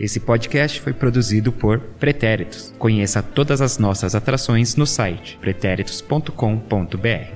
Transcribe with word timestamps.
Esse 0.00 0.18
podcast 0.18 0.80
foi 0.80 0.94
produzido 0.94 1.52
por 1.52 1.78
Pretéritos. 1.78 2.72
Conheça 2.78 3.22
todas 3.22 3.60
as 3.60 3.76
nossas 3.76 4.14
atrações 4.14 4.74
no 4.74 4.86
site 4.86 5.36
pretéritos.com.br. 5.42 7.34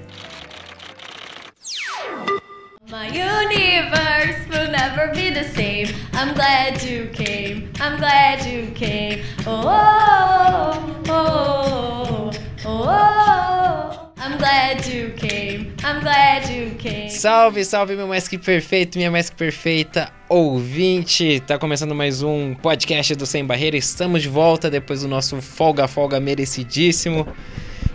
My 2.91 3.09
universe 3.11 4.49
will 4.49 4.71
never 4.71 5.13
be 5.13 5.31
the 5.31 5.45
same. 5.45 5.95
I'm 6.15 6.33
glad 6.33 6.83
you 6.83 7.11
came. 7.13 7.69
I'm 7.83 7.99
glad 7.99 8.47
you 8.49 8.73
came. 8.73 9.23
Oh, 9.47 9.61
oh, 9.67 11.11
oh, 11.11 12.31
oh, 12.65 12.89
oh. 12.89 14.13
I'm 14.17 14.39
glad 14.39 14.87
you 14.87 15.13
came. 15.17 15.75
I'm 15.85 16.01
glad 16.01 16.49
you. 16.49 16.64
Salve, 17.25 17.65
salve, 17.65 17.97
meu 17.97 18.07
mais 18.07 18.29
que 18.29 18.37
perfeito, 18.37 18.99
minha 18.99 19.11
mais 19.11 19.31
que 19.31 19.37
perfeita 19.37 20.13
ouvinte. 20.29 21.41
Tá 21.41 21.59
começando 21.59 21.95
mais 21.95 22.23
um 22.23 22.55
podcast 22.55 23.15
do 23.15 23.25
Sem 23.25 23.43
Barreira. 23.43 23.79
Estamos 23.79 24.21
de 24.21 24.29
volta 24.29 24.71
depois 24.71 25.01
do 25.01 25.09
nosso 25.09 25.41
folga 25.41 25.89
folga 25.89 26.21
merecidíssimo. 26.21 27.27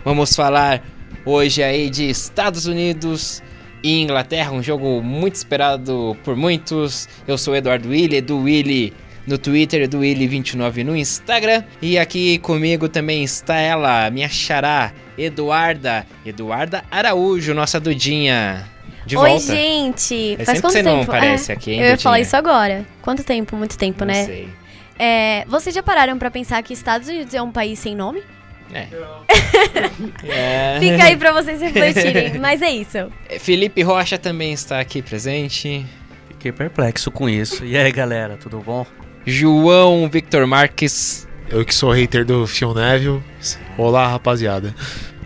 Vamos 0.04 0.34
falar 0.34 0.82
hoje 1.24 1.62
aí 1.62 1.88
de 1.88 2.10
Estados 2.10 2.66
Unidos 2.66 3.40
e 3.84 4.00
Inglaterra, 4.00 4.50
um 4.50 4.64
jogo 4.64 5.00
muito 5.00 5.36
esperado 5.36 6.16
por 6.24 6.34
muitos. 6.34 7.08
Eu 7.24 7.38
sou 7.38 7.54
Eduardo 7.54 7.90
Willi, 7.90 8.16
Edu 8.16 8.36
Willi 8.36 8.92
no 9.28 9.38
Twitter, 9.38 9.82
Edu 9.82 10.00
Willi29 10.00 10.82
no 10.82 10.96
Instagram. 10.96 11.62
E 11.80 12.00
aqui 12.00 12.38
comigo 12.38 12.88
também 12.88 13.22
está 13.22 13.54
ela, 13.54 14.10
minha 14.10 14.28
xará, 14.28 14.92
Eduarda, 15.16 16.04
Eduarda 16.26 16.82
Araújo, 16.90 17.54
nossa 17.54 17.78
Dudinha. 17.78 18.79
De 19.06 19.16
Oi, 19.16 19.28
volta. 19.30 19.44
gente. 19.46 20.34
É 20.38 20.44
Faz 20.44 20.58
sempre 20.58 20.60
quanto 20.60 20.72
que 20.72 20.78
você 20.78 20.82
tempo? 20.82 20.96
não 20.96 21.02
aparece 21.02 21.50
É, 21.50 21.54
aqui, 21.54 21.72
hein, 21.72 21.80
Eu 21.80 21.86
ia 21.90 21.98
falar 21.98 22.20
isso 22.20 22.36
agora. 22.36 22.84
Quanto 23.02 23.24
tempo? 23.24 23.56
Muito 23.56 23.76
tempo, 23.78 24.04
Não 24.04 24.12
né? 24.14 24.24
sei. 24.26 24.48
É, 24.98 25.44
vocês 25.48 25.74
já 25.74 25.82
pararam 25.82 26.18
pra 26.18 26.30
pensar 26.30 26.62
que 26.62 26.72
Estados 26.74 27.08
Unidos 27.08 27.32
é 27.32 27.40
um 27.40 27.50
país 27.50 27.78
sem 27.78 27.94
nome? 27.96 28.22
É. 28.72 28.86
É. 30.24 30.78
Fica 30.80 31.04
aí 31.04 31.16
pra 31.16 31.32
vocês 31.32 31.60
refletirem. 31.60 32.38
Mas 32.40 32.62
é 32.62 32.70
isso. 32.70 33.10
Felipe 33.40 33.82
Rocha 33.82 34.18
também 34.18 34.52
está 34.52 34.80
aqui 34.80 35.02
presente. 35.02 35.84
Fiquei 36.28 36.52
perplexo 36.52 37.10
com 37.10 37.28
isso. 37.28 37.64
E 37.64 37.76
aí, 37.76 37.90
galera, 37.92 38.36
tudo 38.36 38.58
bom? 38.60 38.86
João 39.26 40.08
Victor 40.08 40.46
Marques. 40.46 41.26
Eu 41.50 41.64
que 41.64 41.74
sou 41.74 41.90
hater 41.90 42.24
do 42.24 42.46
Phil 42.46 42.72
Neville. 42.74 43.22
Olá, 43.76 44.06
rapaziada. 44.08 44.74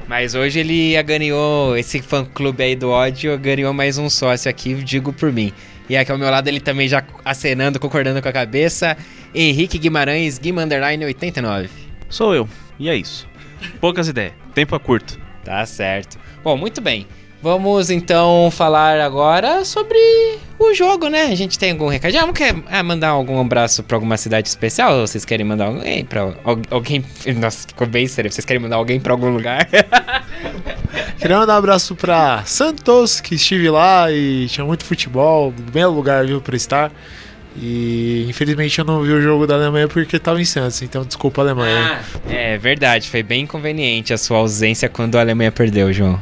Mas 0.07 0.35
hoje 0.35 0.61
ele 0.61 1.03
ganhou, 1.03 1.77
esse 1.77 2.03
fã 2.03 2.25
clube 2.25 2.63
aí 2.63 2.77
do 2.77 2.91
ódio, 2.91 3.39
ganhou 3.39 3.73
mais 3.73 3.97
um 3.97 4.11
sócio 4.11 4.51
aqui, 4.51 4.75
digo 4.75 5.13
por 5.13 5.33
mim. 5.33 5.53
E 5.89 5.97
aqui 5.97 6.13
ao 6.13 6.19
meu 6.19 6.31
lado 6.31 6.49
ele 6.49 6.61
também 6.61 6.89
já 6.89 7.03
acenando, 7.25 7.81
concordando 7.81 8.21
com 8.21 8.29
a 8.29 8.33
cabeça. 8.33 8.97
Henrique 9.35 9.79
Guimarães, 9.79 10.39
Guima 10.39 10.63
Underline 10.63 11.05
89. 11.05 11.69
Sou 12.09 12.35
eu. 12.35 12.49
E 12.79 12.89
é 12.89 12.97
isso. 12.97 13.27
Poucas 13.81 14.09
ideias. 14.09 14.35
Tempo 14.55 14.77
é 14.77 14.79
curto. 14.79 15.19
Tá 15.43 15.65
certo. 15.67 16.19
Bom, 16.43 16.57
muito 16.57 16.81
bem. 16.81 17.07
Vamos 17.43 17.91
então 17.91 18.51
falar 18.51 19.01
agora 19.01 19.65
sobre 19.65 19.99
o 20.71 20.75
jogo, 20.75 21.09
né? 21.09 21.23
A 21.25 21.35
gente 21.35 21.59
tem 21.59 21.73
algum 21.73 21.89
recado? 21.89 22.17
Ah, 22.17 22.33
quer 22.33 22.55
ah, 22.71 22.83
mandar 22.83 23.09
algum 23.09 23.41
abraço 23.41 23.83
pra 23.83 23.97
alguma 23.97 24.17
cidade 24.17 24.49
especial? 24.49 24.95
Ou 25.01 25.07
vocês 25.07 25.25
querem 25.25 25.45
mandar 25.47 25.67
alguém 25.67 26.05
pra 26.05 26.21
al- 26.23 26.59
alguém? 26.71 27.05
Nossa, 27.37 27.67
ficou 27.69 27.87
bem 27.87 28.07
sério. 28.07 28.31
Vocês 28.31 28.45
querem 28.45 28.61
mandar 28.63 28.77
alguém 28.77 29.01
pra 29.01 29.13
algum 29.13 29.31
lugar? 29.31 29.69
Queria 31.19 31.39
mandar 31.39 31.55
um 31.55 31.59
abraço 31.59 31.95
pra 31.95 32.43
Santos, 32.45 33.21
que 33.21 33.35
estive 33.37 33.71
lá 33.71 34.11
e 34.11 34.47
tinha 34.49 34.65
muito 34.65 34.85
futebol. 34.85 35.53
Belo 35.73 35.95
lugar, 35.95 36.25
viu, 36.27 36.41
pra 36.41 36.57
estar. 36.57 36.93
E 37.57 38.27
infelizmente 38.29 38.79
eu 38.79 38.85
não 38.85 39.01
vi 39.03 39.13
o 39.13 39.21
jogo 39.23 39.47
da 39.47 39.55
Alemanha 39.55 39.87
porque 39.87 40.19
tava 40.19 40.41
em 40.41 40.45
Santos, 40.45 40.83
então 40.83 41.05
desculpa 41.05 41.41
Alemanha. 41.41 42.01
é 42.29 42.59
verdade, 42.59 43.09
foi 43.09 43.23
bem 43.23 43.43
inconveniente 43.43 44.13
a 44.13 44.19
sua 44.19 44.39
ausência 44.39 44.89
quando 44.89 45.17
a 45.17 45.21
Alemanha 45.21 45.53
perdeu, 45.53 45.93
João. 45.93 46.21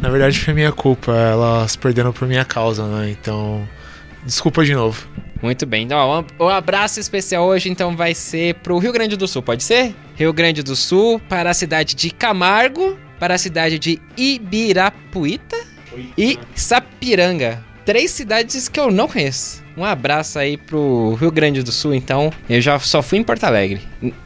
Na 0.00 0.08
verdade 0.08 0.38
foi 0.40 0.54
minha 0.54 0.72
culpa, 0.72 1.12
elas 1.12 1.76
perderam 1.76 2.14
por 2.14 2.26
minha 2.26 2.46
causa, 2.46 2.86
né? 2.86 3.10
Então, 3.10 3.68
desculpa 4.24 4.64
de 4.64 4.74
novo. 4.74 5.08
Muito 5.42 5.64
bem. 5.64 5.84
Então, 5.84 6.24
o 6.38 6.48
abraço 6.48 7.00
especial 7.00 7.46
hoje 7.46 7.70
então 7.70 7.96
vai 7.96 8.14
ser 8.14 8.54
pro 8.56 8.78
Rio 8.78 8.92
Grande 8.92 9.16
do 9.16 9.26
Sul, 9.26 9.42
pode 9.42 9.62
ser? 9.62 9.94
Rio 10.14 10.32
Grande 10.32 10.62
do 10.62 10.76
Sul, 10.76 11.20
para 11.28 11.50
a 11.50 11.54
cidade 11.54 11.94
de 11.94 12.10
Camargo, 12.10 12.98
para 13.18 13.34
a 13.34 13.38
cidade 13.38 13.78
de 13.78 14.00
Ibirapuita 14.16 15.56
e 16.16 16.38
Sapiranga. 16.54 17.64
Três 17.86 18.10
cidades 18.10 18.68
que 18.68 18.78
eu 18.78 18.90
não 18.90 19.08
conheço. 19.08 19.64
Um 19.76 19.84
abraço 19.84 20.38
aí 20.38 20.58
pro 20.58 21.14
Rio 21.14 21.30
Grande 21.30 21.62
do 21.62 21.72
Sul, 21.72 21.94
então. 21.94 22.30
Eu 22.48 22.60
já 22.60 22.78
só 22.78 23.00
fui 23.02 23.18
em 23.18 23.24
Porto 23.24 23.44
Alegre. 23.44 23.80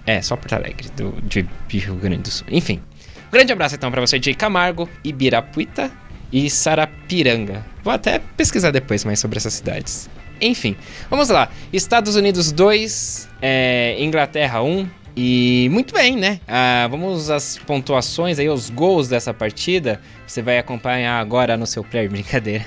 É, 0.04 0.21
só 0.21 0.34
Porto 0.37 0.54
Alegre, 0.54 0.88
do, 0.97 1.15
de 1.22 1.47
Rio 1.71 1.94
Grande 1.94 2.22
do 2.22 2.31
Sul. 2.31 2.47
Enfim. 2.50 2.83
Um 3.28 3.31
grande 3.31 3.53
abraço 3.53 3.75
então 3.75 3.91
pra 3.91 4.00
você 4.00 4.19
de 4.19 4.34
Camargo, 4.34 4.88
Ibirapuita 5.04 5.91
e 6.33 6.50
Sarapiranga. 6.50 7.65
Vou 7.84 7.93
até 7.93 8.19
pesquisar 8.19 8.71
depois 8.71 9.05
mais 9.05 9.21
sobre 9.21 9.37
essas 9.37 9.53
cidades. 9.53 10.09
Enfim, 10.41 10.75
vamos 11.11 11.28
lá. 11.28 11.50
Estados 11.72 12.17
Unidos 12.17 12.50
2, 12.50 13.28
é, 13.43 13.97
Inglaterra 13.99 14.62
1. 14.62 14.89
E 15.17 15.69
muito 15.71 15.95
bem, 15.95 16.17
né? 16.17 16.41
Ah, 16.49 16.89
vamos 16.91 17.31
às 17.31 17.56
pontuações 17.59 18.39
aí, 18.41 18.49
os 18.49 18.69
gols 18.69 19.06
dessa 19.06 19.33
partida. 19.33 20.00
Você 20.27 20.43
vai 20.43 20.59
acompanhar 20.59 21.21
agora 21.21 21.56
no 21.56 21.67
seu 21.67 21.84
player, 21.84 22.11
brincadeira. 22.11 22.65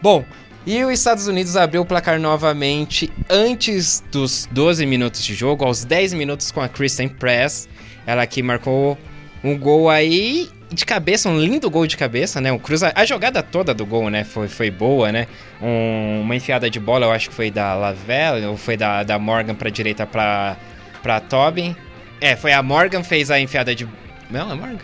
Bom, 0.00 0.24
e 0.66 0.82
os 0.82 0.92
Estados 0.92 1.26
Unidos 1.26 1.56
abriu 1.56 1.82
o 1.82 1.84
placar 1.84 2.18
novamente 2.18 3.12
antes 3.28 4.02
dos 4.10 4.48
12 4.50 4.86
minutos 4.86 5.22
de 5.22 5.34
jogo, 5.34 5.64
aos 5.64 5.84
10 5.84 6.14
minutos 6.14 6.50
com 6.50 6.60
a 6.60 6.68
Kristen 6.68 7.08
Press. 7.08 7.68
Ela 8.06 8.26
que 8.26 8.42
marcou 8.42 8.96
um 9.44 9.58
gol 9.58 9.90
aí 9.90 10.48
de 10.70 10.84
cabeça, 10.84 11.28
um 11.28 11.38
lindo 11.38 11.70
gol 11.70 11.86
de 11.86 11.96
cabeça, 11.96 12.40
né? 12.40 12.50
Um 12.50 12.58
cruza... 12.58 12.92
A 12.94 13.04
jogada 13.04 13.42
toda 13.42 13.72
do 13.72 13.86
gol, 13.86 14.10
né? 14.10 14.24
Foi, 14.24 14.48
foi 14.48 14.70
boa, 14.70 15.12
né? 15.12 15.26
Um- 15.62 16.20
uma 16.22 16.34
enfiada 16.34 16.68
de 16.68 16.80
bola, 16.80 17.06
eu 17.06 17.12
acho 17.12 17.28
que 17.28 17.34
foi 17.34 17.50
da 17.50 17.74
Lavelle, 17.74 18.46
ou 18.46 18.56
foi 18.56 18.76
da, 18.76 19.02
da 19.02 19.18
Morgan 19.18 19.54
pra 19.54 19.70
direita 19.70 20.06
pra, 20.06 20.56
pra 21.02 21.20
Tobin. 21.20 21.74
É, 22.20 22.34
foi 22.34 22.52
a 22.52 22.62
Morgan 22.62 23.02
fez 23.02 23.30
a 23.30 23.38
enfiada 23.38 23.74
de. 23.74 23.86
Não, 24.30 24.50
é 24.50 24.54
Morgan? 24.54 24.78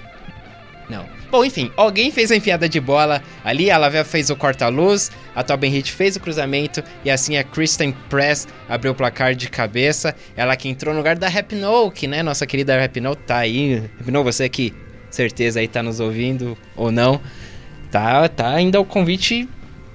Não. 0.88 1.06
Bom, 1.30 1.42
enfim, 1.42 1.72
alguém 1.78 2.10
fez 2.10 2.30
a 2.30 2.36
enfiada 2.36 2.68
de 2.68 2.78
bola 2.78 3.22
ali, 3.42 3.70
a 3.70 3.78
Lavelle 3.78 4.04
fez 4.04 4.28
o 4.28 4.36
corta-luz, 4.36 5.10
a 5.34 5.42
Tobin 5.42 5.74
Heath 5.74 5.86
fez 5.88 6.14
o 6.14 6.20
cruzamento 6.20 6.84
e 7.02 7.10
assim 7.10 7.38
a 7.38 7.42
Kristen 7.42 7.92
Press 8.10 8.46
abriu 8.68 8.92
o 8.92 8.94
placar 8.94 9.34
de 9.34 9.48
cabeça. 9.48 10.14
Ela 10.36 10.54
que 10.56 10.68
entrou 10.68 10.92
no 10.92 11.00
lugar 11.00 11.16
da 11.16 11.30
Rapinoe, 11.30 11.90
que 11.90 12.06
né, 12.06 12.22
nossa 12.22 12.46
querida 12.46 12.78
Rapinoe 12.78 13.16
tá 13.16 13.38
aí. 13.38 13.82
Rapinoe, 13.98 14.22
você 14.22 14.46
que 14.46 14.74
certeza 15.14 15.60
aí 15.60 15.68
tá 15.68 15.82
nos 15.82 16.00
ouvindo 16.00 16.56
ou 16.76 16.90
não, 16.90 17.20
tá, 17.90 18.28
tá 18.28 18.48
ainda 18.48 18.80
o 18.80 18.84
convite 18.84 19.48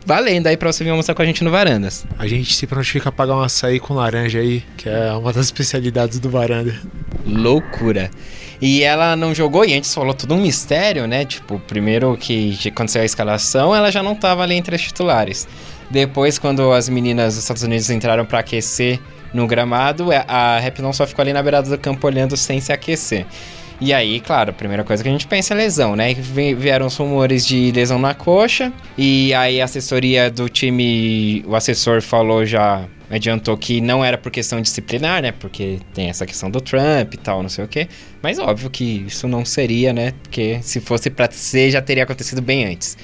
valendo 0.06 0.48
aí 0.48 0.56
pra 0.56 0.72
você 0.72 0.86
vir 0.86 0.92
almoçar 0.92 1.14
com 1.14 1.22
a 1.22 1.26
gente 1.26 1.44
no 1.44 1.52
Varandas. 1.52 2.06
A 2.18 2.26
gente 2.26 2.54
se 2.54 2.66
prontifica 2.66 3.10
a 3.10 3.12
pagar 3.12 3.36
um 3.36 3.42
açaí 3.42 3.78
com 3.78 3.94
laranja 3.94 4.40
aí, 4.40 4.64
que 4.78 4.88
é 4.88 5.12
uma 5.12 5.34
das 5.34 5.48
especialidades 5.48 6.18
do 6.18 6.30
Varanda. 6.30 6.74
Loucura. 7.26 8.10
E 8.62 8.84
ela 8.84 9.18
não 9.18 9.36
jogou, 9.36 9.66
e 9.66 9.74
antes 9.74 9.94
falou 9.94 10.14
tudo 10.14 10.34
um 10.34 10.42
mistério, 10.42 11.06
né? 11.08 11.26
Tipo, 11.26 11.60
primeiro 11.60 12.16
que 12.18 12.58
saiu 12.88 13.04
a 13.04 13.06
escalação, 13.06 13.76
ela 13.76 13.92
já 13.92 14.02
não 14.02 14.16
tava 14.16 14.44
ali 14.44 14.56
entre 14.56 14.76
as 14.76 14.82
titulares. 14.82 15.46
Depois, 15.92 16.40
quando 16.40 16.72
as 16.72 16.88
meninas 16.88 17.36
dos 17.36 17.44
Estados 17.44 17.64
Unidos 17.64 17.90
entraram 17.90 18.26
pra 18.26 18.40
aquecer 18.40 19.00
no 19.34 19.46
gramado, 19.46 20.12
é, 20.12 20.24
a 20.26 20.58
Rap 20.58 20.82
não 20.82 20.94
só 20.94 21.06
ficou 21.06 21.22
ali 21.22 21.34
na 21.34 21.44
beirada 21.44 21.70
do 21.70 21.78
campo 21.78 22.08
olhando 22.08 22.38
sem 22.38 22.62
se 22.62 22.72
aquecer. 22.72 23.26
E 23.80 23.94
aí, 23.94 24.20
claro, 24.20 24.50
a 24.50 24.54
primeira 24.54 24.84
coisa 24.84 25.04
que 25.04 25.10
a 25.10 25.12
gente 25.12 25.28
pensa 25.28 25.54
é 25.54 25.58
lesão, 25.58 25.96
né? 25.96 26.14
Vi- 26.16 26.56
Vieram 26.56 26.88
os 26.88 26.96
rumores 26.98 27.46
de 27.46 27.72
lesão 27.72 28.00
na 28.00 28.14
coxa, 28.16 28.74
e 28.98 29.32
aí 29.36 29.62
a 29.62 29.66
assessoria 29.66 30.32
do 30.32 30.50
time, 30.50 31.44
o 31.48 31.56
assessor 31.56 32.02
falou 32.02 32.44
já, 32.44 32.86
adiantou 33.10 33.56
que 33.56 33.80
não 33.80 34.04
era 34.04 34.18
por 34.18 34.32
questão 34.32 34.60
disciplinar, 34.62 35.22
né? 35.22 35.32
Porque 35.32 35.78
tem 35.94 36.10
essa 36.10 36.26
questão 36.26 36.50
do 36.50 36.60
Trump 36.60 37.14
e 37.14 37.18
tal, 37.18 37.44
não 37.44 37.50
sei 37.50 37.66
o 37.66 37.68
quê. 37.68 37.88
Mas 38.20 38.40
óbvio 38.40 38.70
que 38.72 39.06
isso 39.08 39.28
não 39.28 39.46
seria, 39.46 39.94
né? 39.94 40.12
Porque 40.24 40.58
se 40.64 40.80
fosse 40.82 41.12
pra 41.12 41.30
ser, 41.32 41.70
já 41.70 41.82
teria 41.82 42.04
acontecido 42.04 42.42
bem 42.42 42.66
antes. 42.66 42.98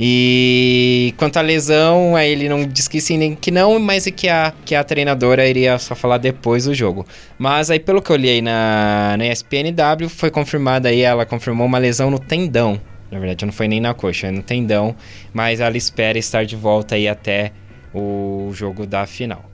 E 0.00 1.12
quanto 1.16 1.38
à 1.38 1.40
lesão, 1.40 2.14
aí 2.14 2.30
ele 2.30 2.48
não 2.48 2.64
disse 2.64 2.88
que 2.88 3.00
sim 3.00 3.18
nem 3.18 3.34
que 3.34 3.50
não, 3.50 3.78
mas 3.80 4.04
que 4.06 4.28
a, 4.28 4.52
que 4.64 4.74
a 4.74 4.84
treinadora 4.84 5.48
iria 5.48 5.76
só 5.78 5.94
falar 5.94 6.18
depois 6.18 6.66
do 6.66 6.74
jogo. 6.74 7.04
Mas 7.36 7.68
aí, 7.70 7.80
pelo 7.80 8.00
que 8.00 8.10
eu 8.10 8.14
olhei 8.14 8.40
na, 8.40 9.16
na 9.18 9.26
ESPNW, 9.26 10.08
foi 10.08 10.30
confirmada 10.30 10.88
aí, 10.88 11.00
ela 11.00 11.26
confirmou 11.26 11.66
uma 11.66 11.78
lesão 11.78 12.10
no 12.10 12.18
tendão. 12.18 12.80
Na 13.10 13.18
verdade, 13.18 13.44
não 13.44 13.52
foi 13.52 13.66
nem 13.66 13.80
na 13.80 13.92
coxa, 13.92 14.28
é 14.28 14.30
no 14.30 14.42
tendão. 14.42 14.94
Mas 15.32 15.60
ela 15.60 15.76
espera 15.76 16.18
estar 16.18 16.44
de 16.44 16.54
volta 16.54 16.94
aí 16.94 17.08
até 17.08 17.52
o 17.92 18.50
jogo 18.52 18.86
da 18.86 19.06
final. 19.06 19.47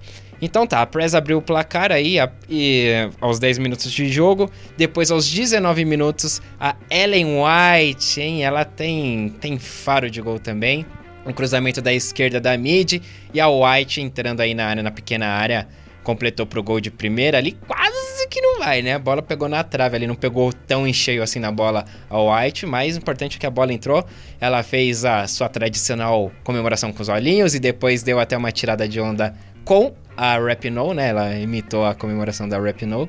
Então 0.44 0.66
tá, 0.66 0.82
a 0.82 0.86
Press 0.86 1.14
abriu 1.14 1.38
o 1.38 1.42
placar 1.42 1.90
aí 1.90 2.18
a- 2.20 2.30
e, 2.48 2.90
aos 3.20 3.38
10 3.38 3.58
minutos 3.58 3.90
de 3.90 4.08
jogo. 4.08 4.50
Depois, 4.76 5.10
aos 5.10 5.28
19 5.30 5.84
minutos, 5.84 6.40
a 6.60 6.76
Ellen 6.90 7.26
White, 7.40 8.20
hein? 8.20 8.44
Ela 8.44 8.64
tem, 8.64 9.30
tem 9.40 9.58
faro 9.58 10.10
de 10.10 10.20
gol 10.20 10.38
também. 10.38 10.84
um 11.26 11.32
cruzamento 11.32 11.80
da 11.80 11.90
esquerda 11.90 12.38
da 12.38 12.54
mid 12.58 13.00
e 13.32 13.40
a 13.40 13.48
White 13.48 13.98
entrando 13.98 14.40
aí 14.42 14.52
na 14.52 14.66
área, 14.66 14.82
na 14.82 14.90
pequena 14.90 15.26
área, 15.26 15.66
completou 16.02 16.44
pro 16.44 16.62
gol 16.62 16.82
de 16.82 16.90
primeira 16.90 17.38
ali, 17.38 17.52
quase 17.66 18.28
que 18.28 18.42
não 18.42 18.58
vai, 18.58 18.82
né? 18.82 18.92
A 18.92 18.98
bola 18.98 19.22
pegou 19.22 19.48
na 19.48 19.64
trave 19.64 19.96
ali, 19.96 20.06
não 20.06 20.14
pegou 20.14 20.52
tão 20.52 20.86
em 20.86 20.92
cheio 20.92 21.22
assim 21.22 21.38
na 21.38 21.50
bola 21.50 21.86
a 22.10 22.20
White, 22.20 22.66
mas 22.66 22.94
o 22.94 22.98
importante 22.98 23.38
é 23.38 23.40
que 23.40 23.46
a 23.46 23.50
bola 23.50 23.72
entrou. 23.72 24.04
Ela 24.38 24.62
fez 24.62 25.06
a 25.06 25.26
sua 25.26 25.48
tradicional 25.48 26.30
comemoração 26.44 26.92
com 26.92 27.00
os 27.00 27.08
olhinhos 27.08 27.54
e 27.54 27.58
depois 27.58 28.02
deu 28.02 28.20
até 28.20 28.36
uma 28.36 28.52
tirada 28.52 28.86
de 28.86 29.00
onda 29.00 29.34
com 29.64 29.94
a 30.16 30.38
Rapinoe, 30.38 30.94
né? 30.94 31.08
Ela 31.08 31.34
imitou 31.36 31.84
a 31.84 31.94
comemoração 31.94 32.48
da 32.48 32.58
Rapinoe. 32.58 33.08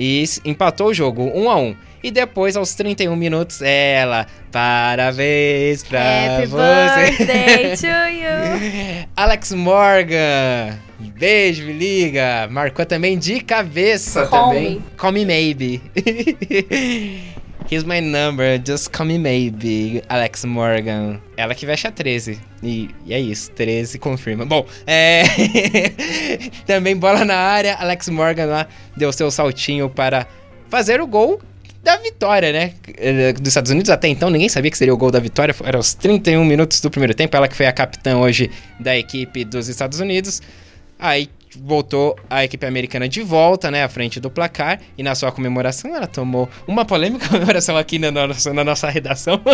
E 0.00 0.22
empatou 0.44 0.88
o 0.88 0.94
jogo 0.94 1.24
1 1.34 1.50
a 1.50 1.56
1 1.56 1.76
E 2.04 2.10
depois, 2.12 2.56
aos 2.56 2.72
31 2.74 3.16
minutos, 3.16 3.60
ela. 3.62 4.26
Parabéns 4.52 5.82
pra 5.82 6.36
Happy 6.36 6.46
você. 6.46 7.24
birthday 7.26 7.74
to 7.76 7.86
you. 8.14 9.08
Alex 9.16 9.52
Morgan. 9.52 10.78
Beijo, 11.00 11.64
me 11.64 11.72
liga. 11.72 12.48
Marcou 12.50 12.86
também 12.86 13.18
de 13.18 13.40
cabeça 13.40 14.26
Call 14.26 14.48
também. 14.50 14.70
me. 14.76 14.82
Call 14.96 15.12
me 15.12 15.24
maybe. 15.26 15.82
Here's 17.70 17.84
my 17.84 18.00
number, 18.00 18.56
just 18.56 18.90
call 18.92 19.06
me 19.06 19.18
maybe. 19.18 20.02
Alex 20.08 20.42
Morgan. 20.46 21.20
Ela 21.36 21.54
que 21.54 21.66
veste 21.66 21.86
a 21.86 21.92
13. 21.92 22.40
E, 22.62 22.88
e 23.04 23.12
é 23.12 23.20
isso, 23.20 23.50
13 23.50 23.98
confirma. 23.98 24.46
Bom, 24.46 24.66
é. 24.86 25.22
também 26.64 26.96
bola 26.96 27.26
na 27.26 27.36
área. 27.36 27.74
Alex 27.74 28.08
Morgan 28.08 28.46
lá 28.46 28.68
deu 28.96 29.12
seu 29.12 29.30
saltinho 29.30 29.90
para 29.90 30.26
fazer 30.70 30.98
o 31.02 31.06
gol 31.06 31.42
da 31.82 31.98
vitória, 31.98 32.52
né? 32.52 32.72
Dos 33.38 33.48
Estados 33.48 33.70
Unidos 33.70 33.90
até 33.90 34.08
então 34.08 34.30
ninguém 34.30 34.48
sabia 34.48 34.70
que 34.70 34.78
seria 34.78 34.94
o 34.94 34.96
gol 34.96 35.10
da 35.10 35.20
vitória. 35.20 35.54
Era 35.62 35.76
aos 35.76 35.92
31 35.92 36.42
minutos 36.46 36.80
do 36.80 36.90
primeiro 36.90 37.12
tempo. 37.12 37.36
Ela 37.36 37.48
que 37.48 37.54
foi 37.54 37.66
a 37.66 37.72
capitã 37.72 38.16
hoje 38.16 38.50
da 38.80 38.96
equipe 38.96 39.44
dos 39.44 39.68
Estados 39.68 40.00
Unidos. 40.00 40.40
Aí 40.98 41.28
voltou 41.56 42.16
a 42.28 42.44
equipe 42.44 42.66
americana 42.66 43.08
de 43.08 43.22
volta, 43.22 43.70
né, 43.70 43.84
à 43.84 43.88
frente 43.88 44.20
do 44.20 44.30
placar. 44.30 44.80
E 44.96 45.02
na 45.02 45.14
sua 45.14 45.32
comemoração 45.32 45.94
ela 45.94 46.06
tomou 46.06 46.48
uma 46.66 46.84
polêmica 46.84 47.26
comemoração 47.28 47.76
aqui 47.76 47.98
na 47.98 48.10
nossa, 48.10 48.52
na 48.52 48.64
nossa 48.64 48.88
redação. 48.88 49.40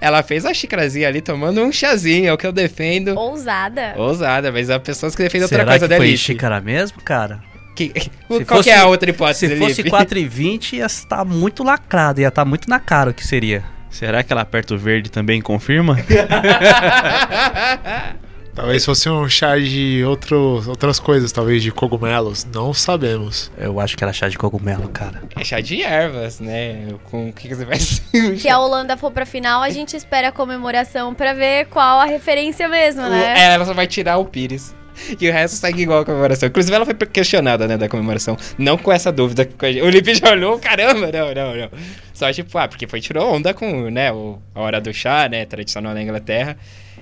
ela 0.00 0.22
fez 0.22 0.46
a 0.46 0.54
xicrazinha 0.54 1.08
ali 1.08 1.20
tomando 1.20 1.60
um 1.60 1.70
chazinho, 1.72 2.28
é 2.28 2.32
o 2.32 2.38
que 2.38 2.46
eu 2.46 2.52
defendo. 2.52 3.16
Ousada. 3.18 3.94
Ousada, 3.96 4.50
mas 4.52 4.70
há 4.70 4.78
pessoas 4.80 5.14
que 5.14 5.22
defendem 5.22 5.42
outra 5.42 5.58
Será 5.58 5.70
coisa 5.72 5.88
que 5.88 5.96
foi 5.96 6.16
xícara 6.16 6.60
mesmo, 6.60 7.00
cara? 7.02 7.40
Que, 7.76 7.92
Se 7.94 8.10
qual 8.44 8.58
fosse- 8.58 8.62
que 8.64 8.70
é 8.70 8.78
a 8.78 8.86
outra 8.86 9.10
hipótese, 9.10 9.48
Se 9.48 9.56
fosse 9.56 9.82
Lipe? 9.82 9.90
4,20 9.90 10.74
ia 10.74 10.86
estar 10.86 11.24
muito 11.24 11.62
lacrado, 11.62 12.20
ia 12.20 12.28
estar 12.28 12.44
muito 12.44 12.68
na 12.68 12.78
cara 12.78 13.10
o 13.10 13.14
que 13.14 13.26
seria. 13.26 13.64
Será 13.90 14.22
que 14.22 14.32
ela 14.32 14.42
aperta 14.42 14.74
o 14.74 14.78
verde 14.78 15.10
também 15.10 15.40
confirma? 15.40 15.96
Talvez 18.54 18.84
fosse 18.84 19.08
um 19.08 19.28
chá 19.28 19.56
de 19.56 20.02
outro, 20.04 20.62
outras 20.66 20.98
coisas, 20.98 21.30
talvez 21.32 21.62
de 21.62 21.70
cogumelos. 21.70 22.44
Não 22.52 22.74
sabemos. 22.74 23.50
Eu 23.56 23.78
acho 23.78 23.96
que 23.96 24.04
era 24.04 24.12
chá 24.12 24.28
de 24.28 24.36
cogumelo, 24.36 24.88
cara. 24.88 25.22
É 25.36 25.44
chá 25.44 25.60
de 25.60 25.82
ervas, 25.82 26.40
né? 26.40 26.88
Com 27.10 27.28
o 27.28 27.32
que, 27.32 27.48
que 27.48 27.54
você 27.54 27.64
faz? 27.66 28.02
Se 28.38 28.48
a 28.48 28.58
Holanda 28.58 28.96
for 28.96 29.10
pra 29.10 29.24
final, 29.24 29.62
a 29.62 29.70
gente 29.70 29.96
espera 29.96 30.28
a 30.28 30.32
comemoração 30.32 31.14
pra 31.14 31.32
ver 31.32 31.66
qual 31.66 32.00
a 32.00 32.04
referência 32.04 32.68
mesmo, 32.68 33.02
né? 33.02 33.34
É, 33.38 33.54
ela 33.54 33.64
só 33.64 33.72
vai 33.72 33.86
tirar 33.86 34.18
o 34.18 34.24
pires. 34.24 34.74
E 35.18 35.28
o 35.28 35.32
resto 35.32 35.56
segue 35.56 35.82
igual 35.82 36.00
a 36.00 36.04
comemoração. 36.04 36.48
Inclusive, 36.48 36.74
ela 36.74 36.84
foi 36.84 36.94
questionada, 36.94 37.66
né, 37.66 37.76
da 37.78 37.88
comemoração. 37.88 38.36
Não 38.58 38.76
com 38.76 38.92
essa 38.92 39.10
dúvida. 39.10 39.48
O 39.82 39.88
Lipe 39.88 40.14
já 40.14 40.30
olhou, 40.30 40.58
caramba, 40.58 41.10
não, 41.12 41.34
não, 41.34 41.56
não. 41.56 41.70
Só 42.12 42.30
tipo, 42.32 42.58
ah, 42.58 42.68
porque 42.68 42.86
foi 42.86 43.00
tirou 43.00 43.32
onda 43.32 43.54
com, 43.54 43.88
né, 43.90 44.12
o, 44.12 44.38
a 44.54 44.60
hora 44.60 44.80
do 44.80 44.92
chá, 44.92 45.28
né, 45.28 45.46
tradicional 45.46 45.94
na 45.94 46.02
Inglaterra. 46.02 46.56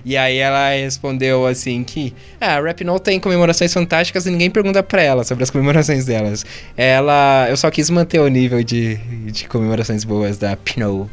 E 0.04 0.16
aí 0.16 0.38
ela 0.38 0.70
respondeu 0.70 1.46
assim 1.46 1.84
que, 1.84 2.14
ah, 2.40 2.56
a 2.56 2.60
Rapinoe 2.60 3.00
tem 3.00 3.20
comemorações 3.20 3.72
fantásticas 3.72 4.26
e 4.26 4.30
ninguém 4.30 4.50
pergunta 4.50 4.82
pra 4.82 5.02
ela 5.02 5.24
sobre 5.24 5.44
as 5.44 5.50
comemorações 5.50 6.04
delas. 6.04 6.44
Ela, 6.76 7.46
eu 7.48 7.56
só 7.56 7.70
quis 7.70 7.90
manter 7.90 8.20
o 8.20 8.28
nível 8.28 8.62
de, 8.62 8.96
de 9.30 9.46
comemorações 9.46 10.04
boas 10.04 10.38
da 10.38 10.56
Pinot. 10.56 11.08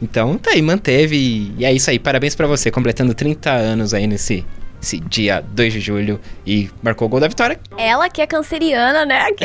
Então, 0.00 0.38
tá 0.38 0.52
aí, 0.52 0.62
manteve. 0.62 1.16
E, 1.58 1.64
é 1.64 1.72
isso 1.72 1.90
aí. 1.90 1.98
Parabéns 1.98 2.34
pra 2.34 2.46
você, 2.46 2.70
completando 2.70 3.14
30 3.14 3.50
anos 3.50 3.92
aí 3.92 4.06
nesse 4.06 4.44
esse 4.80 5.00
dia 5.00 5.44
2 5.52 5.72
de 5.72 5.80
julho 5.80 6.20
e 6.46 6.70
marcou 6.82 7.06
o 7.06 7.08
gol 7.08 7.20
da 7.20 7.28
vitória. 7.28 7.58
Ela 7.76 8.08
que 8.08 8.22
é 8.22 8.26
canceriana, 8.26 9.04
né? 9.04 9.26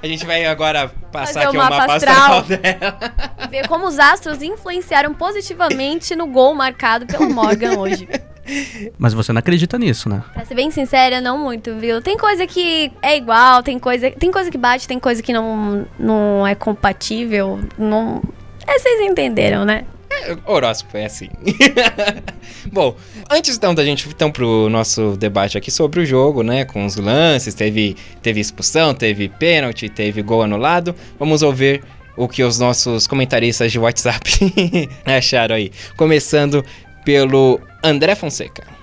Que 0.00 0.06
a 0.06 0.06
gente 0.06 0.24
vai 0.24 0.46
agora 0.46 0.90
passar 1.12 1.34
Fazer 1.34 1.46
aqui 1.46 1.56
o 1.56 1.60
mapa 1.60 1.78
mapa 1.78 1.94
astral. 1.94 2.38
astral 2.38 2.42
dela. 2.42 3.48
ver 3.50 3.68
como 3.68 3.86
os 3.86 3.98
astros 3.98 4.42
influenciaram 4.42 5.12
positivamente 5.12 6.14
no 6.14 6.26
gol 6.26 6.54
marcado 6.54 7.06
pela 7.06 7.28
Morgan 7.28 7.78
hoje. 7.78 8.08
Mas 8.98 9.12
você 9.12 9.32
não 9.32 9.38
acredita 9.38 9.78
nisso, 9.78 10.08
né? 10.08 10.22
Pra 10.32 10.44
ser 10.44 10.54
bem 10.54 10.70
sincera, 10.70 11.20
não 11.20 11.38
muito, 11.38 11.74
viu? 11.76 12.00
Tem 12.02 12.16
coisa 12.16 12.46
que 12.46 12.92
é 13.02 13.16
igual, 13.16 13.62
tem 13.62 13.78
coisa, 13.78 14.10
tem 14.10 14.30
coisa 14.30 14.50
que 14.50 14.58
bate, 14.58 14.88
tem 14.88 14.98
coisa 14.98 15.22
que 15.22 15.32
não, 15.32 15.86
não 15.98 16.46
é 16.46 16.54
compatível. 16.54 17.60
Não... 17.78 18.22
É, 18.66 18.78
vocês 18.78 19.00
entenderam, 19.02 19.64
né? 19.64 19.84
Horóscopo 20.44 20.96
é 20.96 21.06
assim. 21.06 21.28
Bom, 22.72 22.96
antes 23.30 23.56
então 23.56 23.74
da 23.74 23.84
gente 23.84 24.08
então 24.08 24.30
pro 24.30 24.68
nosso 24.68 25.16
debate 25.16 25.56
aqui 25.56 25.70
sobre 25.70 26.00
o 26.00 26.06
jogo, 26.06 26.42
né, 26.42 26.64
com 26.64 26.84
os 26.84 26.96
lances, 26.96 27.54
teve 27.54 27.96
teve 28.22 28.40
expulsão, 28.40 28.94
teve 28.94 29.28
pênalti, 29.28 29.88
teve 29.88 30.22
gol 30.22 30.42
anulado. 30.42 30.94
Vamos 31.18 31.42
ouvir 31.42 31.82
o 32.16 32.28
que 32.28 32.42
os 32.42 32.58
nossos 32.58 33.06
comentaristas 33.06 33.72
de 33.72 33.78
WhatsApp 33.78 34.30
acharam 35.06 35.54
aí. 35.54 35.70
Começando 35.96 36.64
pelo 37.04 37.60
André 37.82 38.14
Fonseca. 38.14 38.79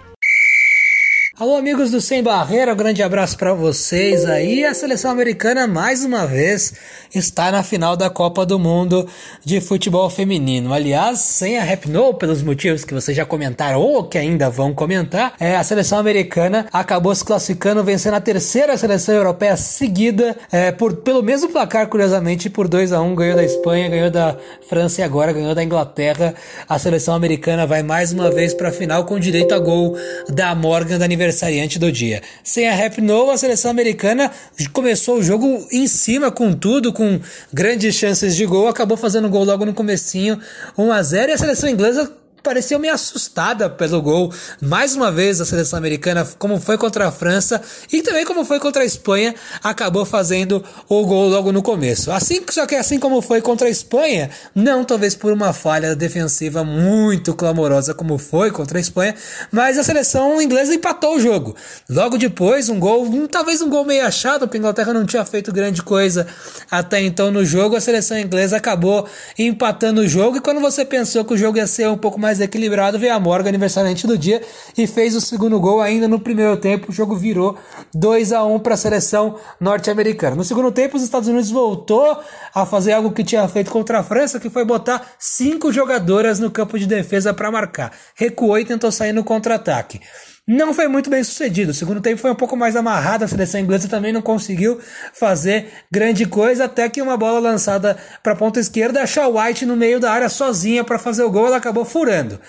Alô, 1.40 1.56
amigos 1.56 1.92
do 1.92 2.02
Sem 2.02 2.24
Barreira, 2.24 2.74
um 2.74 2.76
grande 2.76 3.04
abraço 3.04 3.38
para 3.38 3.54
vocês 3.54 4.26
aí. 4.26 4.66
A 4.66 4.74
seleção 4.74 5.12
americana, 5.12 5.68
mais 5.68 6.04
uma 6.04 6.26
vez, 6.26 6.74
está 7.14 7.52
na 7.52 7.62
final 7.62 7.96
da 7.96 8.10
Copa 8.10 8.44
do 8.44 8.58
Mundo 8.58 9.08
de 9.46 9.62
futebol 9.62 10.10
feminino. 10.10 10.74
Aliás, 10.74 11.20
sem 11.20 11.60
a 11.60 11.64
Rapinoe, 11.64 12.16
pelos 12.16 12.42
motivos 12.42 12.84
que 12.84 12.92
vocês 12.92 13.16
já 13.16 13.24
comentaram 13.24 13.80
ou 13.80 14.04
que 14.04 14.18
ainda 14.18 14.50
vão 14.50 14.74
comentar, 14.74 15.36
é, 15.40 15.56
a 15.56 15.64
seleção 15.64 16.00
americana 16.00 16.66
acabou 16.74 17.14
se 17.14 17.24
classificando, 17.24 17.84
vencendo 17.84 18.16
a 18.16 18.20
terceira 18.20 18.76
seleção 18.76 19.14
europeia 19.14 19.56
seguida, 19.56 20.36
é, 20.52 20.72
por, 20.72 20.96
pelo 20.96 21.22
mesmo 21.22 21.50
placar, 21.50 21.86
curiosamente, 21.86 22.50
por 22.50 22.68
2 22.68 22.92
a 22.92 23.00
1 23.00 23.14
ganhou 23.14 23.36
da 23.36 23.44
Espanha, 23.44 23.90
ganhou 23.90 24.10
da 24.10 24.36
França 24.68 25.02
e 25.02 25.04
agora 25.04 25.32
ganhou 25.32 25.54
da 25.54 25.64
Inglaterra. 25.64 26.34
A 26.68 26.80
seleção 26.80 27.14
americana 27.14 27.68
vai 27.68 27.84
mais 27.84 28.12
uma 28.12 28.32
vez 28.32 28.56
para 28.56 28.70
a 28.70 28.74
final 28.74 29.06
com 29.06 29.20
direito 29.20 29.54
a 29.54 29.60
gol 29.60 29.96
da 30.30 30.56
Morgan, 30.56 30.98
da 30.98 31.08
aniversariante 31.28 31.78
do 31.78 31.92
dia. 31.92 32.22
Sem 32.44 32.68
a 32.68 32.76
Rapinoe, 32.76 33.30
a 33.32 33.38
seleção 33.38 33.72
americana 33.72 34.32
começou 34.74 35.18
o 35.18 35.24
jogo 35.24 35.68
em 35.72 35.88
cima 35.88 36.32
com 36.32 36.54
tudo, 36.54 36.94
com 36.94 37.20
grandes 37.54 37.96
chances 37.96 38.36
de 38.36 38.46
gol, 38.46 38.68
acabou 38.68 38.98
fazendo 38.98 39.30
gol 39.30 39.44
logo 39.44 39.66
no 39.66 39.74
comecinho, 39.74 40.40
1 40.78 40.92
a 40.92 41.04
0 41.04 41.32
e 41.32 41.34
a 41.34 41.38
seleção 41.38 41.70
inglesa 41.70 42.12
pareceu 42.48 42.80
meio 42.80 42.94
assustada 42.94 43.70
pelo 43.70 44.02
gol. 44.02 44.34
Mais 44.62 44.96
uma 44.96 45.12
vez 45.12 45.42
a 45.42 45.46
seleção 45.46 45.78
americana, 45.78 46.26
como 46.40 46.62
foi 46.62 46.78
contra 46.78 47.06
a 47.06 47.12
França 47.12 47.62
e 47.92 48.02
também 48.02 48.24
como 48.24 48.46
foi 48.46 48.58
contra 48.58 48.84
a 48.84 48.86
Espanha, 48.86 49.36
acabou 49.62 50.06
fazendo 50.06 50.64
o 50.88 51.06
gol 51.06 51.28
logo 51.28 51.52
no 51.52 51.62
começo. 51.62 52.10
Assim, 52.10 52.42
só 52.50 52.66
que 52.66 52.76
assim 52.76 53.00
como 53.00 53.22
foi 53.22 53.42
contra 53.42 53.68
a 53.68 53.70
Espanha, 53.70 54.30
não 54.56 54.86
talvez 54.86 55.14
por 55.14 55.34
uma 55.34 55.52
falha 55.52 55.94
defensiva 55.94 56.64
muito 56.64 57.34
clamorosa 57.34 57.94
como 57.94 58.18
foi 58.18 58.50
contra 58.50 58.78
a 58.78 58.82
Espanha, 58.82 59.14
mas 59.52 59.78
a 59.78 59.84
seleção 59.84 60.42
inglesa 60.42 60.74
empatou 60.74 61.18
o 61.18 61.20
jogo. 61.20 61.54
Logo 61.90 62.18
depois, 62.18 62.70
um 62.70 62.80
gol, 62.80 63.28
talvez 63.28 63.62
um 63.62 63.70
gol 63.70 63.84
meio 63.84 64.06
achado, 64.06 64.48
porque 64.48 64.56
a 64.56 64.60
Inglaterra 64.60 64.94
não 64.94 65.06
tinha 65.06 65.26
feito 65.26 65.52
grande 65.52 65.84
coisa 65.84 66.26
até 66.72 67.02
então 67.02 67.30
no 67.30 67.44
jogo, 67.44 67.76
a 67.76 67.82
seleção 67.82 68.18
inglesa 68.18 68.56
acabou 68.56 69.06
empatando 69.38 70.00
o 70.00 70.08
jogo 70.08 70.38
e 70.38 70.40
quando 70.40 70.62
você 70.62 70.86
pensou 70.86 71.26
que 71.26 71.34
o 71.34 71.38
jogo 71.38 71.58
ia 71.58 71.68
ser 71.68 71.90
um 71.90 71.98
pouco 71.98 72.18
mais 72.18 72.37
equilibrado, 72.40 73.00
veio 73.00 73.14
a 73.14 73.20
Morgan, 73.20 73.50
aniversariante 73.50 74.08
do 74.08 74.18
dia, 74.18 74.42
e 74.78 74.88
fez 74.88 75.16
o 75.16 75.22
segundo 75.22 75.60
gol 75.60 75.82
ainda 75.82 76.08
no 76.08 76.20
primeiro 76.20 76.58
tempo. 76.58 76.92
O 76.92 76.94
jogo 76.94 77.16
virou 77.16 77.58
2 77.94 78.34
a 78.34 78.44
1 78.44 78.60
para 78.60 78.74
a 78.74 78.78
seleção 78.78 79.36
norte-americana. 79.60 80.36
No 80.36 80.44
segundo 80.44 80.72
tempo, 80.72 80.98
os 80.98 81.04
Estados 81.04 81.28
Unidos 81.28 81.50
voltou 81.50 82.20
a 82.54 82.66
fazer 82.66 82.94
algo 82.94 83.12
que 83.12 83.24
tinha 83.24 83.48
feito 83.48 83.72
contra 83.72 84.00
a 84.00 84.04
França, 84.04 84.40
que 84.40 84.50
foi 84.50 84.66
botar 84.66 85.06
cinco 85.20 85.72
jogadoras 85.72 86.40
no 86.40 86.52
campo 86.52 86.78
de 86.78 86.86
defesa 86.86 87.34
para 87.34 87.52
marcar. 87.52 87.92
Recuou 88.16 88.58
e 88.58 88.66
tentou 88.66 88.92
sair 88.92 89.14
no 89.14 89.24
contra-ataque. 89.24 90.02
Não 90.48 90.74
foi 90.74 90.88
muito 90.88 91.10
bem 91.10 91.22
sucedido. 91.22 91.72
O 91.72 91.74
segundo 91.74 92.00
tempo 92.00 92.22
foi 92.22 92.32
um 92.32 92.36
pouco 92.36 92.56
mais 92.56 92.78
amarrado. 92.78 93.26
A 93.26 93.28
seleção 93.28 93.60
inglesa 93.60 93.90
também 93.90 94.14
não 94.14 94.22
conseguiu 94.22 94.80
fazer 95.12 95.68
grande 95.92 96.26
coisa. 96.26 96.64
Até 96.64 96.88
que 96.88 97.02
uma 97.02 97.18
bola 97.18 97.38
lançada 97.38 97.98
para 98.24 98.32
a 98.32 98.36
ponta 98.36 98.58
esquerda, 98.58 99.02
a 99.02 99.06
Shaw 99.06 99.38
White 99.38 99.66
no 99.66 99.76
meio 99.76 100.00
da 100.00 100.10
área 100.10 100.30
sozinha 100.30 100.86
para 100.86 100.98
fazer 100.98 101.24
o 101.24 101.30
gol, 101.30 101.48
ela 101.48 101.58
acabou 101.58 101.84
furando. 101.84 102.40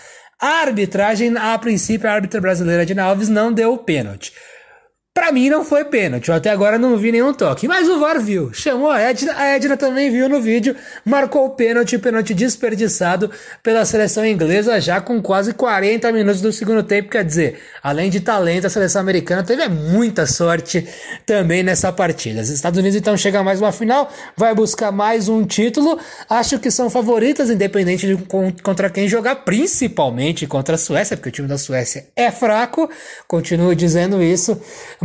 A 0.40 0.60
arbitragem, 0.60 1.36
a 1.36 1.58
princípio, 1.58 2.08
a 2.08 2.12
árbitra 2.12 2.40
brasileira 2.40 2.86
Dina 2.86 3.02
Alves 3.02 3.28
não 3.28 3.52
deu 3.52 3.72
o 3.72 3.78
pênalti. 3.78 4.32
Pra 5.18 5.32
mim 5.32 5.50
não 5.50 5.64
foi 5.64 5.84
pênalti, 5.84 6.28
eu 6.28 6.34
até 6.36 6.48
agora 6.48 6.78
não 6.78 6.96
vi 6.96 7.10
nenhum 7.10 7.34
toque. 7.34 7.66
Mas 7.66 7.88
o 7.88 7.98
VAR 7.98 8.20
viu, 8.20 8.52
chamou 8.52 8.88
a 8.88 9.00
Edna, 9.00 9.34
a 9.36 9.46
Edna 9.56 9.76
também 9.76 10.12
viu 10.12 10.28
no 10.28 10.40
vídeo, 10.40 10.76
marcou 11.04 11.46
o 11.46 11.50
pênalti, 11.50 11.98
pênalti 11.98 12.32
desperdiçado 12.32 13.28
pela 13.60 13.84
seleção 13.84 14.24
inglesa 14.24 14.80
já 14.80 15.00
com 15.00 15.20
quase 15.20 15.52
40 15.54 16.12
minutos 16.12 16.40
do 16.40 16.52
segundo 16.52 16.84
tempo. 16.84 17.10
Quer 17.10 17.24
dizer, 17.24 17.58
além 17.82 18.10
de 18.10 18.20
talento, 18.20 18.68
a 18.68 18.70
seleção 18.70 19.00
americana 19.00 19.42
teve 19.42 19.68
muita 19.68 20.24
sorte 20.24 20.86
também 21.26 21.64
nessa 21.64 21.90
partida. 21.90 22.40
Os 22.40 22.48
Estados 22.48 22.78
Unidos 22.78 22.96
então 22.96 23.16
chega 23.16 23.40
a 23.40 23.42
mais 23.42 23.60
uma 23.60 23.72
final, 23.72 24.08
vai 24.36 24.54
buscar 24.54 24.92
mais 24.92 25.28
um 25.28 25.44
título. 25.44 25.98
Acho 26.30 26.60
que 26.60 26.70
são 26.70 26.88
favoritas, 26.88 27.50
independente 27.50 28.06
de 28.06 28.16
contra 28.62 28.88
quem 28.88 29.08
jogar, 29.08 29.34
principalmente 29.44 30.46
contra 30.46 30.76
a 30.76 30.78
Suécia, 30.78 31.16
porque 31.16 31.30
o 31.30 31.32
time 31.32 31.48
da 31.48 31.58
Suécia 31.58 32.06
é 32.14 32.30
fraco, 32.30 32.88
continuo 33.26 33.74
dizendo 33.74 34.22
isso. 34.22 34.56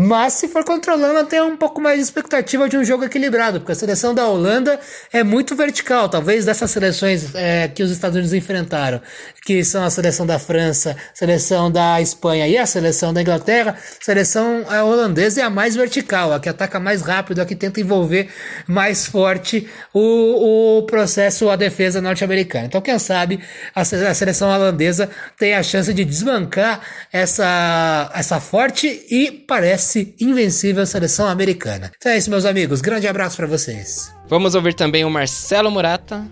Mas 0.06 0.34
se 0.34 0.50
for 0.50 0.66
controlando, 0.66 1.26
tem 1.30 1.42
um 1.42 1.56
pouco 1.56 1.80
mais 1.80 1.96
de 1.96 2.04
expectativa 2.04 2.68
de 2.68 2.76
um 2.76 2.84
jogo 2.84 3.06
equilibrado, 3.06 3.62
porque 3.62 3.72
a 3.72 3.76
seleção 3.76 4.14
da 4.14 4.28
Holanda 4.28 4.78
é 5.14 5.24
muito 5.24 5.56
vertical, 5.56 6.10
talvez 6.10 6.44
dessas 6.44 6.72
seleções 6.72 7.34
é, 7.34 7.70
que 7.70 7.82
os 7.82 7.90
Estados 7.90 8.18
Unidos 8.18 8.34
enfrentaram, 8.34 9.02
que 9.46 9.64
são 9.64 9.82
a 9.82 9.90
seleção 9.90 10.26
da 10.26 10.38
França, 10.38 10.98
seleção 11.14 11.72
da 11.72 12.02
Espanha 12.02 12.46
e 12.50 12.58
a 12.58 12.66
seleção 12.66 13.14
da 13.14 13.22
Inglaterra, 13.22 13.78
a 13.78 14.04
seleção 14.04 14.66
holandesa 14.68 15.40
é 15.40 15.44
a 15.46 15.50
mais 15.50 15.74
vertical, 15.74 16.34
a 16.34 16.40
que 16.40 16.50
ataca 16.50 16.82
mais 16.82 17.02
rápido, 17.02 17.40
a 17.40 17.46
que 17.46 17.56
tenta 17.56 17.80
envolver 17.80 18.28
mais 18.68 19.06
forte 19.06 19.70
o, 19.94 20.80
o 20.80 20.84
processo, 20.84 21.50
a 21.50 21.56
defesa 21.56 22.02
norte-americana. 22.02 22.66
Então, 22.66 22.82
quem 22.82 23.00
sabe 23.00 23.40
a, 23.74 23.86
seleção 23.86 24.50
holandesa 24.50 25.10
tem 25.40 25.54
a 25.54 25.64
chance 25.64 25.94
de 25.94 26.04
desbancar 26.04 26.82
essa, 27.10 28.12
essa 28.14 28.42
forte 28.42 29.06
e 29.10 29.32
parece 29.32 29.93
parece 29.94 30.16
invencível 30.20 30.86
seleção 30.86 31.28
americana. 31.28 31.92
Então 31.98 32.12
é 32.12 32.18
isso, 32.18 32.30
meus 32.30 32.46
amigos. 32.46 32.82
Grande 32.82 33.08
abraço 33.08 33.38
para 33.38 33.46
vocês. 33.46 34.14
Vamos 34.28 34.56
ouvir 34.56 34.74
também 34.74 35.06
o 35.06 35.10
Marcelo 35.10 35.70
Murata. 35.70 36.26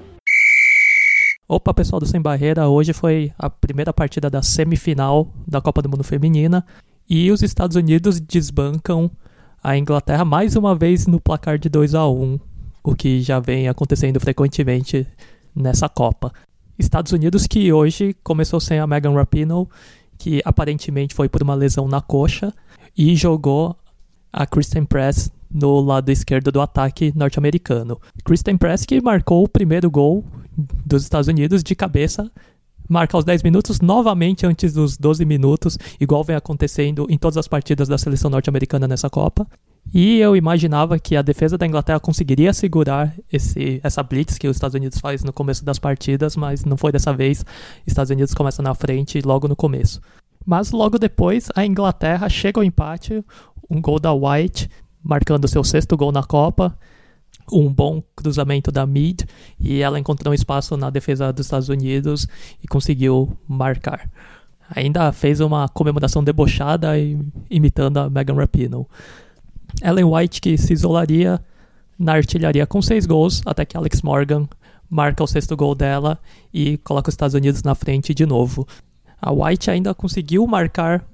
Opa, 1.47 1.73
pessoal 1.73 1.99
do 1.99 2.05
Sem 2.05 2.21
Barreira, 2.21 2.67
hoje 2.67 2.93
foi 2.93 3.31
a 3.37 3.49
primeira 3.49 3.93
partida 3.93 4.29
da 4.29 4.41
semifinal 4.41 5.31
da 5.45 5.61
Copa 5.61 5.81
do 5.81 5.89
Mundo 5.89 6.03
Feminina 6.03 6.65
e 7.09 7.29
os 7.29 7.43
Estados 7.43 7.75
Unidos 7.75 8.21
desbancam 8.21 9.11
a 9.61 9.77
Inglaterra 9.77 10.23
mais 10.23 10.55
uma 10.55 10.73
vez 10.73 11.05
no 11.05 11.19
placar 11.19 11.59
de 11.59 11.67
2 11.67 11.93
a 11.93 12.07
1 12.07 12.39
o 12.83 12.95
que 12.95 13.21
já 13.21 13.39
vem 13.39 13.67
acontecendo 13.67 14.19
frequentemente 14.19 15.05
nessa 15.53 15.89
Copa. 15.89 16.33
Estados 16.79 17.11
Unidos 17.11 17.45
que 17.45 17.71
hoje 17.71 18.15
começou 18.23 18.59
sem 18.59 18.79
a 18.79 18.87
Megan 18.87 19.13
Rapinoe, 19.13 19.67
que 20.17 20.41
aparentemente 20.45 21.13
foi 21.13 21.27
por 21.27 21.43
uma 21.43 21.53
lesão 21.53 21.87
na 21.87 22.01
coxa, 22.01 22.53
e 22.97 23.15
jogou 23.15 23.75
a 24.31 24.45
Kristen 24.45 24.85
Press 24.85 25.31
no 25.53 25.81
lado 25.81 26.09
esquerdo 26.09 26.51
do 26.51 26.61
ataque 26.61 27.11
norte-americano. 27.15 27.99
Kristen 28.23 28.57
Press 28.57 28.85
que 28.85 29.01
marcou 29.01 29.43
o 29.43 29.49
primeiro 29.49 29.89
gol 29.91 30.23
dos 30.85 31.03
Estados 31.03 31.27
Unidos 31.27 31.63
de 31.63 31.75
cabeça, 31.75 32.31
marca 32.87 33.17
aos 33.17 33.25
10 33.25 33.43
minutos, 33.43 33.79
novamente 33.79 34.45
antes 34.45 34.73
dos 34.73 34.97
12 34.97 35.25
minutos, 35.25 35.77
igual 35.99 36.23
vem 36.23 36.35
acontecendo 36.35 37.05
em 37.09 37.17
todas 37.17 37.37
as 37.37 37.47
partidas 37.47 37.87
da 37.87 37.97
seleção 37.97 38.29
norte-americana 38.29 38.87
nessa 38.87 39.09
Copa. 39.09 39.47
E 39.93 40.19
eu 40.19 40.35
imaginava 40.35 40.99
que 40.99 41.15
a 41.15 41.21
defesa 41.21 41.57
da 41.57 41.65
Inglaterra 41.65 41.99
conseguiria 41.99 42.53
segurar 42.53 43.13
esse, 43.31 43.79
essa 43.83 44.03
blitz 44.03 44.37
que 44.37 44.47
os 44.47 44.55
Estados 44.55 44.75
Unidos 44.75 44.99
faz 44.99 45.23
no 45.23 45.33
começo 45.33 45.65
das 45.65 45.79
partidas, 45.79 46.35
mas 46.35 46.63
não 46.63 46.77
foi 46.77 46.91
dessa 46.91 47.11
vez. 47.13 47.43
Estados 47.85 48.11
Unidos 48.11 48.33
começa 48.33 48.61
na 48.61 48.75
frente 48.75 49.21
logo 49.21 49.47
no 49.47 49.55
começo. 49.55 49.99
Mas 50.45 50.71
logo 50.71 50.97
depois, 50.97 51.49
a 51.55 51.65
Inglaterra 51.65 52.27
chega 52.29 52.59
ao 52.59 52.63
empate, 52.63 53.23
um 53.69 53.81
gol 53.81 53.99
da 53.99 54.13
White, 54.13 54.69
marcando 55.03 55.47
seu 55.47 55.63
sexto 55.63 55.95
gol 55.95 56.11
na 56.11 56.23
Copa, 56.23 56.77
um 57.51 57.71
bom 57.71 58.01
cruzamento 58.15 58.71
da 58.71 58.85
Mid, 58.85 59.21
e 59.59 59.81
ela 59.81 59.99
encontrou 59.99 60.31
um 60.31 60.35
espaço 60.35 60.77
na 60.77 60.89
defesa 60.89 61.31
dos 61.31 61.45
Estados 61.45 61.69
Unidos 61.69 62.27
e 62.63 62.67
conseguiu 62.67 63.37
marcar. 63.47 64.09
Ainda 64.73 65.11
fez 65.11 65.39
uma 65.39 65.67
comemoração 65.67 66.23
debochada 66.23 66.93
imitando 67.49 67.97
a 67.97 68.09
Megan 68.09 68.35
Rapinoe. 68.35 68.85
Ellen 69.83 70.05
White 70.05 70.41
que 70.41 70.57
se 70.57 70.73
isolaria 70.73 71.39
na 71.97 72.13
artilharia 72.13 72.65
com 72.65 72.81
seis 72.81 73.05
gols, 73.05 73.41
até 73.45 73.65
que 73.65 73.77
Alex 73.77 74.01
Morgan 74.01 74.47
marca 74.89 75.23
o 75.23 75.27
sexto 75.27 75.55
gol 75.55 75.75
dela 75.75 76.19
e 76.53 76.77
coloca 76.79 77.09
os 77.09 77.13
Estados 77.13 77.33
Unidos 77.33 77.63
na 77.63 77.75
frente 77.75 78.13
de 78.13 78.25
novo. 78.25 78.67
A 79.21 79.31
White 79.31 79.69
ainda 79.69 79.93
conseguiu 79.93 80.47
marcar 80.47 81.05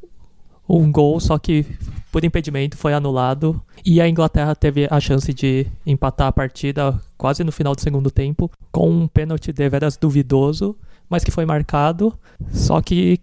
um 0.68 0.92
gol, 0.92 1.20
só 1.20 1.38
que 1.38 1.66
por 2.12 2.24
impedimento 2.24 2.78
foi 2.78 2.94
anulado. 2.94 3.62
E 3.86 4.02
a 4.02 4.08
Inglaterra 4.08 4.56
teve 4.56 4.88
a 4.90 5.00
chance 5.00 5.34
de 5.34 5.68
empatar 5.86 6.28
a 6.28 6.32
partida 6.32 7.00
quase 7.18 7.44
no 7.44 7.52
final 7.52 7.76
do 7.76 7.82
segundo 7.82 8.10
tempo, 8.10 8.50
com 8.72 8.90
um 8.90 9.08
pênalti 9.08 9.52
deveras 9.52 9.98
duvidoso, 9.98 10.76
mas 11.10 11.24
que 11.24 11.32
foi 11.32 11.46
marcado. 11.46 12.18
Só 12.52 12.82
que 12.82 13.20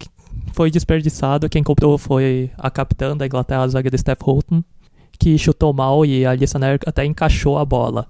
foi 0.52 0.70
desperdiçado. 0.70 1.48
Quem 1.48 1.62
cobrou 1.62 1.98
foi 1.98 2.50
a 2.56 2.70
capitã 2.70 3.16
da 3.16 3.26
Inglaterra, 3.26 3.62
a 3.62 3.68
zagueira 3.68 3.98
Steph 3.98 4.22
Houghton, 4.22 4.62
que 5.18 5.36
chutou 5.38 5.72
mal 5.72 6.04
e 6.04 6.24
a 6.24 6.30
Alissa 6.30 6.58
Nair 6.58 6.78
até 6.86 7.04
encaixou 7.04 7.58
a 7.58 7.64
bola. 7.64 8.06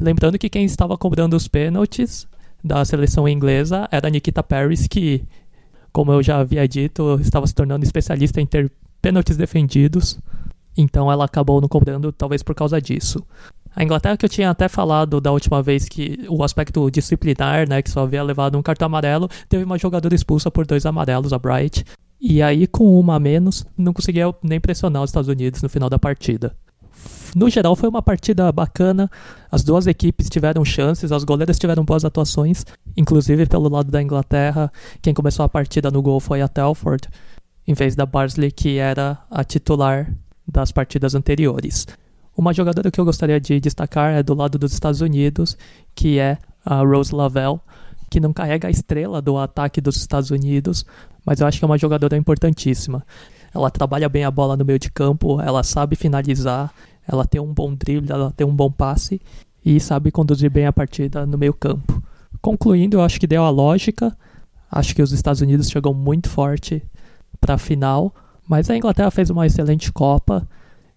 Lembrando 0.00 0.38
que 0.38 0.48
quem 0.48 0.64
estava 0.64 0.96
cobrando 0.96 1.36
os 1.36 1.48
pênaltis 1.48 2.26
da 2.64 2.84
seleção 2.84 3.28
inglesa 3.28 3.88
era 3.90 4.08
Nikita 4.08 4.42
Paris, 4.42 4.86
que 4.86 5.24
como 5.92 6.12
eu 6.12 6.22
já 6.22 6.38
havia 6.38 6.66
dito, 6.66 7.18
estava 7.20 7.46
se 7.46 7.54
tornando 7.54 7.84
especialista 7.84 8.40
em 8.40 8.46
ter 8.46 8.70
pênaltis 9.00 9.36
defendidos, 9.36 10.18
então 10.76 11.10
ela 11.10 11.24
acabou 11.24 11.60
não 11.60 11.68
cobrando, 11.68 12.12
talvez 12.12 12.42
por 12.42 12.54
causa 12.54 12.80
disso. 12.80 13.24
A 13.74 13.82
Inglaterra, 13.82 14.16
que 14.16 14.24
eu 14.24 14.28
tinha 14.28 14.50
até 14.50 14.68
falado 14.68 15.20
da 15.20 15.32
última 15.32 15.62
vez 15.62 15.88
que 15.88 16.24
o 16.28 16.44
aspecto 16.44 16.90
disciplinar, 16.90 17.68
né, 17.68 17.80
que 17.80 17.90
só 17.90 18.00
havia 18.00 18.22
levado 18.22 18.56
um 18.56 18.62
cartão 18.62 18.86
amarelo, 18.86 19.28
teve 19.48 19.64
uma 19.64 19.78
jogadora 19.78 20.14
expulsa 20.14 20.50
por 20.50 20.66
dois 20.66 20.84
amarelos, 20.84 21.32
a 21.32 21.38
Bright, 21.38 21.84
e 22.20 22.42
aí 22.42 22.66
com 22.66 22.98
uma 22.98 23.16
a 23.16 23.20
menos, 23.20 23.66
não 23.76 23.92
conseguia 23.92 24.32
nem 24.42 24.60
pressionar 24.60 25.02
os 25.02 25.10
Estados 25.10 25.28
Unidos 25.28 25.62
no 25.62 25.68
final 25.68 25.88
da 25.88 25.98
partida. 25.98 26.54
No 27.34 27.48
geral, 27.48 27.74
foi 27.74 27.88
uma 27.88 28.02
partida 28.02 28.52
bacana. 28.52 29.10
As 29.50 29.64
duas 29.64 29.86
equipes 29.86 30.28
tiveram 30.28 30.64
chances, 30.64 31.10
as 31.10 31.24
goleiras 31.24 31.58
tiveram 31.58 31.84
boas 31.84 32.04
atuações, 32.04 32.64
inclusive 32.96 33.46
pelo 33.46 33.70
lado 33.70 33.90
da 33.90 34.02
Inglaterra. 34.02 34.70
Quem 35.00 35.14
começou 35.14 35.44
a 35.44 35.48
partida 35.48 35.90
no 35.90 36.02
gol 36.02 36.20
foi 36.20 36.42
a 36.42 36.48
Telford, 36.48 37.08
em 37.66 37.72
vez 37.72 37.96
da 37.96 38.04
Barsley, 38.04 38.52
que 38.52 38.76
era 38.76 39.18
a 39.30 39.42
titular 39.42 40.12
das 40.46 40.70
partidas 40.70 41.14
anteriores. 41.14 41.86
Uma 42.36 42.52
jogadora 42.52 42.90
que 42.90 43.00
eu 43.00 43.04
gostaria 43.04 43.40
de 43.40 43.60
destacar 43.60 44.12
é 44.12 44.22
do 44.22 44.34
lado 44.34 44.58
dos 44.58 44.72
Estados 44.72 45.00
Unidos, 45.00 45.56
que 45.94 46.18
é 46.18 46.38
a 46.64 46.82
Rose 46.82 47.14
Lavelle, 47.14 47.60
que 48.10 48.20
não 48.20 48.32
carrega 48.32 48.68
a 48.68 48.70
estrela 48.70 49.22
do 49.22 49.38
ataque 49.38 49.80
dos 49.80 49.96
Estados 49.96 50.30
Unidos, 50.30 50.84
mas 51.24 51.40
eu 51.40 51.46
acho 51.46 51.58
que 51.58 51.64
é 51.64 51.66
uma 51.66 51.78
jogadora 51.78 52.16
importantíssima. 52.16 53.04
Ela 53.54 53.70
trabalha 53.70 54.08
bem 54.08 54.24
a 54.24 54.30
bola 54.30 54.56
no 54.56 54.64
meio 54.64 54.78
de 54.78 54.90
campo, 54.90 55.40
ela 55.40 55.62
sabe 55.62 55.96
finalizar, 55.96 56.72
ela 57.06 57.24
tem 57.24 57.40
um 57.40 57.52
bom 57.52 57.74
drible, 57.74 58.12
ela 58.12 58.30
tem 58.30 58.46
um 58.46 58.54
bom 58.54 58.70
passe 58.70 59.20
e 59.64 59.78
sabe 59.80 60.10
conduzir 60.10 60.50
bem 60.50 60.66
a 60.66 60.72
partida 60.72 61.24
no 61.26 61.38
meio 61.38 61.54
campo. 61.54 62.02
Concluindo, 62.40 62.96
eu 62.96 63.02
acho 63.02 63.20
que 63.20 63.26
deu 63.26 63.44
a 63.44 63.50
lógica. 63.50 64.16
Acho 64.70 64.94
que 64.94 65.02
os 65.02 65.12
Estados 65.12 65.40
Unidos 65.40 65.68
chegam 65.68 65.92
muito 65.94 66.28
forte 66.28 66.82
para 67.40 67.54
a 67.54 67.58
final, 67.58 68.14
mas 68.48 68.70
a 68.70 68.76
Inglaterra 68.76 69.10
fez 69.10 69.30
uma 69.30 69.46
excelente 69.46 69.92
Copa, 69.92 70.48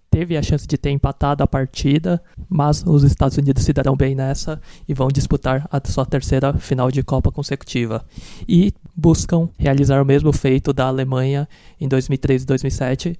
teve 0.10 0.38
a 0.38 0.42
chance 0.42 0.66
de 0.66 0.78
ter 0.78 0.92
empatado 0.92 1.44
a 1.44 1.48
partida, 1.48 2.22
mas 2.48 2.84
os 2.88 3.04
Estados 3.04 3.38
Unidos 3.38 3.64
se 3.64 3.74
darão 3.74 3.98
bem 3.98 4.16
nessa 4.16 4.62
e 4.88 4.94
vão 4.94 5.10
disputar 5.10 5.68
a 5.70 5.82
sua 5.86 6.06
terceira 6.06 6.54
final 6.54 6.90
de 6.90 7.04
Copa 7.04 7.32
consecutiva. 7.32 8.06
E 8.48 8.74
buscam 8.96 9.50
realizar 9.58 10.02
o 10.02 10.06
mesmo 10.06 10.32
feito 10.32 10.72
da 10.72 10.88
Alemanha 10.88 11.48
em 11.82 11.88
2003 11.88 12.44
e 12.44 12.46
2007, 12.46 13.20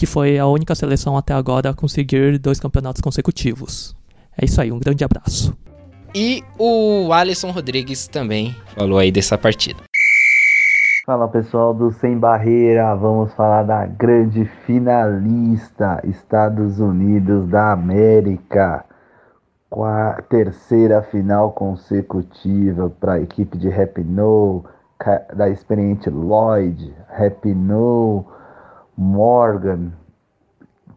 que 0.00 0.06
foi 0.06 0.38
a 0.38 0.46
única 0.46 0.74
seleção 0.74 1.14
até 1.14 1.34
agora 1.34 1.68
a 1.68 1.74
conseguir 1.74 2.38
dois 2.38 2.58
campeonatos 2.58 3.02
consecutivos. 3.02 3.94
É 4.34 4.46
isso 4.46 4.58
aí, 4.58 4.72
um 4.72 4.78
grande 4.78 5.04
abraço. 5.04 5.54
E 6.14 6.42
o 6.58 7.12
Alisson 7.12 7.50
Rodrigues 7.50 8.08
também 8.08 8.56
falou 8.74 8.98
aí 8.98 9.12
dessa 9.12 9.36
partida. 9.36 9.82
Fala 11.04 11.28
pessoal 11.28 11.74
do 11.74 11.92
Sem 11.92 12.16
Barreira, 12.16 12.94
vamos 12.94 13.34
falar 13.34 13.62
da 13.64 13.84
grande 13.84 14.46
finalista 14.64 16.00
Estados 16.04 16.80
Unidos 16.80 17.46
da 17.48 17.72
América. 17.72 18.82
Com 19.68 19.84
a 19.84 20.14
terceira 20.30 21.02
final 21.02 21.52
consecutiva 21.52 22.88
para 22.88 23.12
a 23.12 23.20
equipe 23.20 23.58
de 23.58 23.68
Rapinoe, 23.68 24.62
da 25.36 25.50
experiente 25.50 26.08
Lloyd, 26.08 26.90
Rapinoe, 27.06 28.24
Morgan, 29.00 29.92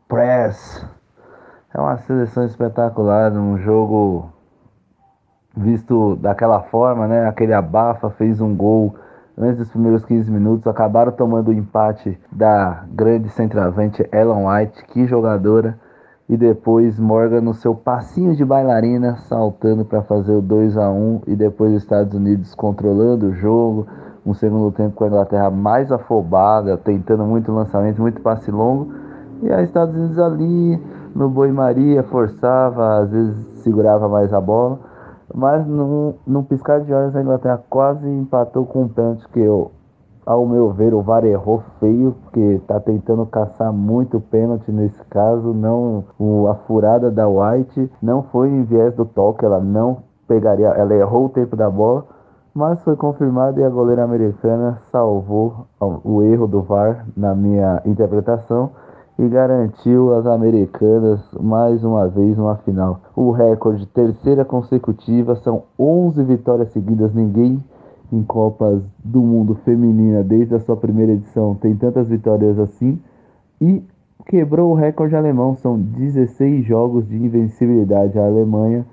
Press. 0.09 0.85
É 1.73 1.79
uma 1.79 1.95
seleção 1.99 2.43
espetacular, 2.43 3.31
um 3.31 3.57
jogo 3.57 4.29
visto 5.55 6.17
daquela 6.17 6.63
forma, 6.63 7.07
né? 7.07 7.25
Aquele 7.25 7.53
abafa, 7.53 8.09
fez 8.09 8.41
um 8.41 8.53
gol 8.53 8.93
antes 9.37 9.59
dos 9.59 9.69
primeiros 9.69 10.03
15 10.03 10.29
minutos, 10.29 10.67
acabaram 10.67 11.13
tomando 11.13 11.47
o 11.47 11.53
empate 11.53 12.19
da 12.29 12.83
grande 12.89 13.29
centroavante 13.29 14.05
Ellen 14.11 14.47
White, 14.47 14.83
que 14.87 15.07
jogadora, 15.07 15.79
e 16.27 16.35
depois 16.35 16.99
Morgan 16.99 17.39
no 17.39 17.53
seu 17.53 17.73
passinho 17.73 18.35
de 18.35 18.43
bailarina, 18.43 19.15
saltando 19.29 19.85
para 19.85 20.01
fazer 20.01 20.33
o 20.33 20.41
2 20.41 20.77
a 20.77 20.91
1 20.91 21.21
e 21.25 21.37
depois 21.37 21.71
os 21.71 21.81
Estados 21.81 22.13
Unidos 22.13 22.53
controlando 22.53 23.27
o 23.27 23.33
jogo, 23.33 23.87
um 24.25 24.33
segundo 24.33 24.71
tempo 24.71 24.95
com 24.95 25.03
a 25.03 25.07
Inglaterra 25.07 25.49
mais 25.49 25.91
afobada, 25.91 26.77
tentando 26.77 27.23
muito 27.25 27.51
lançamento, 27.51 28.01
muito 28.01 28.21
passe 28.21 28.49
longo, 28.49 28.93
e 29.41 29.51
os 29.51 29.61
Estados 29.63 29.95
Unidos 29.95 30.17
ali 30.17 30.81
no 31.13 31.29
Boi 31.29 31.51
Maria 31.51 32.03
forçava, 32.03 32.99
às 32.99 33.11
vezes 33.11 33.35
segurava 33.61 34.07
mais 34.07 34.33
a 34.33 34.39
bola, 34.39 34.79
mas 35.33 35.65
num, 35.67 36.13
num 36.25 36.43
piscar 36.43 36.81
de 36.81 36.93
olhos 36.93 37.15
a 37.15 37.21
Inglaterra 37.21 37.61
quase 37.69 38.07
empatou 38.07 38.65
com 38.65 38.83
um 38.83 38.87
pênalti 38.87 39.27
que 39.29 39.39
eu, 39.39 39.71
ao 40.25 40.45
meu 40.45 40.71
ver, 40.71 40.93
o 40.93 41.01
VAR 41.01 41.25
errou 41.25 41.63
feio, 41.79 42.15
porque 42.23 42.61
tá 42.67 42.79
tentando 42.79 43.25
caçar 43.25 43.73
muito 43.73 44.21
pênalti 44.21 44.71
nesse 44.71 45.03
caso, 45.05 45.53
não 45.53 46.05
o, 46.17 46.47
a 46.47 46.55
furada 46.55 47.11
da 47.11 47.27
White 47.27 47.91
não 48.01 48.23
foi 48.23 48.49
em 48.49 48.63
viés 48.63 48.93
do 48.95 49.05
toque, 49.05 49.45
ela 49.45 49.59
não 49.59 49.97
pegaria, 50.27 50.67
ela 50.67 50.93
errou 50.93 51.25
o 51.25 51.29
tempo 51.29 51.55
da 51.55 51.69
bola, 51.69 52.05
mas 52.53 52.81
foi 52.83 52.95
confirmado 52.95 53.59
e 53.59 53.63
a 53.63 53.69
goleira 53.69 54.03
americana 54.03 54.79
salvou 54.91 55.67
o 56.03 56.21
erro 56.21 56.47
do 56.47 56.61
VAR 56.61 57.05
na 57.17 57.33
minha 57.33 57.81
interpretação 57.85 58.71
e 59.17 59.27
garantiu 59.27 60.13
às 60.13 60.25
americanas 60.25 61.19
mais 61.39 61.83
uma 61.83 62.07
vez 62.07 62.37
uma 62.37 62.55
final. 62.57 62.99
O 63.15 63.31
recorde 63.31 63.85
terceira 63.87 64.45
consecutiva 64.45 65.35
são 65.35 65.63
11 65.79 66.23
vitórias 66.23 66.71
seguidas, 66.71 67.13
ninguém 67.13 67.63
em 68.11 68.23
Copas 68.23 68.83
do 69.03 69.21
Mundo 69.21 69.55
feminina 69.65 70.23
desde 70.23 70.53
a 70.53 70.59
sua 70.59 70.77
primeira 70.77 71.13
edição 71.13 71.55
tem 71.55 71.75
tantas 71.75 72.07
vitórias 72.07 72.59
assim 72.59 72.99
e 73.59 73.83
quebrou 74.27 74.71
o 74.71 74.75
recorde 74.75 75.15
alemão, 75.15 75.55
são 75.55 75.79
16 75.79 76.65
jogos 76.65 77.07
de 77.07 77.15
invencibilidade. 77.15 78.17
A 78.17 78.25
Alemanha 78.25 78.85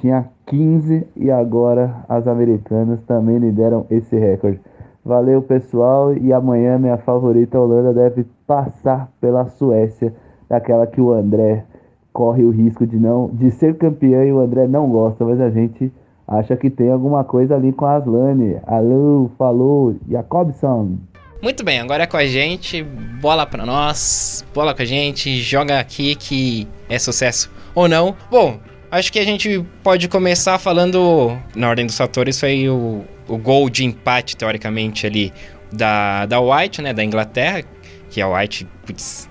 tinha 0.00 0.26
15 0.46 1.06
e 1.16 1.30
agora 1.30 2.04
as 2.08 2.26
americanas 2.26 3.00
também 3.06 3.38
lideram 3.38 3.86
esse 3.90 4.16
recorde. 4.16 4.60
Valeu, 5.04 5.40
pessoal. 5.40 6.16
E 6.16 6.32
amanhã 6.32 6.78
minha 6.78 6.98
favorita 6.98 7.58
Holanda 7.58 7.92
deve 7.92 8.26
passar 8.46 9.08
pela 9.20 9.46
Suécia, 9.46 10.12
daquela 10.48 10.86
que 10.86 11.00
o 11.00 11.12
André 11.12 11.64
corre 12.12 12.44
o 12.44 12.50
risco 12.50 12.86
de 12.86 12.96
não 12.96 13.28
de 13.30 13.50
ser 13.50 13.76
campeão 13.76 14.24
e 14.24 14.32
o 14.32 14.40
André 14.40 14.66
não 14.66 14.88
gosta, 14.88 15.24
mas 15.24 15.38
a 15.40 15.50
gente 15.50 15.92
acha 16.26 16.56
que 16.56 16.70
tem 16.70 16.90
alguma 16.90 17.22
coisa 17.22 17.54
ali 17.54 17.72
com 17.72 17.84
a 17.84 17.96
Aslane. 17.96 18.56
Alô, 18.66 19.30
falou, 19.36 19.94
Jacobson. 20.08 20.96
Muito 21.42 21.62
bem, 21.62 21.78
agora 21.78 22.04
é 22.04 22.06
com 22.06 22.16
a 22.16 22.24
gente, 22.24 22.82
bola 23.20 23.46
pra 23.46 23.66
nós, 23.66 24.44
bola 24.54 24.74
com 24.74 24.80
a 24.80 24.86
gente, 24.86 25.36
joga 25.36 25.78
aqui 25.78 26.14
que 26.16 26.66
é 26.88 26.98
sucesso 26.98 27.52
ou 27.74 27.86
não. 27.86 28.16
Bom, 28.30 28.58
acho 28.90 29.12
que 29.12 29.18
a 29.18 29.24
gente 29.24 29.64
pode 29.82 30.08
começar 30.08 30.58
falando, 30.58 31.38
na 31.54 31.68
ordem 31.68 31.86
dos 31.86 31.96
fatores, 31.96 32.38
foi 32.38 32.68
o, 32.68 33.04
o 33.28 33.36
gol 33.36 33.68
de 33.68 33.84
empate, 33.84 34.36
teoricamente, 34.36 35.06
ali 35.06 35.32
da, 35.72 36.26
da 36.26 36.40
White, 36.40 36.82
né? 36.82 36.92
Da 36.92 37.04
Inglaterra, 37.04 37.62
que 38.10 38.20
a 38.20 38.28
White, 38.28 38.66
putz, 38.84 39.28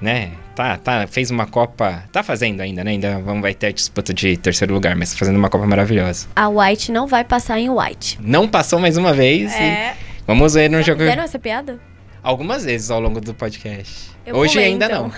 né? 0.00 0.32
Tá, 0.54 0.76
tá, 0.76 1.06
fez 1.06 1.30
uma 1.30 1.46
Copa. 1.46 2.04
Tá 2.12 2.22
fazendo 2.22 2.60
ainda, 2.60 2.84
né? 2.84 2.92
Ainda 2.92 3.18
vamos, 3.18 3.42
vai 3.42 3.54
ter 3.54 3.68
a 3.68 3.72
disputa 3.72 4.14
de 4.14 4.36
terceiro 4.36 4.72
lugar, 4.72 4.94
mas 4.94 5.12
tá 5.12 5.18
fazendo 5.18 5.36
uma 5.36 5.50
Copa 5.50 5.66
maravilhosa. 5.66 6.28
A 6.36 6.48
White 6.48 6.92
não 6.92 7.06
vai 7.06 7.24
passar 7.24 7.58
em 7.58 7.68
White. 7.68 8.18
Não 8.22 8.46
passou 8.46 8.78
mais 8.78 8.96
uma 8.96 9.12
vez. 9.12 9.52
É. 9.54 9.94
vamos 10.26 10.54
ver 10.54 10.70
no 10.70 10.80
jogo. 10.82 11.00
Fizeram 11.00 11.24
essa 11.24 11.38
piada? 11.38 11.80
Algumas 12.24 12.64
vezes 12.64 12.90
ao 12.90 12.98
longo 12.98 13.20
do 13.20 13.34
podcast. 13.34 14.10
Eu 14.24 14.36
Hoje 14.36 14.58
ainda 14.58 14.86
então. 14.86 15.08
não. 15.08 15.12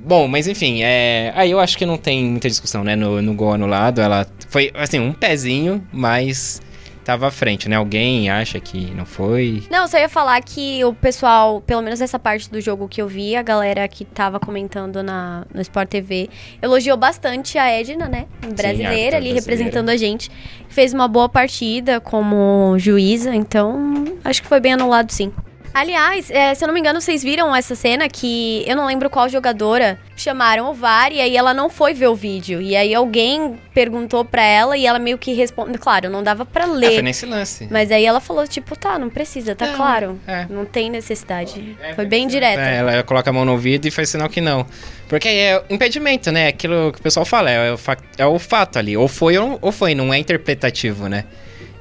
Bom, 0.02 0.26
mas 0.26 0.48
enfim, 0.48 0.82
é... 0.82 1.30
aí 1.36 1.50
eu 1.50 1.60
acho 1.60 1.76
que 1.76 1.84
não 1.84 1.98
tem 1.98 2.24
muita 2.24 2.48
discussão, 2.48 2.82
né? 2.82 2.96
No, 2.96 3.20
no 3.20 3.34
gol 3.34 3.52
anulado, 3.52 4.00
ela 4.00 4.26
foi, 4.48 4.72
assim, 4.74 4.98
um 4.98 5.12
pezinho, 5.12 5.86
mas 5.92 6.62
tava 7.06 7.28
à 7.28 7.30
frente, 7.30 7.68
né? 7.68 7.76
Alguém 7.76 8.28
acha 8.28 8.58
que 8.58 8.90
não 8.92 9.06
foi. 9.06 9.62
Não, 9.70 9.86
só 9.86 9.96
ia 9.96 10.08
falar 10.08 10.42
que 10.42 10.84
o 10.84 10.92
pessoal, 10.92 11.60
pelo 11.60 11.80
menos 11.80 12.00
essa 12.00 12.18
parte 12.18 12.50
do 12.50 12.60
jogo 12.60 12.88
que 12.88 13.00
eu 13.00 13.06
vi, 13.06 13.36
a 13.36 13.42
galera 13.42 13.86
que 13.86 14.04
tava 14.04 14.40
comentando 14.40 15.04
na, 15.04 15.46
no 15.54 15.60
Sport 15.60 15.88
TV, 15.88 16.28
elogiou 16.60 16.96
bastante 16.96 17.58
a 17.58 17.68
Edna, 17.68 18.08
né? 18.08 18.26
Brasileira, 18.40 18.88
árbitra 18.88 19.16
ali 19.18 19.32
brasileira. 19.32 19.40
representando 19.40 19.88
a 19.88 19.96
gente. 19.96 20.32
Fez 20.68 20.92
uma 20.92 21.06
boa 21.06 21.28
partida 21.28 22.00
como 22.00 22.74
juíza, 22.76 23.32
então 23.32 24.04
acho 24.24 24.42
que 24.42 24.48
foi 24.48 24.58
bem 24.58 24.72
anulado 24.72 25.12
sim. 25.12 25.32
Aliás, 25.78 26.30
é, 26.30 26.54
se 26.54 26.64
eu 26.64 26.68
não 26.68 26.72
me 26.72 26.80
engano, 26.80 27.02
vocês 27.02 27.22
viram 27.22 27.54
essa 27.54 27.74
cena 27.74 28.08
que 28.08 28.64
eu 28.66 28.74
não 28.74 28.86
lembro 28.86 29.10
qual 29.10 29.28
jogadora 29.28 29.98
chamaram 30.16 30.70
o 30.70 30.72
VAR 30.72 31.12
e 31.12 31.20
aí 31.20 31.36
ela 31.36 31.52
não 31.52 31.68
foi 31.68 31.92
ver 31.92 32.06
o 32.06 32.14
vídeo. 32.14 32.62
E 32.62 32.74
aí 32.74 32.94
alguém 32.94 33.56
perguntou 33.74 34.24
pra 34.24 34.42
ela 34.42 34.74
e 34.78 34.86
ela 34.86 34.98
meio 34.98 35.18
que 35.18 35.34
respondeu. 35.34 35.78
Claro, 35.78 36.08
não 36.08 36.22
dava 36.22 36.46
pra 36.46 36.64
Ah, 36.64 36.68
ler. 36.68 36.94
foi 36.94 37.02
nesse 37.02 37.26
lance. 37.26 37.68
Mas 37.70 37.92
aí 37.92 38.06
ela 38.06 38.20
falou, 38.20 38.48
tipo, 38.48 38.74
tá, 38.74 38.98
não 38.98 39.10
precisa, 39.10 39.54
tá 39.54 39.66
Não, 39.66 39.76
claro. 39.76 40.18
é. 40.26 40.46
Não 40.48 40.64
tem 40.64 40.88
necessidade. 40.88 41.76
Foi 41.94 42.06
bem 42.06 42.26
direta. 42.26 42.62
É, 42.62 42.76
ela 42.76 43.02
coloca 43.02 43.28
a 43.28 43.32
mão 43.34 43.44
no 43.44 43.52
ouvido 43.52 43.84
e 43.86 43.90
faz 43.90 44.08
sinal 44.08 44.30
que 44.30 44.40
não. 44.40 44.64
Porque 45.10 45.28
é 45.28 45.62
impedimento, 45.68 46.32
né? 46.32 46.48
Aquilo 46.48 46.90
que 46.90 47.00
o 47.00 47.02
pessoal 47.02 47.26
fala, 47.26 47.50
é 47.50 47.72
o, 47.74 47.76
fa- 47.76 47.98
é 48.16 48.24
o 48.24 48.38
fato 48.38 48.78
ali. 48.78 48.96
Ou 48.96 49.08
foi 49.08 49.36
ou 49.36 49.46
não- 49.46 49.58
ou 49.60 49.70
foi, 49.70 49.94
não 49.94 50.14
é 50.14 50.16
interpretativo, 50.16 51.06
né? 51.06 51.24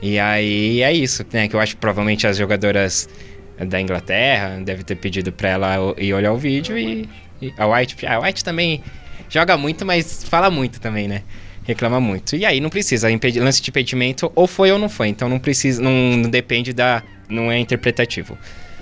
E 0.02 0.20
aí 0.20 0.82
é 0.84 0.92
isso, 0.92 1.26
né? 1.32 1.48
Que 1.48 1.56
eu 1.56 1.62
acho 1.62 1.76
que 1.76 1.80
provavelmente 1.80 2.28
as 2.28 2.36
jogadoras 2.36 3.08
da 3.60 3.80
Inglaterra 3.80 4.60
devem 4.64 4.84
ter 4.84 4.96
pedido 4.96 5.32
pra 5.32 5.50
ela 5.50 5.76
ir 5.98 6.14
olhar 6.14 6.34
o 6.34 6.38
vídeo 6.38 6.78
e, 6.78 7.08
e 7.42 7.54
a 7.58 7.66
White. 7.68 8.06
A 8.06 8.20
White 8.20 8.44
também 8.44 8.84
joga 9.30 9.56
muito, 9.58 9.86
mas 9.86 10.24
fala 10.24 10.50
muito 10.50 10.80
também, 10.80 11.08
né? 11.08 11.24
Reclama 11.64 12.00
muito. 12.00 12.36
E 12.36 12.46
aí 12.46 12.60
não 12.60 12.70
precisa. 12.70 13.08
Lance 13.38 13.62
de 13.62 13.70
impedimento 13.70 14.32
ou 14.36 14.46
foi 14.46 14.72
ou 14.72 14.78
não 14.78 14.90
foi. 14.90 15.08
Então 15.08 15.30
não 15.30 15.40
precisa. 15.40 15.82
Não, 15.82 15.92
não 15.92 16.30
depende 16.30 16.74
da. 16.74 17.02
Não 17.30 17.52
é 17.52 17.58
interpretativo. 17.58 18.38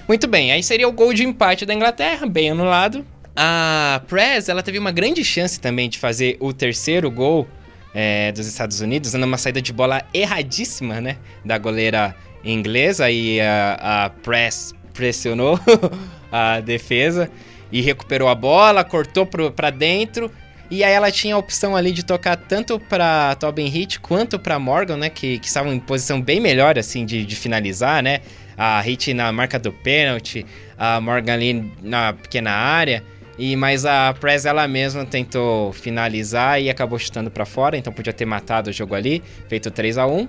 Muito 0.07 0.27
bem, 0.27 0.51
aí 0.51 0.61
seria 0.61 0.87
o 0.87 0.91
gol 0.91 1.13
de 1.13 1.23
empate 1.23 1.65
da 1.65 1.73
Inglaterra, 1.73 2.27
bem 2.27 2.51
anulado. 2.51 3.05
A 3.33 4.01
Press, 4.07 4.49
ela 4.49 4.61
teve 4.61 4.77
uma 4.77 4.91
grande 4.91 5.23
chance 5.23 5.59
também 5.59 5.87
de 5.87 5.97
fazer 5.97 6.35
o 6.41 6.51
terceiro 6.51 7.09
gol 7.09 7.47
é, 7.93 8.31
dos 8.33 8.45
Estados 8.45 8.81
Unidos, 8.81 9.13
dando 9.13 9.25
uma 9.25 9.37
saída 9.37 9.61
de 9.61 9.71
bola 9.71 10.03
erradíssima, 10.13 10.99
né? 10.99 11.17
Da 11.45 11.57
goleira 11.57 12.13
inglesa 12.43 13.09
e 13.09 13.39
a, 13.39 14.05
a 14.05 14.09
Press 14.09 14.73
pressionou 14.93 15.59
a 16.31 16.59
defesa 16.59 17.29
e 17.71 17.81
recuperou 17.81 18.27
a 18.27 18.35
bola, 18.35 18.83
cortou 18.83 19.25
pro, 19.25 19.51
pra 19.51 19.69
dentro. 19.69 20.31
E 20.69 20.83
aí 20.83 20.93
ela 20.93 21.11
tinha 21.11 21.35
a 21.35 21.37
opção 21.37 21.75
ali 21.75 21.91
de 21.91 22.03
tocar 22.03 22.35
tanto 22.35 22.79
pra 22.79 23.35
Tobin 23.35 23.67
Hit 23.67 23.99
quanto 23.99 24.39
pra 24.39 24.57
Morgan, 24.57 24.97
né? 24.97 25.09
Que, 25.09 25.37
que 25.39 25.47
estavam 25.47 25.73
em 25.73 25.79
posição 25.79 26.21
bem 26.21 26.39
melhor, 26.39 26.79
assim, 26.79 27.05
de, 27.05 27.25
de 27.25 27.35
finalizar, 27.35 28.01
né? 28.01 28.21
A 28.57 28.79
Hit 28.81 29.13
na 29.13 29.31
marca 29.31 29.59
do 29.59 29.71
pênalti, 29.71 30.45
a 30.77 31.01
Morgan 31.01 31.33
ali 31.33 31.71
na 31.81 32.13
pequena 32.13 32.51
área. 32.51 33.03
E 33.37 33.55
mas 33.55 33.85
a 33.85 34.13
Press 34.13 34.45
ela 34.45 34.67
mesma 34.67 35.05
tentou 35.05 35.73
finalizar 35.73 36.61
e 36.61 36.69
acabou 36.69 36.99
chutando 36.99 37.31
pra 37.31 37.45
fora, 37.45 37.75
então 37.77 37.91
podia 37.91 38.13
ter 38.13 38.25
matado 38.25 38.69
o 38.69 38.73
jogo 38.73 38.93
ali, 38.93 39.23
feito 39.47 39.71
3 39.71 39.97
a 39.97 40.05
1 40.05 40.27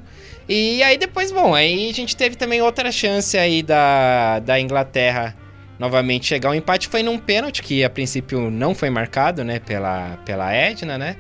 E 0.49 0.83
aí 0.83 0.97
depois, 0.97 1.31
bom, 1.31 1.55
aí 1.55 1.90
a 1.90 1.93
gente 1.93 2.17
teve 2.17 2.35
também 2.35 2.62
outra 2.62 2.90
chance 2.90 3.37
aí 3.37 3.62
da, 3.62 4.38
da 4.38 4.59
Inglaterra 4.59 5.37
novamente 5.79 6.27
chegar 6.27 6.49
ao 6.49 6.55
empate, 6.55 6.88
foi 6.88 7.03
num 7.03 7.19
pênalti 7.19 7.62
que 7.62 7.85
a 7.85 7.90
princípio 7.90 8.51
não 8.51 8.75
foi 8.75 8.88
marcado, 8.90 9.45
né, 9.45 9.59
pela, 9.59 10.17
pela 10.25 10.53
Edna, 10.53 10.97
né? 10.97 11.17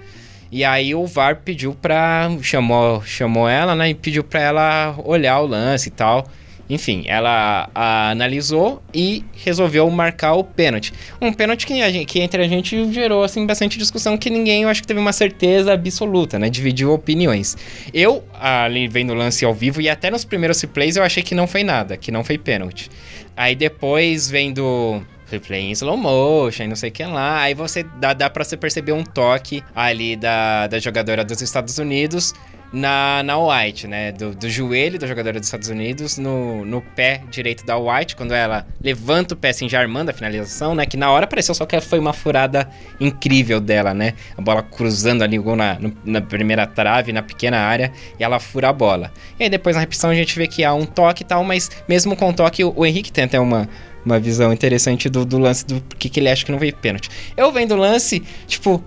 E 0.50 0.64
aí 0.64 0.94
o 0.94 1.04
VAR 1.04 1.40
pediu 1.44 1.74
pra. 1.74 2.30
chamou, 2.40 3.02
chamou 3.02 3.48
ela, 3.48 3.74
né? 3.74 3.90
E 3.90 3.94
pediu 3.94 4.22
pra 4.22 4.40
ela 4.40 4.94
olhar 5.04 5.40
o 5.40 5.46
lance 5.46 5.88
e 5.88 5.90
tal. 5.90 6.28
Enfim, 6.68 7.04
ela 7.06 7.68
analisou 7.74 8.82
e 8.92 9.22
resolveu 9.44 9.88
marcar 9.90 10.34
o 10.34 10.42
pênalti. 10.42 10.92
Um 11.20 11.32
pênalti 11.32 11.66
que, 11.66 11.74
gente- 11.74 12.06
que 12.06 12.20
entre 12.20 12.42
a 12.42 12.48
gente 12.48 12.90
gerou 12.92 13.22
assim, 13.22 13.46
bastante 13.46 13.76
discussão, 13.78 14.16
que 14.16 14.30
ninguém 14.30 14.62
eu 14.62 14.68
acho 14.68 14.80
que 14.80 14.86
teve 14.86 14.98
uma 15.00 15.12
certeza 15.12 15.72
absoluta, 15.72 16.38
né? 16.38 16.48
Dividiu 16.48 16.92
opiniões. 16.92 17.56
Eu, 17.92 18.24
ali 18.40 18.88
vendo 18.88 19.10
o 19.12 19.14
lance 19.14 19.44
ao 19.44 19.52
vivo, 19.52 19.80
e 19.80 19.88
até 19.88 20.10
nos 20.10 20.24
primeiros 20.24 20.60
replays, 20.60 20.96
eu 20.96 21.02
achei 21.02 21.22
que 21.22 21.34
não 21.34 21.46
foi 21.46 21.62
nada, 21.62 21.96
que 21.96 22.10
não 22.10 22.24
foi 22.24 22.38
pênalti. 22.38 22.90
Aí 23.36 23.54
depois, 23.54 24.30
vendo 24.30 25.02
replay 25.30 25.62
em 25.62 25.70
slow 25.72 25.96
motion, 25.96 26.66
não 26.68 26.76
sei 26.76 26.90
o 26.90 26.92
que 26.92 27.02
lá, 27.04 27.40
aí 27.42 27.54
você 27.54 27.82
dá, 27.98 28.12
dá 28.12 28.30
pra 28.30 28.44
você 28.44 28.56
perceber 28.56 28.92
um 28.92 29.02
toque 29.02 29.62
ali 29.74 30.16
da, 30.16 30.66
da 30.68 30.78
jogadora 30.78 31.24
dos 31.24 31.40
Estados 31.40 31.78
Unidos 31.78 32.32
na, 32.74 33.22
na 33.22 33.38
White, 33.38 33.86
né? 33.86 34.10
Do, 34.10 34.34
do 34.34 34.50
joelho 34.50 34.98
da 34.98 35.06
jogadora 35.06 35.38
dos 35.38 35.46
Estados 35.46 35.68
Unidos 35.68 36.18
no, 36.18 36.64
no 36.64 36.82
pé 36.82 37.22
direito 37.30 37.64
da 37.64 37.78
White, 37.78 38.16
quando 38.16 38.34
ela 38.34 38.66
levanta 38.82 39.34
o 39.34 39.36
pé 39.36 39.50
assim, 39.50 39.68
já 39.68 39.80
armando 39.80 40.10
a 40.10 40.12
finalização, 40.12 40.74
né? 40.74 40.84
Que 40.84 40.96
na 40.96 41.10
hora 41.10 41.24
pareceu 41.24 41.54
só 41.54 41.64
que 41.64 41.80
foi 41.80 42.00
uma 42.00 42.12
furada 42.12 42.68
incrível 42.98 43.60
dela, 43.60 43.94
né? 43.94 44.14
A 44.36 44.42
bola 44.42 44.60
cruzando 44.60 45.22
ali 45.22 45.38
o 45.38 45.42
gol 45.42 45.54
na, 45.54 45.78
na 46.04 46.20
primeira 46.20 46.66
trave, 46.66 47.12
na 47.12 47.22
pequena 47.22 47.58
área, 47.58 47.92
e 48.18 48.24
ela 48.24 48.40
fura 48.40 48.70
a 48.70 48.72
bola. 48.72 49.12
E 49.38 49.44
aí 49.44 49.48
depois 49.48 49.76
na 49.76 49.80
repetição 49.80 50.10
a 50.10 50.14
gente 50.14 50.36
vê 50.36 50.48
que 50.48 50.64
há 50.64 50.74
um 50.74 50.84
toque 50.84 51.22
e 51.22 51.26
tal, 51.26 51.44
mas 51.44 51.70
mesmo 51.88 52.16
com 52.16 52.30
o 52.30 52.32
toque, 52.32 52.64
o, 52.64 52.72
o 52.76 52.84
Henrique 52.84 53.12
tem 53.12 53.24
até 53.24 53.38
uma. 53.38 53.68
Uma 54.04 54.20
visão 54.20 54.52
interessante 54.52 55.08
do, 55.08 55.24
do 55.24 55.38
lance 55.38 55.64
do 55.64 55.80
que, 55.98 56.10
que 56.10 56.20
ele 56.20 56.28
acha 56.28 56.44
que 56.44 56.52
não 56.52 56.58
veio 56.58 56.76
pênalti. 56.76 57.08
Eu 57.34 57.50
vendo 57.50 57.72
o 57.72 57.76
lance, 57.78 58.22
tipo, 58.46 58.84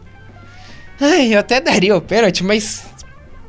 Ai, 1.02 1.34
eu 1.34 1.40
até 1.40 1.60
daria 1.60 1.96
o 1.96 2.02
pênalti, 2.02 2.44
mas 2.44 2.86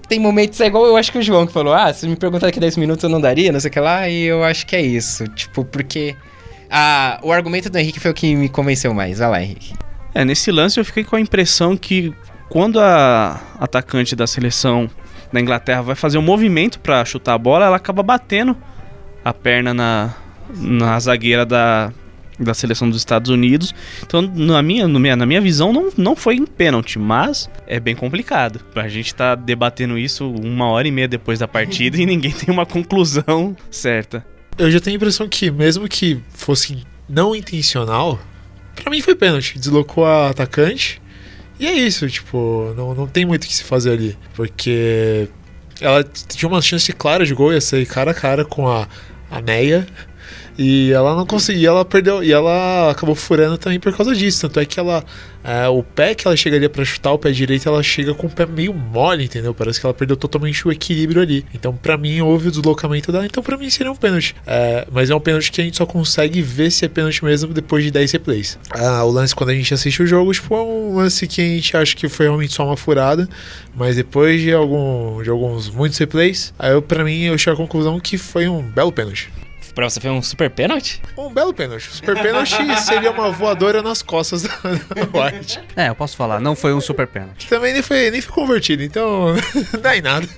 tem 0.09 0.19
momentos, 0.19 0.61
é 0.61 0.67
igual 0.67 0.87
eu 0.87 0.97
acho 0.97 1.13
que 1.13 1.19
o 1.19 1.23
João 1.23 1.47
que 1.47 1.53
falou, 1.53 1.75
ah, 1.75 1.93
se 1.93 2.09
me 2.09 2.17
perguntar 2.17 2.47
daqui 2.47 2.59
10 2.59 2.77
minutos 2.79 3.05
eu 3.05 3.11
não 3.11 3.21
daria, 3.21 3.53
não 3.53 3.61
sei 3.61 3.69
o 3.69 3.73
que 3.73 3.81
lá, 3.81 4.09
e 4.09 4.25
eu 4.25 4.43
acho 4.43 4.67
que 4.67 4.75
é 4.75 4.81
isso. 4.81 5.29
Tipo, 5.29 5.65
porque 5.65 6.17
a, 6.71 7.21
o 7.23 7.31
argumento 7.31 7.69
do 7.69 7.79
Henrique 7.79 8.01
foi 8.01 8.11
o 8.11 8.15
que 8.15 8.35
me 8.35 8.49
convenceu 8.49 8.95
mais. 8.95 9.19
Vai 9.19 9.31
lá, 9.31 9.43
Henrique. 9.43 9.75
É, 10.15 10.25
nesse 10.25 10.51
lance 10.51 10.81
eu 10.81 10.85
fiquei 10.85 11.05
com 11.05 11.17
a 11.17 11.21
impressão 11.21 11.77
que 11.77 12.15
quando 12.49 12.81
a 12.81 13.41
atacante 13.61 14.17
da 14.17 14.27
seleção 14.27 14.89
da 15.31 15.41
Inglaterra 15.41 15.83
vai 15.83 15.95
fazer 15.95 16.17
um 16.17 16.23
movimento 16.23 16.81
pra 16.81 17.05
chutar 17.05 17.35
a 17.35 17.39
bola, 17.39 17.67
ela 17.67 17.77
acaba 17.77 18.03
batendo 18.03 18.57
a 19.23 19.35
perna 19.35 19.75
na, 19.75 20.15
na 20.55 20.99
zagueira 20.99 21.45
da, 21.45 21.93
da 22.39 22.55
seleção 22.55 22.89
dos 22.89 22.99
Estados 22.99 23.31
Unidos. 23.31 23.75
Então, 24.03 24.23
na 24.23 24.63
minha, 24.63 24.87
na 24.87 25.27
minha 25.27 25.41
visão, 25.41 25.73
não, 25.73 25.91
não 25.97 26.17
foi 26.17 26.37
em 26.37 26.47
pênalti, 26.47 26.99
mas 26.99 27.51
é 27.67 27.81
bem 27.81 27.95
complicado. 27.95 28.61
Pra 28.73 28.89
gente 28.89 29.07
estar 29.07 29.35
debatendo 29.35 29.99
isso 29.99 30.31
uma 30.31 30.67
hora 30.67 30.87
e 30.87 30.91
meia 30.91 31.09
depois 31.09 31.39
da 31.39 31.49
partida 31.49 31.97
e 31.97 32.07
ninguém 32.07 32.31
tem 32.33 32.53
uma 32.53 32.67
conclusão 32.67 33.57
certa. 33.71 34.25
Eu 34.57 34.71
já 34.71 34.81
tenho 34.81 34.97
a 34.97 34.99
impressão 34.99 35.29
que, 35.29 35.51
mesmo 35.51 35.89
que 35.89 36.21
fosse 36.31 36.85
não 37.09 37.35
intencional, 37.35 38.19
pra 38.75 38.91
mim 38.91 39.01
foi 39.01 39.15
pênalti. 39.15 39.59
Deslocou 39.59 40.05
a 40.05 40.31
atacante. 40.31 41.01
E 41.61 41.67
é 41.67 41.73
isso, 41.73 42.09
tipo, 42.09 42.73
não, 42.77 42.95
não 42.95 43.07
tem 43.07 43.25
muito 43.25 43.45
o 43.45 43.47
que 43.49 43.55
se 43.55 43.65
fazer 43.65 43.93
ali. 43.93 44.17
Porque 44.35 45.29
ela 45.81 46.05
tinha 46.05 46.49
uma 46.49 46.63
chance 46.63 46.93
clara 46.93 47.25
de 47.25 47.35
gol, 47.35 47.53
ia 47.53 47.61
sair 47.61 47.87
cara 47.87 48.11
a 48.13 48.15
cara 48.15 48.45
com 48.45 48.69
a, 48.69 48.87
a 49.31 49.41
Neia. 49.41 49.87
E 50.59 50.91
ela 50.93 51.15
não 51.15 51.25
conseguia, 51.25 51.69
ela 51.69 51.85
perdeu. 51.85 52.23
E 52.23 52.33
ela 52.33 52.91
acabou 52.91 53.15
furando 53.15 53.57
também 53.57 53.79
por 53.79 53.97
causa 53.97 54.15
disso. 54.15 54.41
Tanto 54.43 54.59
é 54.59 54.65
que 54.65 54.81
ela. 54.81 55.05
é, 55.45 55.69
o 55.69 55.83
pé 55.83 56.15
que 56.15 56.27
ela 56.27 56.37
chegaria 56.37 56.69
pra 56.69 56.85
chutar, 56.85 57.13
o 57.13 57.19
pé 57.19 57.31
direito, 57.31 57.69
ela 57.69 57.83
chega 57.83 58.13
com 58.13 58.27
o 58.27 58.31
pé 58.31 58.45
meio 58.45 58.75
mole, 58.75 59.25
entendeu? 59.25 59.55
Parece 59.55 59.81
que 59.81 59.87
ela 59.87 59.95
perdeu 59.95 60.17
totalmente 60.17 60.67
o 60.67 60.73
equilíbrio 60.73 61.23
ali. 61.23 61.45
Então, 61.55 61.75
pra 61.75 61.97
mim, 61.97 62.21
houve 62.21 62.49
o 62.49 62.51
deslocamento 62.51 63.13
dela. 63.13 63.25
Então, 63.25 63.43
pra 63.43 63.57
mim, 63.57 63.71
seria 63.71 63.93
um 63.93 63.97
pênalti. 63.97 64.35
É, 64.47 64.87
mas 64.91 65.11
é 65.11 65.15
um 65.15 65.21
pênalti 65.21 65.53
que 65.53 65.61
a 65.61 65.65
gente 65.65 65.77
só 65.77 65.87
consegue 65.87 66.43
ver 66.43 66.71
se 66.71 66.85
é 66.85 66.89
pênalti 66.89 67.25
mesmo 67.25 67.55
depois 67.55 67.85
de 67.85 67.91
10 67.91 68.13
replays. 68.13 68.59
Ah, 68.71 69.05
o 69.05 69.11
lance, 69.11 69.35
quando 69.35 69.51
a 69.51 69.55
gente 69.55 69.73
assiste 69.73 70.03
o 70.03 70.07
jogo, 70.07 70.33
tipo, 70.33 70.55
é 70.55 70.63
um 70.63 70.97
lance 70.97 71.27
que 71.27 71.41
a 71.41 71.45
gente 71.45 71.77
acha 71.77 71.95
que 71.95 72.09
foi 72.09 72.27
realmente 72.27 72.53
só 72.53 72.67
uma 72.67 72.77
furada. 72.77 73.29
Mas 73.77 73.95
depois 73.95 74.41
de, 74.41 74.53
algum, 74.53 75.23
de 75.23 75.31
alguns 75.31 75.71
muitos 75.71 75.97
replays, 75.99 76.53
aí 76.59 76.81
pra 76.83 77.05
mim, 77.05 77.23
eu 77.23 77.39
chego 77.39 77.55
à 77.55 77.57
conclusão 77.57 78.01
que 78.01 78.19
foi 78.19 78.49
um 78.49 78.61
belo 78.61 78.91
pênalti. 78.91 79.31
Pra 79.79 79.89
você 79.89 80.01
foi 80.01 80.11
um 80.11 80.21
super 80.21 80.51
pênalti? 80.51 81.01
Um 81.17 81.33
belo 81.33 81.55
pênalti. 81.55 81.89
O 81.89 81.93
super 81.93 82.21
pênalti 82.21 82.57
seria 82.81 83.13
uma 83.13 83.31
voadora 83.31 83.81
nas 83.81 84.03
costas 84.03 84.43
da 84.43 84.49
da 84.51 85.27
White. 85.27 85.61
É, 85.77 85.89
eu 85.89 85.95
posso 85.95 86.17
falar, 86.17 86.41
não 86.41 86.57
foi 86.57 86.75
um 86.75 86.81
super 86.81 87.07
pênalti. 87.07 87.47
Também 87.47 87.73
nem 87.73 87.81
foi, 87.81 88.11
nem 88.11 88.21
foi 88.21 88.35
convertido, 88.35 88.83
então 88.83 89.35
não 89.73 89.79
dá 89.81 89.97
em 89.97 90.03
nada. 90.03 90.29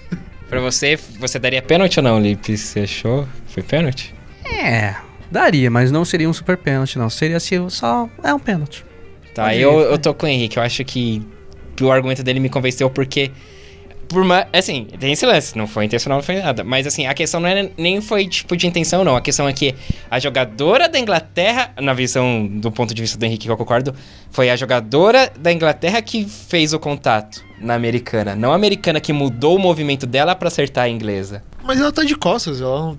Pra 0.46 0.60
você, 0.60 0.98
você 1.18 1.38
daria 1.38 1.62
pênalti 1.62 1.98
ou 1.98 2.04
não, 2.04 2.20
Lipe? 2.20 2.54
Você 2.54 2.80
achou? 2.80 3.26
Foi 3.46 3.62
pênalti? 3.62 4.14
É, 4.44 4.94
daria, 5.30 5.70
mas 5.70 5.90
não 5.90 6.04
seria 6.04 6.28
um 6.28 6.34
super 6.34 6.58
pênalti, 6.58 6.98
não. 6.98 7.08
Seria 7.08 7.38
assim, 7.38 7.66
só. 7.70 8.10
É 8.22 8.34
um 8.34 8.38
pênalti. 8.38 8.84
Tá, 9.34 9.44
Pode 9.44 9.58
eu, 9.58 9.80
ir, 9.80 9.84
eu 9.84 9.96
tô 9.96 10.12
com 10.12 10.26
o 10.26 10.28
Henrique. 10.28 10.58
Eu 10.58 10.62
acho 10.62 10.84
que 10.84 11.26
o 11.80 11.90
argumento 11.90 12.22
dele 12.22 12.40
me 12.40 12.50
convenceu 12.50 12.90
porque. 12.90 13.30
Por 14.10 14.22
uma, 14.22 14.44
assim, 14.52 14.86
tem 14.98 15.12
esse 15.12 15.24
lance, 15.24 15.56
não 15.56 15.68
foi 15.68 15.84
intencional, 15.84 16.18
não 16.18 16.22
foi 16.24 16.36
nada. 16.42 16.64
Mas 16.64 16.84
assim, 16.84 17.06
a 17.06 17.14
questão 17.14 17.38
não 17.40 17.48
é 17.48 17.70
nem 17.78 18.00
foi 18.00 18.26
tipo 18.26 18.56
de 18.56 18.66
intenção, 18.66 19.04
não. 19.04 19.14
A 19.14 19.20
questão 19.20 19.48
é 19.48 19.52
que 19.52 19.72
a 20.10 20.18
jogadora 20.18 20.88
da 20.88 20.98
Inglaterra, 20.98 21.72
na 21.80 21.94
visão 21.94 22.44
do 22.44 22.72
ponto 22.72 22.92
de 22.92 23.00
vista 23.00 23.16
do 23.16 23.24
Henrique, 23.24 23.46
que 23.46 23.50
eu 23.52 23.56
concordo, 23.56 23.94
foi 24.30 24.50
a 24.50 24.56
jogadora 24.56 25.30
da 25.38 25.52
Inglaterra 25.52 26.02
que 26.02 26.24
fez 26.24 26.72
o 26.74 26.78
contato 26.80 27.40
na 27.60 27.74
americana. 27.74 28.34
Não 28.34 28.50
a 28.50 28.56
americana 28.56 29.00
que 29.00 29.12
mudou 29.12 29.54
o 29.54 29.58
movimento 29.60 30.06
dela 30.06 30.34
pra 30.34 30.48
acertar 30.48 30.84
a 30.84 30.88
inglesa. 30.88 31.44
Mas 31.62 31.78
ela 31.78 31.92
tá 31.92 32.02
de 32.02 32.16
costas, 32.16 32.60
ela 32.60 32.96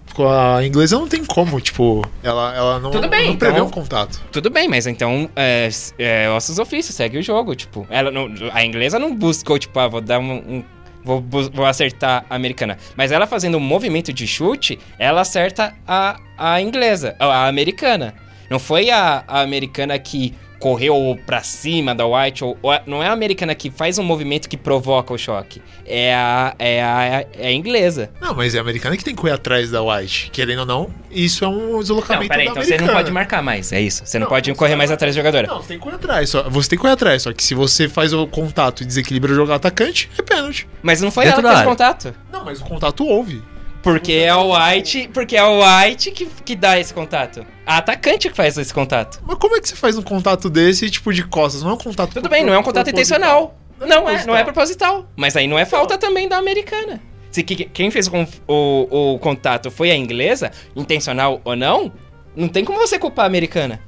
a 0.55 0.63
inglesa 0.65 0.97
não 0.97 1.07
tem 1.07 1.25
como, 1.25 1.59
tipo, 1.59 2.05
ela, 2.23 2.55
ela 2.55 2.79
não, 2.79 2.91
Tudo 2.91 3.09
bem, 3.09 3.27
não 3.29 3.35
prevê 3.35 3.55
então- 3.55 3.67
um 3.67 3.69
contato. 3.69 4.21
Tudo 4.31 4.49
bem, 4.49 4.69
mas 4.69 4.87
então 4.87 5.29
é, 5.35 5.67
é 5.99 6.29
ossos 6.29 6.57
ofícios, 6.57 6.95
segue 6.95 7.17
o 7.17 7.23
jogo, 7.23 7.53
tipo. 7.53 7.85
Ela 7.89 8.11
não, 8.11 8.29
a 8.53 8.63
inglesa 8.63 8.97
não 8.97 9.13
buscou, 9.13 9.59
tipo, 9.59 9.77
ah, 9.77 9.89
vou 9.89 9.99
dar 9.99 10.19
um. 10.19 10.31
um- 10.31 10.63
vou, 11.03 11.21
vou 11.53 11.65
acertar 11.65 12.25
a 12.29 12.35
americana. 12.35 12.77
Mas 12.95 13.11
ela 13.11 13.27
fazendo 13.27 13.57
um 13.57 13.61
movimento 13.61 14.13
de 14.13 14.27
chute, 14.27 14.79
ela 14.97 15.21
acerta 15.21 15.73
a, 15.87 16.19
a 16.37 16.61
inglesa, 16.61 17.15
a, 17.19 17.25
a 17.25 17.47
americana. 17.47 18.13
Não 18.49 18.59
foi 18.59 18.89
a, 18.89 19.23
a 19.27 19.41
americana 19.41 19.97
que 19.97 20.33
correu 20.61 21.19
pra 21.25 21.41
cima 21.41 21.93
da 21.95 22.05
White, 22.05 22.43
ou, 22.43 22.55
ou 22.61 22.71
a- 22.71 22.81
não 22.85 23.03
é 23.03 23.07
a 23.07 23.11
americana 23.11 23.53
que 23.55 23.69
faz 23.71 23.97
um 23.97 24.03
movimento 24.03 24.47
que 24.47 24.55
provoca 24.55 25.11
o 25.13 25.17
choque. 25.17 25.61
É 25.85 26.13
a, 26.15 26.55
é 26.59 26.81
a, 26.83 27.25
é 27.33 27.47
a 27.47 27.51
inglesa. 27.51 28.11
Não, 28.21 28.33
mas 28.35 28.53
é 28.55 28.59
a 28.59 28.61
americana 28.61 28.95
que 28.95 29.03
tem 29.03 29.13
que 29.15 29.19
correr 29.19 29.33
atrás 29.33 29.71
da 29.71 29.81
White. 29.81 30.29
Querendo 30.31 30.59
ou 30.59 30.65
não, 30.65 30.89
isso 31.09 31.43
é 31.43 31.47
um 31.47 31.79
deslocamento 31.79 32.23
Não, 32.23 32.29
peraí, 32.29 32.45
então 32.47 32.55
você 32.63 32.73
americana. 32.75 32.91
não 32.91 32.97
pode 32.99 33.11
marcar 33.11 33.41
mais, 33.41 33.73
é 33.73 33.81
isso. 33.81 34.05
Você 34.05 34.19
não, 34.19 34.25
Não, 34.25 34.29
pode 34.29 34.49
você 34.51 34.55
correr 34.55 34.69
vai 34.71 34.77
mais 34.77 34.91
atrás 34.91 35.15
da 35.15 35.19
jogadora. 35.19 35.47
Não, 35.47 35.61
você 35.61 35.69
tem 35.69 35.77
que 35.77 35.83
correr 35.83 35.95
atrás. 35.95 36.29
Só, 36.29 36.47
você 36.49 36.69
tem 36.69 36.77
que 36.77 36.81
correr 36.81 36.93
atrás. 36.93 37.23
Só 37.23 37.33
que 37.33 37.43
se 37.43 37.55
você 37.55 37.89
faz 37.89 38.13
o 38.13 38.27
contato 38.27 38.83
e 38.83 38.85
desequilibra 38.85 39.31
o 39.31 39.35
jogo 39.35 39.51
atacante, 39.51 40.09
é 40.17 40.21
pênalti. 40.21 40.67
Mas 40.83 41.01
não 41.01 41.09
foi 41.11 41.25
Dentro 41.25 41.39
ela 41.41 41.49
que 41.49 41.55
fez 41.55 41.59
área. 41.67 41.69
contato. 41.71 42.15
Não, 42.31 42.45
mas 42.45 42.61
o 42.61 42.63
contato 42.65 43.03
houve. 43.05 43.41
Porque 43.83 44.11
é 44.13 44.33
o 44.35 44.53
White, 44.55 45.09
porque 45.13 45.35
é 45.35 45.43
o 45.43 45.59
White 45.63 46.11
que, 46.11 46.25
que 46.45 46.55
dá 46.55 46.79
esse 46.79 46.93
contato. 46.93 47.45
A 47.65 47.77
atacante 47.77 48.29
que 48.29 48.35
faz 48.35 48.57
esse 48.57 48.73
contato. 48.73 49.19
Mas 49.25 49.37
como 49.37 49.55
é 49.55 49.61
que 49.61 49.67
você 49.69 49.75
faz 49.75 49.97
um 49.97 50.01
contato 50.03 50.49
desse, 50.49 50.89
tipo, 50.89 51.11
de 51.13 51.23
costas? 51.23 51.63
Não 51.63 51.71
é 51.71 51.73
um 51.73 51.77
contato 51.77 52.13
Tudo 52.13 52.29
bem, 52.29 52.43
não 52.45 52.53
é 52.53 52.59
um 52.59 52.63
contato 52.63 52.89
intencional. 52.89 53.57
Não 53.79 54.07
é, 54.07 54.25
não 54.25 54.35
é 54.35 54.43
proposital. 54.43 55.07
Mas 55.15 55.35
aí 55.35 55.47
não 55.47 55.57
é 55.57 55.65
falta 55.65 55.97
também 55.97 56.27
da 56.29 56.37
americana. 56.37 57.01
Se 57.31 57.41
que- 57.41 57.65
quem 57.65 57.89
fez 57.89 58.07
o, 58.07 58.11
o, 58.47 59.13
o 59.15 59.19
contato 59.19 59.71
foi 59.71 59.89
a 59.89 59.95
inglesa, 59.95 60.51
intencional 60.75 61.41
ou 61.43 61.55
não, 61.55 61.91
não 62.35 62.47
tem 62.47 62.63
como 62.63 62.77
você 62.77 62.99
culpar 62.99 63.23
a 63.23 63.27
americana. 63.27 63.79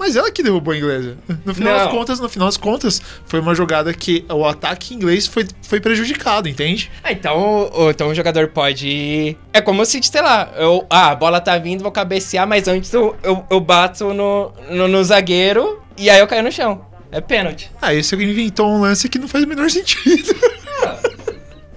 Mas 0.00 0.16
ela 0.16 0.30
que 0.30 0.42
derrubou 0.42 0.72
a 0.72 0.78
inglesa. 0.78 1.18
No 1.44 1.54
final 1.54 1.74
Não. 1.74 1.84
das 1.84 1.92
contas, 1.92 2.20
no 2.20 2.28
final 2.30 2.48
das 2.48 2.56
contas, 2.56 3.02
foi 3.26 3.38
uma 3.38 3.54
jogada 3.54 3.92
que 3.92 4.24
o 4.30 4.46
ataque 4.46 4.94
inglês 4.94 5.26
foi, 5.26 5.46
foi 5.60 5.78
prejudicado, 5.78 6.48
entende? 6.48 6.90
Ah, 7.04 7.12
então, 7.12 7.70
então 7.90 8.08
o 8.08 8.14
jogador 8.14 8.48
pode. 8.48 9.36
É 9.52 9.60
como 9.60 9.84
se, 9.84 10.02
sei 10.02 10.22
lá, 10.22 10.50
eu, 10.56 10.86
ah, 10.88 11.10
a 11.10 11.14
bola 11.14 11.38
tá 11.38 11.58
vindo, 11.58 11.82
vou 11.82 11.92
cabecear, 11.92 12.46
mas 12.46 12.66
antes 12.66 12.90
eu, 12.94 13.14
eu, 13.22 13.44
eu 13.50 13.60
bato 13.60 14.14
no, 14.14 14.50
no, 14.70 14.88
no 14.88 15.04
zagueiro 15.04 15.82
e 15.98 16.08
aí 16.08 16.18
eu 16.18 16.26
caio 16.26 16.42
no 16.44 16.50
chão. 16.50 16.86
É 17.12 17.20
pênalti. 17.20 17.70
Aí 17.82 18.02
você 18.02 18.16
inventou 18.16 18.70
um 18.70 18.80
lance 18.80 19.06
que 19.06 19.18
não 19.18 19.28
faz 19.28 19.44
o 19.44 19.46
menor 19.46 19.68
sentido. 19.70 20.34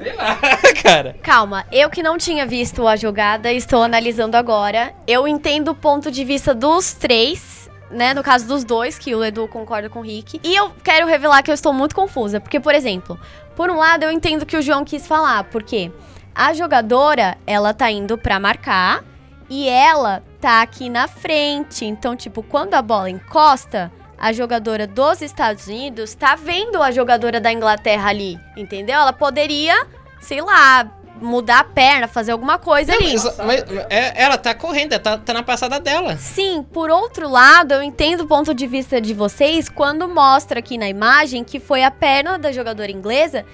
Sei 0.04 0.14
lá, 0.16 0.38
cara. 0.84 1.16
Calma, 1.22 1.66
eu 1.72 1.90
que 1.90 2.04
não 2.04 2.18
tinha 2.18 2.46
visto 2.46 2.88
a 2.88 2.96
jogada, 2.96 3.52
estou 3.52 3.82
analisando 3.84 4.36
agora. 4.36 4.94
Eu 5.08 5.28
entendo 5.28 5.72
o 5.72 5.76
ponto 5.76 6.12
de 6.12 6.26
vista 6.26 6.54
dos 6.54 6.94
três, 6.94 7.53
né? 7.92 8.14
No 8.14 8.24
caso 8.24 8.48
dos 8.48 8.64
dois, 8.64 8.98
que 8.98 9.14
o 9.16 9.24
Edu 9.24 9.48
concorda 9.48 9.90
com 9.90 10.00
o 10.00 10.04
Rick. 10.04 10.40
E 10.44 10.56
eu 10.56 10.72
quero 10.84 11.08
revelar 11.08 11.44
que 11.44 11.52
eu 11.52 11.56
estou 11.56 11.74
muito 11.74 11.96
confusa. 11.96 12.40
Porque, 12.40 12.60
por 12.60 12.74
exemplo, 12.74 13.20
por 13.56 13.70
um 13.70 13.78
lado 13.78 14.04
eu 14.04 14.12
entendo 14.12 14.46
que 14.46 14.58
o 14.58 14.62
João 14.62 14.84
quis 14.84 15.06
falar. 15.06 15.44
Porque 15.46 15.92
a 16.34 16.54
jogadora, 16.54 17.38
ela 17.46 17.74
tá 17.74 17.92
indo 17.92 18.18
pra 18.18 18.40
marcar 18.40 19.04
e 19.50 19.70
ela 19.70 20.24
tá 20.42 20.62
aqui 20.62 20.90
na 20.90 21.08
frente. 21.08 21.86
Então, 21.86 22.16
tipo, 22.16 22.42
quando 22.42 22.74
a 22.74 22.82
bola 22.82 23.10
encosta, 23.10 23.92
a 24.18 24.32
jogadora 24.32 24.88
dos 24.88 25.22
Estados 25.22 25.68
Unidos 25.68 26.16
tá 26.16 26.36
vendo 26.36 26.82
a 26.82 26.92
jogadora 26.92 27.40
da 27.40 27.52
Inglaterra 27.52 28.10
ali, 28.10 28.40
entendeu? 28.56 28.96
Ela 28.96 29.14
poderia, 29.14 29.86
sei 30.22 30.42
lá, 30.42 30.90
mudar 31.22 31.60
a 31.60 31.64
perna, 31.64 32.08
fazer 32.08 32.32
alguma 32.32 32.58
coisa 32.58 32.94
ali. 32.94 33.14
Mas- 33.14 33.38
mas- 33.38 33.64
é- 33.90 34.22
ela 34.22 34.38
tá 34.38 34.54
correndo, 34.54 34.98
tá, 35.00 35.18
tá 35.18 35.34
na 35.34 35.44
passada 35.44 35.80
dela. 35.80 36.18
Sim, 36.18 36.64
por 36.74 36.90
outro 36.90 37.30
lado, 37.30 37.74
eu 37.74 37.84
entendo 37.84 38.22
o 38.22 38.28
ponto 38.28 38.54
de 38.54 38.68
vista 38.68 39.00
de 39.00 39.14
vocês 39.14 39.70
quando 39.70 40.08
mostra 40.08 40.60
aqui 40.60 40.78
na 40.78 40.90
imagem 40.90 41.44
que 41.44 41.60
foi 41.60 41.84
a 41.84 41.92
perna 41.92 42.38
da 42.38 42.52
jogadora 42.52 42.92
inglesa 42.92 43.46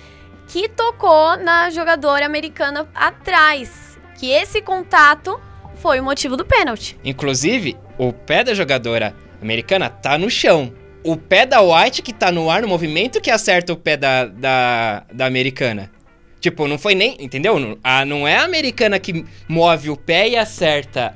que 0.47 0.67
tocou 0.67 1.37
na 1.37 1.69
jogadora 1.69 2.25
americana 2.25 2.87
atrás. 2.95 3.97
Que 4.17 4.31
esse 4.31 4.61
contato 4.61 5.39
foi 5.75 5.99
o 5.99 6.03
motivo 6.03 6.35
do 6.35 6.43
pênalti. 6.45 6.97
Inclusive, 7.03 7.77
o 7.97 8.11
pé 8.11 8.43
da 8.43 8.53
jogadora 8.53 9.15
americana 9.41 9.89
tá 9.89 10.17
no 10.17 10.29
chão. 10.29 10.73
O 11.03 11.15
pé 11.15 11.45
da 11.45 11.61
White 11.61 12.01
que 12.01 12.11
tá 12.11 12.29
no 12.31 12.49
ar 12.49 12.61
no 12.61 12.67
movimento 12.67 13.21
que 13.21 13.31
acerta 13.31 13.71
o 13.71 13.77
pé 13.77 13.95
da, 13.95 14.25
da, 14.25 15.03
da 15.13 15.25
americana. 15.25 15.89
Tipo, 16.39 16.67
não 16.67 16.77
foi 16.77 16.95
nem. 16.95 17.17
Entendeu? 17.19 17.59
Não, 17.59 17.77
a, 17.83 18.05
não 18.05 18.27
é 18.27 18.37
a 18.37 18.43
americana 18.43 18.99
que 18.99 19.25
move 19.47 19.89
o 19.89 19.97
pé 19.97 20.29
e 20.29 20.37
acerta 20.37 21.15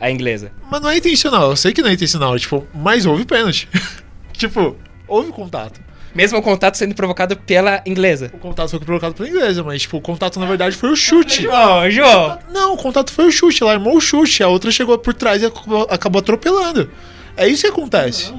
a 0.00 0.10
inglesa. 0.10 0.52
Mas 0.70 0.80
não 0.80 0.90
é 0.90 0.96
intencional, 0.98 1.50
eu 1.50 1.56
sei 1.56 1.72
que 1.72 1.80
não 1.80 1.88
é 1.88 1.94
intencional, 1.94 2.38
tipo, 2.38 2.66
mas 2.74 3.06
houve 3.06 3.24
pênalti. 3.24 3.68
tipo, 4.32 4.76
houve 5.06 5.30
contato. 5.32 5.80
Mesmo 6.14 6.38
o 6.38 6.42
contato 6.42 6.76
sendo 6.76 6.94
provocado 6.94 7.36
pela 7.36 7.82
inglesa. 7.84 8.30
O 8.32 8.38
contato 8.38 8.70
foi 8.70 8.78
provocado 8.78 9.14
pela 9.14 9.28
inglesa, 9.28 9.64
mas 9.64 9.82
tipo, 9.82 9.96
o 9.96 10.00
contato 10.00 10.38
na 10.38 10.46
verdade 10.46 10.76
foi 10.76 10.90
o 10.90 10.96
chute. 10.96 11.42
João, 11.42 11.90
João. 11.90 12.38
Não, 12.52 12.74
o 12.74 12.76
contato 12.76 13.12
foi 13.12 13.26
o 13.26 13.32
chute, 13.32 13.62
ela 13.62 13.72
armou 13.72 13.96
o 13.96 14.00
chute, 14.00 14.42
a 14.42 14.48
outra 14.48 14.70
chegou 14.70 14.96
por 14.96 15.12
trás 15.12 15.42
e 15.42 15.46
acabou, 15.46 15.86
acabou 15.90 16.20
atropelando. 16.20 16.88
É 17.36 17.48
isso 17.48 17.62
que 17.62 17.68
acontece. 17.68 18.32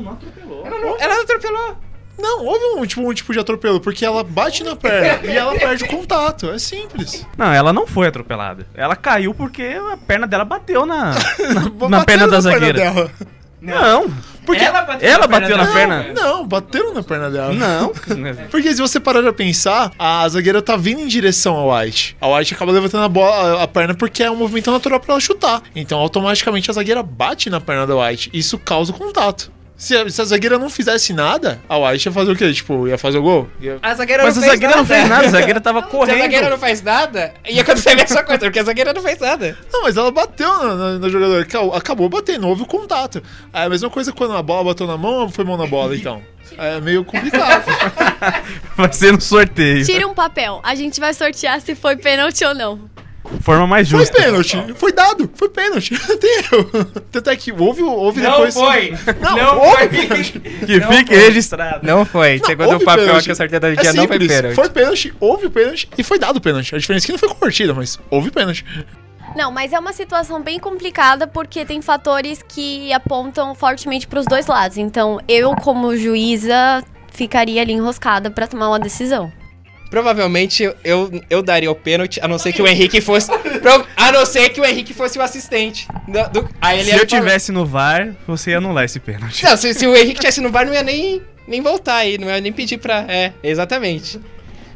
Ela 1.00 1.22
atropelou. 1.22 1.78
Não, 2.18 2.44
houve 2.46 2.80
um 2.80 2.86
tipo, 2.86 3.02
um 3.02 3.14
tipo 3.14 3.34
de 3.34 3.40
atropelo, 3.40 3.80
porque 3.80 4.06
ela 4.06 4.24
bate 4.24 4.64
na 4.64 4.76
perna 4.76 5.26
e 5.32 5.36
ela 5.36 5.54
perde 5.58 5.84
o 5.84 5.88
contato. 5.88 6.50
É 6.50 6.58
simples. 6.60 7.26
Não, 7.38 7.52
ela 7.54 7.74
não 7.74 7.86
foi 7.86 8.08
atropelada. 8.08 8.66
Ela 8.74 8.96
caiu 8.96 9.34
porque 9.34 9.64
a 9.94 9.98
perna 9.98 10.26
dela 10.26 10.46
bateu 10.46 10.86
na, 10.86 11.14
na, 11.14 11.90
na 11.90 12.06
perna 12.06 12.26
da 12.28 12.34
na 12.38 12.42
zagueira. 12.42 12.80
dela. 12.80 13.12
Não, 13.62 14.14
Porque 14.46 14.64
Ela 14.64 14.84
bateu 14.84 15.10
ela 15.10 15.28
na 15.28 15.28
perna 15.28 15.40
bateu 15.42 15.58
na 15.58 15.64
dela. 15.64 15.74
perna. 16.04 16.14
Não, 16.14 16.46
bateram 16.48 16.94
na 16.94 17.02
perna 17.02 17.32
dela. 17.32 17.52
Não. 17.52 17.92
Porque 18.52 18.70
se 18.76 18.80
você 18.80 19.00
parar 19.00 19.24
pra 19.24 19.34
pensar, 19.34 19.92
a 19.98 20.28
zagueira 20.30 20.62
tá 20.62 20.78
vindo 20.78 21.02
em 21.02 21.08
direção 21.08 21.56
ao 21.56 21.76
White. 21.76 22.16
A 22.22 22.28
White 22.28 22.54
acaba 22.54 22.72
levantando 22.72 23.06
a, 23.06 23.10
bola, 23.10 23.60
a- 23.60 23.64
a 23.64 23.68
perna 23.68 23.96
porque 23.96 24.22
é 24.22 24.30
um 24.30 24.36
movimento 24.36 24.70
natural 24.70 25.00
pra 25.00 25.14
ela 25.14 25.20
chutar. 25.22 25.64
Então, 25.76 25.98
automaticamente, 25.98 26.70
a 26.70 26.74
zagueira 26.76 27.02
bate 27.02 27.50
na 27.50 27.60
perna 27.60 27.88
da 27.88 27.96
White. 27.96 28.30
Isso 28.34 28.60
causa 28.60 28.92
o 28.92 28.96
contato. 28.96 29.52
Se 29.78 29.94
a, 29.96 30.10
se 30.10 30.22
a 30.22 30.26
zagueira 30.26 30.58
não 30.58 30.70
fizesse 30.70 31.12
nada, 31.12 31.60
a 31.68 31.78
White 31.78 32.08
ia 32.08 32.12
fazer 32.14 32.32
o 32.32 32.36
quê? 32.36 32.54
Tipo, 32.54 32.88
ia 32.88 32.98
fazer 32.98 33.18
o 33.18 33.22
gol? 33.22 33.50
Ia- 33.60 33.78
A 33.82 33.94
zagueira 33.94 34.24
Mas 34.24 34.38
a 34.38 34.40
não 34.40 34.48
fez 34.48 34.54
zagueira 34.54 34.76
não 34.78 34.86
fez 34.86 35.10
nada, 35.10 35.28
a 35.28 35.30
zagueira 35.30 35.60
tava 35.62 35.82
Se 35.82 35.86
a 35.88 35.90
zagueira 36.06 36.30
correndo. 36.30 36.50
não 36.52 36.58
faz 36.58 36.82
nada, 36.82 37.34
ia 37.46 37.62
acontecer 37.62 37.90
a 37.90 37.96
mesma 37.96 38.24
coisa, 38.24 38.40
porque 38.40 38.60
a 38.60 38.64
zagueira 38.64 38.94
não 38.94 39.02
fez 39.02 39.20
nada. 39.20 39.58
Não, 39.74 39.84
mas 39.84 39.98
ela 39.98 40.12
bateu 40.12 40.48
na, 40.48 40.76
na, 40.76 41.00
na 41.00 41.10
jogadora. 41.10 41.42
Acabou- 41.42 41.74
Acabou 41.76 42.08
batendo, 42.10 42.48
houve 42.48 42.62
o 42.64 42.66
contato. 42.66 43.22
É 43.52 43.64
a 43.64 43.70
mesma 43.70 43.90
coisa 43.90 44.14
quando 44.14 44.34
a 44.38 44.42
bola 44.42 44.64
bateu 44.64 44.88
na 44.88 44.98
mão 44.98 45.12
ou 45.24 45.30
foi 45.30 45.44
mão 45.44 45.58
na 45.58 45.68
bola, 45.68 45.94
então? 45.96 46.22
É 46.58 46.80
meio 46.80 47.04
complicado. 47.04 47.66
Vai 48.78 48.94
ser 48.94 49.12
no 49.12 49.20
sorteio. 49.20 49.84
Tira 49.86 50.08
um 50.08 50.14
papel. 50.14 50.62
A 50.64 50.74
gente 50.76 51.00
vai 51.00 51.14
sortear 51.14 51.60
se 51.60 51.76
foi 51.76 51.98
pênalti 51.98 52.46
ou 52.46 52.54
não. 52.54 52.90
Forma 53.42 53.68
mais 53.68 53.90
Foi 53.90 54.00
justa. 54.00 54.22
pênalti, 54.22 54.74
foi 54.76 54.92
dado, 54.92 55.30
foi 55.36 55.50
pênalti. 55.50 55.98
Tem 56.20 56.38
erro. 56.40 56.70
Tanto 57.12 57.30
é 57.30 57.36
que 57.36 57.52
houve, 57.52 57.84
houve 57.84 58.22
Não 58.22 58.32
depois. 58.32 58.54
foi. 58.54 58.94
Não, 59.22 59.36
Não 59.38 59.60
houve 59.60 59.76
foi. 59.78 59.88
pênalti. 59.90 60.40
Que 60.66 60.82
fique 60.82 61.16
registrado. 61.16 61.86
Não 61.86 62.06
foi. 62.06 62.40
Não, 62.40 62.46
Segundo 62.46 62.70
o 62.70 62.74
houve 62.74 62.86
papel 62.86 63.06
pênalti. 63.06 63.26
que 63.26 63.32
eu 63.32 63.36
sorteio 63.36 63.60
da 63.62 63.70
É 63.70 63.76
dia, 63.76 63.94
não 63.94 64.08
foi 64.08 64.20
pênalti. 64.20 64.56
Foi 64.56 64.70
pênalti, 64.70 65.14
houve 65.20 65.50
pênalti 65.50 65.90
e 65.98 66.04
foi 66.04 66.18
dado 66.20 66.42
pênalti. 66.42 66.74
A 66.76 66.78
diferença 66.78 67.06
é 67.06 67.08
que 67.08 67.12
não 67.12 67.20
foi 67.20 67.30
convertida, 67.30 67.74
mas 67.74 68.00
houve 68.10 68.32
pênalti. 68.32 68.66
Não, 69.36 69.52
mas 69.52 69.74
é 69.74 69.80
uma 69.80 69.92
situação 69.92 70.42
bem 70.42 70.60
complicada 70.60 71.28
porque 71.28 71.66
tem 71.66 71.82
fatores 71.82 72.42
que 72.48 72.92
apontam 72.94 73.54
fortemente 73.54 74.08
pros 74.08 74.26
dois 74.26 74.48
lados. 74.48 74.78
Então, 74.78 75.20
eu, 75.28 75.54
como 75.56 75.96
juíza, 75.98 76.82
ficaria 77.12 77.62
ali 77.62 77.74
enroscada 77.74 78.30
pra 78.32 78.48
tomar 78.48 78.70
uma 78.70 78.80
decisão. 78.80 79.32
Provavelmente 79.96 80.70
eu, 80.84 81.10
eu 81.30 81.42
daria 81.42 81.72
o 81.72 81.76
pênalti, 81.76 82.20
a 82.22 82.28
não 82.28 82.38
ser 82.38 82.52
que 82.52 82.62
o 82.62 82.68
Henrique 82.68 83.00
fosse. 83.00 83.32
A 83.96 84.12
não 84.12 84.26
ser 84.26 84.50
que 84.50 84.60
o 84.60 84.66
Henrique 84.66 84.94
fosse 84.94 85.18
o 85.18 85.22
assistente. 85.22 85.88
Do, 86.06 86.42
do- 86.42 86.50
aí 86.60 86.82
ele 86.82 86.90
Se 86.92 86.98
eu 86.98 87.06
tivesse 87.06 87.50
no 87.54 87.66
VAR, 87.66 88.14
você 88.28 88.52
ia 88.52 88.58
anular 88.58 88.84
esse 88.84 89.00
pênalti. 89.00 89.42
Não, 89.46 89.56
se, 89.56 89.74
se 89.74 89.88
o 89.88 89.96
Henrique 89.96 90.20
tivesse 90.20 90.42
no 90.42 90.50
bar, 90.52 90.66
não 90.66 90.74
ia 90.74 90.84
nem, 90.84 91.22
nem 91.48 91.62
voltar 91.62 91.96
aí, 91.96 92.18
não 92.18 92.28
ia 92.28 92.42
nem 92.42 92.52
pedir 92.52 92.78
pra. 92.78 93.06
É, 93.08 93.32
exatamente. 93.42 94.20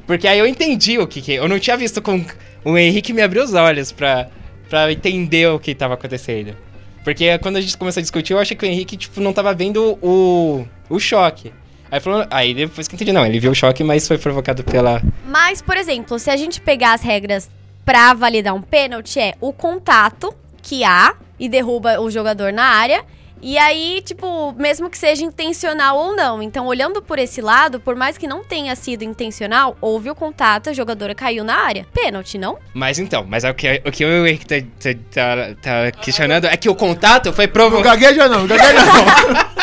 Porque 0.07 0.25
aí 0.25 0.39
eu 0.39 0.47
entendi 0.47 0.97
o 0.97 1.05
que, 1.05 1.21
que. 1.21 1.33
Eu 1.33 1.49
não 1.49 1.59
tinha 1.59 1.75
visto 1.75 2.01
com. 2.01 2.23
O 2.63 2.77
Henrique 2.77 3.11
me 3.11 3.21
abriu 3.21 3.43
os 3.43 3.53
olhos 3.53 3.91
pra, 3.91 4.29
pra 4.69 4.89
entender 4.89 5.49
o 5.49 5.59
que 5.59 5.75
tava 5.75 5.95
acontecendo. 5.95 6.55
Porque 7.03 7.37
quando 7.39 7.57
a 7.57 7.61
gente 7.61 7.75
começou 7.77 7.99
a 7.99 8.03
discutir, 8.03 8.31
eu 8.31 8.39
achei 8.39 8.55
que 8.55 8.65
o 8.65 8.69
Henrique, 8.69 8.95
tipo, 8.95 9.19
não 9.19 9.33
tava 9.33 9.53
vendo 9.53 9.99
o, 10.01 10.65
o 10.89 10.97
choque. 10.97 11.51
Aí, 11.91 11.99
falou, 11.99 12.25
aí 12.29 12.53
depois 12.53 12.87
que 12.87 12.93
eu 12.93 12.97
entendi, 12.97 13.11
não, 13.11 13.25
ele 13.25 13.39
viu 13.39 13.51
o 13.51 13.55
choque, 13.55 13.83
mas 13.83 14.07
foi 14.07 14.17
provocado 14.17 14.63
pela. 14.63 15.01
Mas, 15.27 15.61
por 15.61 15.75
exemplo, 15.77 16.19
se 16.19 16.29
a 16.29 16.37
gente 16.37 16.61
pegar 16.61 16.93
as 16.93 17.01
regras 17.01 17.49
pra 17.85 18.13
validar 18.13 18.53
um 18.53 18.61
pênalti, 18.61 19.19
é 19.19 19.33
o 19.41 19.51
contato 19.51 20.33
que 20.61 20.83
há 20.83 21.15
e 21.39 21.49
derruba 21.49 21.99
o 21.99 22.11
jogador 22.11 22.51
na 22.53 22.63
área. 22.65 23.03
E 23.41 23.57
aí, 23.57 24.01
tipo, 24.03 24.51
mesmo 24.57 24.89
que 24.89 24.97
seja 24.97 25.23
intencional 25.23 25.97
ou 25.97 26.13
não. 26.13 26.43
Então, 26.43 26.67
olhando 26.67 27.01
por 27.01 27.17
esse 27.17 27.39
lado, 27.41 27.79
por 27.79 27.95
mais 27.95 28.17
que 28.17 28.27
não 28.27 28.43
tenha 28.43 28.75
sido 28.75 29.01
intencional, 29.03 29.77
houve 29.79 30.09
o 30.11 30.15
contato, 30.15 30.69
a 30.69 30.73
jogadora 30.73 31.15
caiu 31.15 31.41
na 31.45 31.55
área. 31.55 31.87
Pênalti, 31.93 32.37
não? 32.37 32.59
Mas 32.73 32.99
então, 32.99 33.25
mas 33.25 33.45
é 33.45 33.49
o 33.49 33.53
que, 33.53 33.81
o 33.85 33.91
que 33.93 34.03
eu 34.03 34.09
o 34.23 34.27
Henrique 34.27 34.45
tá, 34.45 34.55
tá, 34.77 34.93
tá- 35.13 35.55
tá 35.61 35.91
questionando 36.01 36.47
é 36.47 36.57
que 36.57 36.67
o 36.67 36.75
contato 36.75 37.31
foi 37.31 37.45
Não 37.45 37.53
provocado. 37.53 37.97
gagueja 37.97 38.27
não, 38.27 38.45
gagueja 38.45 38.73
não. 38.73 39.49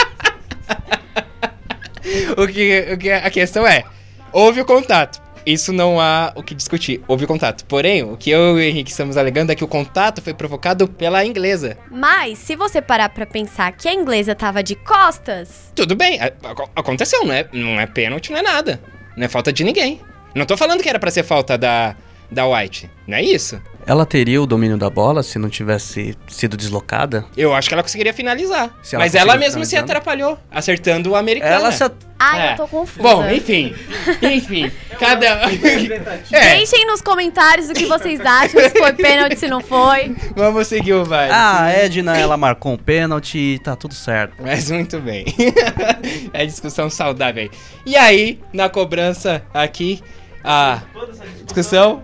o, 2.36 2.46
que, 2.46 2.88
o 2.94 2.98
que 2.98 3.10
a 3.10 3.30
questão 3.30 3.66
é: 3.66 3.84
houve 4.32 4.60
o 4.60 4.64
contato. 4.64 5.24
Isso 5.44 5.72
não 5.72 6.00
há 6.00 6.32
o 6.34 6.42
que 6.42 6.56
discutir. 6.56 7.00
Houve 7.06 7.24
o 7.24 7.28
contato. 7.28 7.64
Porém, 7.66 8.02
o 8.02 8.16
que 8.16 8.30
eu 8.30 8.58
e 8.58 8.60
o 8.60 8.60
Henrique 8.60 8.90
estamos 8.90 9.16
alegando 9.16 9.52
é 9.52 9.54
que 9.54 9.62
o 9.62 9.68
contato 9.68 10.20
foi 10.20 10.34
provocado 10.34 10.88
pela 10.88 11.24
inglesa. 11.24 11.78
Mas, 11.88 12.38
se 12.38 12.56
você 12.56 12.82
parar 12.82 13.10
pra 13.10 13.24
pensar 13.24 13.70
que 13.70 13.88
a 13.88 13.94
inglesa 13.94 14.34
tava 14.34 14.60
de 14.60 14.74
costas, 14.74 15.70
Tudo 15.72 15.94
bem, 15.94 16.18
a- 16.20 16.32
aconteceu, 16.74 17.24
não 17.24 17.32
é, 17.32 17.46
não 17.52 17.78
é 17.80 17.86
pênalti, 17.86 18.32
não 18.32 18.38
é 18.40 18.42
nada. 18.42 18.80
Não 19.16 19.24
é 19.24 19.28
falta 19.28 19.52
de 19.52 19.62
ninguém. 19.62 20.00
Não 20.34 20.44
tô 20.44 20.56
falando 20.56 20.82
que 20.82 20.88
era 20.88 20.98
pra 20.98 21.12
ser 21.12 21.22
falta 21.22 21.56
da, 21.56 21.94
da 22.30 22.46
White. 22.46 22.90
Não 23.06 23.16
é 23.16 23.22
isso. 23.22 23.60
Ela 23.86 24.04
teria 24.04 24.42
o 24.42 24.46
domínio 24.46 24.76
da 24.76 24.90
bola 24.90 25.22
se 25.22 25.38
não 25.38 25.48
tivesse 25.48 26.16
sido 26.26 26.56
deslocada? 26.56 27.24
Eu 27.36 27.54
acho 27.54 27.68
que 27.68 27.74
ela 27.74 27.82
conseguiria 27.84 28.12
finalizar. 28.12 28.76
Se 28.82 28.96
ela 28.96 29.04
Mas 29.04 29.14
ela 29.14 29.36
mesma 29.36 29.64
se 29.64 29.70
finalizando. 29.70 29.84
atrapalhou, 29.92 30.38
acertando 30.50 31.10
o 31.10 31.16
americano. 31.16 31.52
Ela 31.54 31.70
se. 31.70 31.84
at- 31.84 31.94
ai, 32.18 32.48
É. 32.48 32.52
eu 32.52 32.56
tô 32.56 32.66
confusa. 32.66 33.00
Bom, 33.00 33.30
enfim. 33.30 33.72
Enfim. 34.20 34.72
Cada. 34.98 35.24
é, 36.32 36.56
Deixem 36.56 36.84
nos 36.84 37.00
comentários 37.00 37.68
o 37.70 37.74
que 37.74 37.86
vocês 37.86 38.18
acham, 38.20 38.60
se 38.60 38.70
foi 38.70 38.92
pênalti, 38.94 39.36
se 39.38 39.46
não 39.46 39.60
foi. 39.60 40.16
vamos 40.34 40.66
seguir 40.66 40.94
o 40.94 41.04
baile. 41.06 41.32
Ah, 41.32 41.62
a 41.66 41.70
Edna, 41.72 42.16
ela 42.18 42.36
marcou 42.36 42.72
um 42.72 42.76
pênalti 42.76 43.38
e 43.38 43.58
tá 43.60 43.76
tudo 43.76 43.94
certo. 43.94 44.34
Mas 44.42 44.68
muito 44.68 44.98
bem. 44.98 45.26
é 46.32 46.44
discussão 46.44 46.90
saudável 46.90 47.44
aí. 47.44 47.50
E 47.86 47.96
aí, 47.96 48.40
na 48.52 48.68
cobrança 48.68 49.44
aqui, 49.54 50.02
a 50.46 50.80
discussão. 51.44 52.02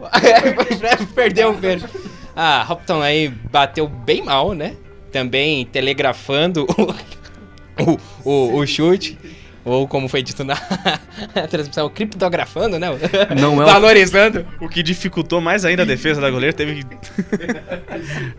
Perdeu 1.14 1.50
o 1.50 1.52
verde. 1.54 1.86
A 2.34 2.66
Hopton 2.68 3.00
aí 3.00 3.28
bateu 3.28 3.86
bem 3.86 4.24
mal, 4.24 4.52
né? 4.52 4.74
Também 5.12 5.64
telegrafando 5.66 6.66
o, 7.78 7.92
o, 7.92 7.98
o, 8.24 8.58
o 8.58 8.66
chute. 8.66 9.16
Ou 9.64 9.86
como 9.86 10.08
foi 10.08 10.24
dito 10.24 10.42
na 10.42 10.56
transmissão, 11.48 11.88
criptografando, 11.88 12.80
né? 12.80 12.88
Não 13.38 13.62
é 13.62 13.66
Valorizando. 13.66 14.44
O 14.60 14.68
que 14.68 14.82
dificultou 14.82 15.40
mais 15.40 15.64
ainda 15.64 15.82
a 15.82 15.86
defesa 15.86 16.20
da 16.20 16.28
goleira 16.28 16.52
teve 16.52 16.82
que. 16.82 16.96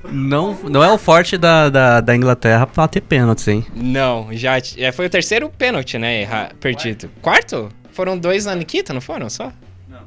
Não, 0.11 0.53
não 0.63 0.83
é 0.83 0.91
o 0.91 0.97
forte 0.97 1.37
da, 1.37 1.69
da, 1.69 2.01
da 2.01 2.15
Inglaterra 2.15 2.67
pra 2.67 2.87
ter 2.87 3.01
pênaltis, 3.01 3.47
hein? 3.47 3.65
Não, 3.73 4.27
já, 4.31 4.59
já 4.59 4.91
foi 4.91 5.07
o 5.07 5.09
terceiro 5.09 5.49
pênalti, 5.49 5.97
né? 5.97 6.49
perdido. 6.59 7.09
Quarto? 7.21 7.69
Foram 7.93 8.17
dois 8.17 8.45
na 8.45 8.53
Nikita, 8.53 8.93
não 8.93 9.01
foram 9.01 9.29
só? 9.29 9.51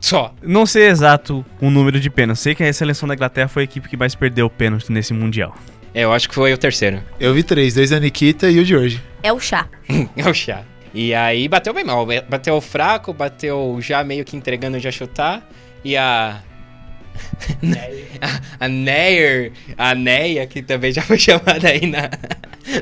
Só. 0.00 0.34
Não 0.42 0.66
sei 0.66 0.88
exato 0.88 1.44
o 1.60 1.70
número 1.70 2.00
de 2.00 2.10
pênaltis. 2.10 2.42
Sei 2.42 2.54
que 2.54 2.62
a 2.62 2.72
seleção 2.72 3.08
da 3.08 3.14
Inglaterra 3.14 3.48
foi 3.48 3.62
a 3.62 3.64
equipe 3.64 3.88
que 3.88 3.96
mais 3.96 4.14
perdeu 4.14 4.48
pênalti 4.48 4.90
nesse 4.90 5.12
Mundial. 5.12 5.54
É, 5.94 6.04
eu 6.04 6.12
acho 6.12 6.28
que 6.28 6.34
foi 6.34 6.52
o 6.52 6.58
terceiro. 6.58 7.02
Eu 7.18 7.32
vi 7.32 7.42
três, 7.42 7.74
dois 7.74 7.90
da 7.90 7.98
Nikita 7.98 8.50
e 8.50 8.58
o 8.58 8.64
de 8.64 8.76
hoje. 8.76 9.02
É 9.22 9.32
o 9.32 9.40
chá. 9.40 9.66
é 10.16 10.28
o 10.28 10.34
chá. 10.34 10.62
E 10.92 11.14
aí 11.14 11.48
bateu 11.48 11.72
bem 11.72 11.84
mal. 11.84 12.06
Bateu 12.28 12.60
fraco, 12.60 13.12
bateu 13.12 13.78
já 13.80 14.04
meio 14.04 14.24
que 14.24 14.36
entregando 14.36 14.78
já 14.78 14.90
chutar. 14.90 15.46
E 15.84 15.96
a. 15.96 16.42
a, 18.60 18.68
Neyer, 18.68 19.52
a 19.78 19.94
Neia, 19.94 20.46
que 20.46 20.62
também 20.62 20.92
já 20.92 21.00
foi 21.00 21.16
chamada 21.18 21.68
aí 21.68 21.86
na, 21.86 22.10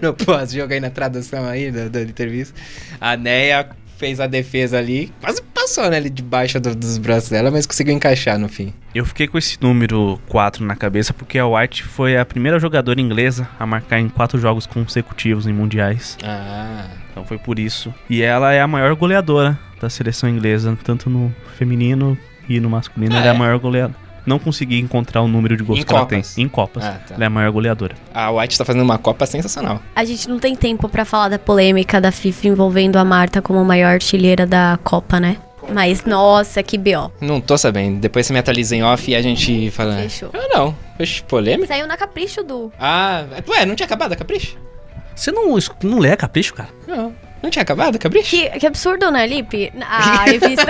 no 0.02 0.12
pós-jogo 0.12 0.72
aí 0.72 0.80
na 0.80 0.90
tradução 0.90 1.44
aí 1.44 1.70
da, 1.70 1.88
da 1.88 2.02
entrevista. 2.02 2.60
A 3.00 3.16
Neia 3.16 3.68
fez 3.98 4.20
a 4.20 4.26
defesa 4.26 4.78
ali, 4.78 5.12
quase 5.20 5.40
passou, 5.54 5.88
né, 5.88 5.96
ali 5.96 6.10
debaixo 6.10 6.58
do- 6.60 6.74
dos 6.74 6.98
braços 6.98 7.30
dela, 7.30 7.50
mas 7.50 7.66
conseguiu 7.66 7.94
encaixar 7.94 8.38
no 8.38 8.48
fim. 8.48 8.72
Eu 8.94 9.04
fiquei 9.04 9.26
com 9.26 9.38
esse 9.38 9.56
número 9.60 10.20
4 10.28 10.64
na 10.64 10.76
cabeça 10.76 11.12
porque 11.12 11.38
a 11.38 11.46
White 11.46 11.82
foi 11.82 12.16
a 12.18 12.24
primeira 12.24 12.58
jogadora 12.58 13.00
inglesa 13.00 13.48
a 13.58 13.66
marcar 13.66 13.98
em 14.00 14.08
quatro 14.08 14.38
jogos 14.38 14.66
consecutivos 14.66 15.46
em 15.46 15.52
mundiais. 15.52 16.16
Ah. 16.22 16.86
Então 17.10 17.24
foi 17.24 17.38
por 17.38 17.58
isso. 17.58 17.94
E 18.10 18.22
ela 18.22 18.52
é 18.52 18.60
a 18.60 18.66
maior 18.66 18.94
goleadora 18.94 19.58
da 19.80 19.88
seleção 19.88 20.28
inglesa, 20.28 20.76
tanto 20.82 21.08
no 21.08 21.34
feminino 21.56 22.18
e 22.48 22.58
no 22.60 22.68
masculino. 22.68 23.14
Ah, 23.14 23.18
ela 23.18 23.26
é 23.26 23.30
a 23.30 23.34
é? 23.34 23.38
maior 23.38 23.58
goleadora. 23.58 24.03
Não 24.26 24.38
consegui 24.38 24.78
encontrar 24.80 25.20
o 25.22 25.28
número 25.28 25.56
de 25.56 25.62
gols 25.62 25.80
Em 25.80 25.82
que 25.84 25.92
ela 25.92 26.00
Copas? 26.02 26.34
tem. 26.34 26.44
Em 26.44 26.48
Copas. 26.48 26.84
Ah, 26.84 27.00
tá. 27.06 27.14
Ela 27.14 27.24
é 27.24 27.26
a 27.26 27.30
maior 27.30 27.50
goleadora. 27.52 27.94
A 28.12 28.30
White 28.30 28.56
tá 28.58 28.64
fazendo 28.64 28.82
uma 28.82 28.96
Copa 28.98 29.26
sensacional. 29.26 29.80
A 29.94 30.04
gente 30.04 30.28
não 30.28 30.38
tem 30.38 30.54
tempo 30.56 30.88
pra 30.88 31.04
falar 31.04 31.28
da 31.28 31.38
polêmica 31.38 32.00
da 32.00 32.10
FIFA 32.10 32.48
envolvendo 32.48 32.96
a 32.96 33.04
Marta 33.04 33.42
como 33.42 33.62
maior 33.64 33.92
artilheira 33.92 34.46
da 34.46 34.78
Copa, 34.82 35.20
né? 35.20 35.36
Mas, 35.72 36.04
nossa, 36.04 36.62
que 36.62 36.76
B.O. 36.76 37.10
Não 37.20 37.40
tô 37.40 37.56
sabendo. 37.56 37.98
Depois 37.98 38.26
você 38.26 38.32
me 38.34 38.38
atualiza 38.38 38.76
em 38.76 38.82
off 38.82 39.10
e 39.10 39.14
a 39.16 39.22
gente 39.22 39.70
fala. 39.70 39.96
Fechou. 39.96 40.30
Ah, 40.34 40.46
não. 40.56 40.76
Fez 40.98 41.20
polêmica? 41.20 41.66
Saiu 41.68 41.86
na 41.86 41.96
Capricho 41.96 42.42
do. 42.42 42.70
Ah, 42.78 43.24
ué, 43.48 43.64
não 43.64 43.74
tinha 43.74 43.86
acabado 43.86 44.12
a 44.12 44.16
Capricho? 44.16 44.56
Você 45.14 45.30
não, 45.32 45.56
não 45.82 45.98
lê 45.98 46.12
a 46.12 46.16
Capricho, 46.16 46.52
cara? 46.54 46.68
Não. 46.86 47.14
Não 47.44 47.50
tinha 47.50 47.62
acabado 47.62 47.96
a 47.96 47.98
Capricho? 47.98 48.30
Que, 48.30 48.48
que 48.58 48.66
absurdo, 48.66 49.10
né, 49.10 49.26
Lipe? 49.26 49.70
A 49.86 50.24
revista. 50.24 50.66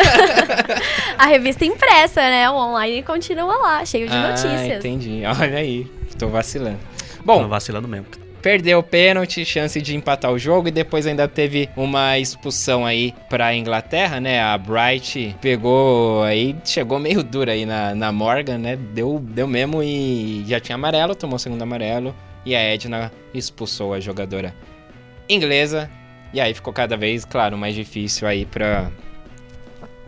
a 1.16 1.26
revista 1.26 1.64
impressa, 1.64 2.20
né? 2.20 2.50
O 2.50 2.54
online 2.54 3.00
continua 3.04 3.56
lá, 3.58 3.84
cheio 3.84 4.08
de 4.08 4.12
ah, 4.12 4.30
notícias. 4.30 4.84
entendi. 4.84 5.22
Olha 5.40 5.58
aí. 5.58 5.86
Tô 6.18 6.26
vacilando. 6.26 6.80
Tô 7.18 7.22
Bom, 7.24 7.46
vacilando 7.46 7.86
mesmo. 7.86 8.06
perdeu 8.42 8.80
o 8.80 8.82
pênalti, 8.82 9.44
chance 9.44 9.80
de 9.80 9.94
empatar 9.94 10.32
o 10.32 10.38
jogo 10.38 10.66
e 10.66 10.72
depois 10.72 11.06
ainda 11.06 11.28
teve 11.28 11.68
uma 11.76 12.18
expulsão 12.18 12.84
aí 12.84 13.14
pra 13.30 13.54
Inglaterra, 13.54 14.18
né? 14.18 14.42
A 14.42 14.58
Bright 14.58 15.36
pegou 15.40 16.24
aí, 16.24 16.56
chegou 16.64 16.98
meio 16.98 17.22
dura 17.22 17.52
aí 17.52 17.64
na, 17.64 17.94
na 17.94 18.10
Morgan, 18.10 18.58
né? 18.58 18.74
Deu, 18.74 19.20
deu 19.20 19.46
mesmo 19.46 19.80
e 19.80 20.44
já 20.48 20.58
tinha 20.58 20.74
amarelo, 20.74 21.14
tomou 21.14 21.36
o 21.36 21.38
segundo 21.38 21.62
amarelo 21.62 22.12
e 22.44 22.52
a 22.56 22.60
Edna 22.60 23.12
expulsou 23.32 23.94
a 23.94 24.00
jogadora 24.00 24.52
inglesa 25.28 25.88
e 26.34 26.40
aí 26.40 26.52
ficou 26.52 26.72
cada 26.72 26.96
vez, 26.96 27.24
claro, 27.24 27.56
mais 27.56 27.74
difícil 27.74 28.26
aí 28.26 28.44
pra... 28.44 28.90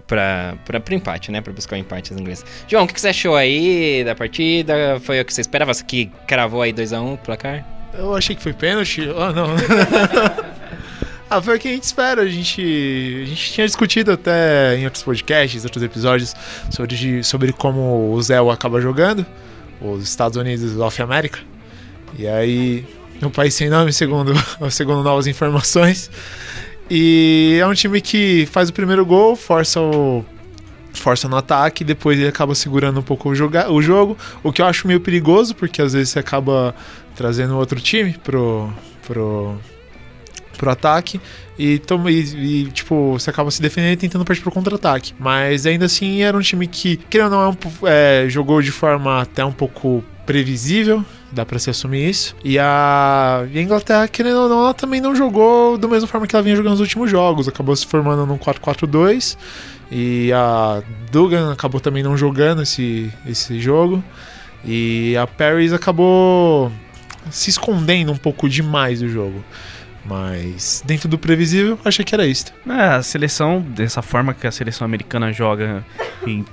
Pra, 0.07 0.55
pra, 0.65 0.79
pro 0.79 0.95
empate, 0.95 1.33
né? 1.33 1.41
Pra 1.41 1.53
buscar 1.53 1.75
o 1.75 1.79
empate 1.79 2.13
as 2.13 2.21
inglesas. 2.21 2.45
João, 2.69 2.85
o 2.85 2.87
que, 2.87 2.95
que 2.95 3.01
você 3.01 3.09
achou 3.09 3.35
aí 3.35 4.05
da 4.05 4.15
partida? 4.15 5.01
Foi 5.01 5.21
o 5.21 5.25
que 5.25 5.35
você 5.35 5.41
esperava? 5.41 5.75
Você 5.75 5.83
que 5.85 6.07
cravou 6.29 6.63
aí 6.63 6.73
2x1 6.73 7.15
o 7.15 7.19
placar? 7.19 7.65
Eu 7.93 8.15
achei 8.15 8.37
que 8.37 8.43
foi 8.43 8.53
pênalti. 8.53 9.03
Ah, 9.17 9.33
não. 9.33 9.49
ah, 11.29 11.43
foi 11.43 11.57
o 11.57 11.59
que 11.59 11.67
a 11.67 11.73
gente 11.73 11.83
espera. 11.83 12.23
A 12.23 12.29
gente, 12.29 13.23
a 13.25 13.27
gente 13.27 13.53
tinha 13.53 13.67
discutido 13.67 14.13
até 14.13 14.77
em 14.77 14.85
outros 14.85 15.03
podcasts, 15.03 15.65
outros 15.65 15.83
episódios, 15.83 16.37
sobre, 16.71 17.25
sobre 17.25 17.53
como 17.53 18.13
o 18.13 18.23
Zé 18.23 18.37
acaba 18.39 18.81
jogando, 18.81 19.27
os 19.81 20.05
Estados 20.05 20.37
Unidos 20.37 20.79
of 20.79 21.03
America. 21.03 21.41
E 22.17 22.29
aí, 22.29 22.87
um 23.23 23.31
país 23.31 23.55
sem 23.55 23.69
nome, 23.69 23.93
segundo, 23.93 24.33
segundo 24.71 25.03
novas 25.03 25.27
informações. 25.27 26.11
E 26.91 27.59
é 27.61 27.67
um 27.67 27.75
time 27.75 28.01
que 28.01 28.47
faz 28.51 28.69
o 28.69 28.73
primeiro 28.73 29.05
gol, 29.05 29.37
força 29.37 29.81
o. 29.81 30.25
Força 30.95 31.29
no 31.29 31.37
ataque, 31.37 31.85
depois 31.85 32.19
ele 32.19 32.27
acaba 32.27 32.55
segurando 32.55 33.01
um 33.01 33.03
pouco 33.03 33.29
o, 33.29 33.35
joga 33.35 33.71
o 33.71 33.83
jogo, 33.83 34.17
o 34.43 34.51
que 34.51 34.63
eu 34.63 34.67
acho 34.67 34.89
meio 34.89 34.99
perigoso, 34.99 35.55
porque 35.55 35.83
às 35.83 35.93
vezes 35.93 36.09
você 36.09 36.19
acaba 36.19 36.75
trazendo 37.15 37.55
outro 37.55 37.79
time 37.79 38.15
pro, 38.25 38.73
pro, 39.07 39.59
pro 40.57 40.71
ataque 40.71 41.21
e, 41.59 41.79
toma, 41.79 42.11
e, 42.11 42.21
e, 42.21 42.71
tipo, 42.71 43.13
você 43.13 43.29
acaba 43.29 43.51
se 43.51 43.61
defendendo 43.61 43.93
e 43.93 43.97
tentando 43.97 44.25
partir 44.25 44.43
pro 44.43 44.51
contra-ataque. 44.51 45.15
Mas 45.19 45.67
ainda 45.67 45.87
assim 45.87 46.23
era 46.23 46.37
um 46.37 46.41
time 46.41 46.67
que, 46.67 46.97
querendo 46.97 47.35
ou 47.35 47.39
não, 47.39 47.45
é 47.45 47.49
um, 47.49 47.87
é, 47.87 48.27
jogou 48.29 48.61
de 48.61 48.71
forma 48.71 49.21
até 49.21 49.45
um 49.45 49.53
pouco 49.53 50.03
previsível, 50.25 51.05
dá 51.33 51.45
pra 51.45 51.59
se 51.59 51.71
assumir 51.71 52.09
isso. 52.09 52.35
E 52.45 52.59
a, 52.59 53.47
e 53.53 53.59
a 53.59 53.63
Inglaterra, 53.63 54.09
querendo 54.09 54.41
ou 54.41 54.49
não, 54.49 54.61
ela 54.61 54.75
também 54.75 55.01
não 55.01 55.15
jogou 55.15 55.77
da 55.77 55.89
mesma 55.89 56.09
forma 56.09 56.27
que 56.27 56.35
ela 56.35 56.43
vinha 56.43 56.57
jogando 56.57 56.73
nos 56.73 56.81
últimos 56.81 57.11
jogos. 57.11 57.49
Acabou 57.49 57.75
se 57.75 57.87
formando 57.87 58.27
num 58.27 58.39
4-4-2. 58.39 59.37
E 59.91 60.33
a 60.33 60.83
Dugan 61.11 61.53
acabou 61.53 61.81
também 61.81 62.03
não 62.03 62.17
jogando 62.17 62.63
esse, 62.63 63.13
esse 63.27 63.61
jogo. 63.61 64.03
E 64.65 65.17
a 65.17 65.27
Paris 65.27 65.73
acabou 65.73 66.73
se 67.31 67.51
escondendo 67.51 68.13
um 68.13 68.17
pouco 68.17 68.49
demais 68.49 69.01
do 69.01 69.09
jogo. 69.09 69.45
Mas 70.05 70.83
dentro 70.87 71.09
do 71.09 71.19
previsível, 71.19 71.79
achei 71.85 72.05
que 72.05 72.15
era 72.15 72.27
isso. 72.27 72.47
É, 72.69 72.95
a 72.95 73.03
seleção, 73.03 73.61
dessa 73.61 74.03
forma 74.03 74.33
que 74.33 74.47
a 74.47 74.53
seleção 74.53 74.85
americana 74.85 75.33
joga 75.33 75.85
em, 76.27 76.45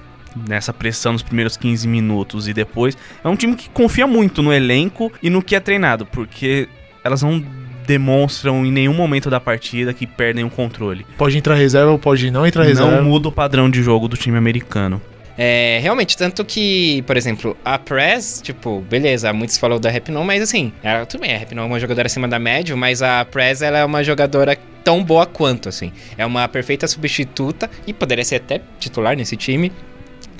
nessa 0.48 0.74
pressão 0.74 1.13
nos 1.13 1.24
primeiros 1.24 1.58
15 1.58 1.88
minutos 1.88 2.48
e 2.48 2.54
depois, 2.54 2.98
é 3.24 3.28
um 3.28 3.36
time 3.36 3.56
que 3.56 3.69
confia 3.69 4.08
muito 4.08 4.41
no 4.41 4.54
elenco 4.54 5.12
e 5.22 5.30
no 5.30 5.41
que 5.41 5.56
é 5.56 5.60
treinado, 5.60 6.06
porque 6.06 6.67
elas 7.04 7.22
não 7.22 7.43
demonstram 7.86 8.65
em 8.65 8.72
nenhum 8.72 8.93
momento 8.93 9.30
da 9.30 9.39
partida 9.39 9.93
que 9.93 10.08
perdem 10.08 10.43
o 10.43 10.50
controle. 10.50 11.06
Pode 11.17 11.38
entrar 11.38 11.56
reserva 11.56 11.91
ou 11.91 12.00
pode 12.00 12.32
não 12.32 12.48
entrar 12.48 12.63
reserva. 12.63 12.91
Não 12.91 13.04
muda 13.04 13.28
o 13.28 13.32
padrão 13.32 13.69
de 13.69 13.84
jogo 13.84 14.08
do 14.08 14.15
time 14.15 14.38
americano. 14.38 15.02
É, 15.38 15.80
realmente, 15.82 16.15
tanto 16.15 16.46
que, 16.46 17.02
por 17.08 17.17
exemplo, 17.17 17.58
a 17.65 17.80
Press, 17.80 18.39
tipo, 18.43 18.82
beleza, 18.82 19.34
muitos 19.34 19.58
falam 19.58 19.80
da 19.80 19.89
Rapnon, 19.89 20.24
mas 20.24 20.43
assim, 20.43 20.72
ela 20.84 21.06
tudo 21.06 21.22
bem, 21.22 21.34
a 21.34 21.39
Rapnon 21.39 21.63
é 21.63 21.65
uma 21.65 21.80
jogadora 21.80 22.06
acima 22.06 22.28
da 22.28 22.38
média, 22.38 22.76
mas 22.76 23.02
a 23.02 23.26
Press 23.26 23.62
ela 23.62 23.80
é 23.80 23.86
uma 23.86 24.04
jogadora 24.04 24.56
tão 24.84 25.04
boa 25.04 25.26
quanto, 25.26 25.69
assim. 25.69 25.91
É 26.17 26.26
uma 26.26 26.48
perfeita 26.48 26.88
substituta 26.88 27.69
e 27.88 27.93
poderia 27.93 28.24
ser 28.24 28.36
até 28.36 28.62
titular 28.80 29.15
nesse 29.15 29.36
time. 29.36 29.72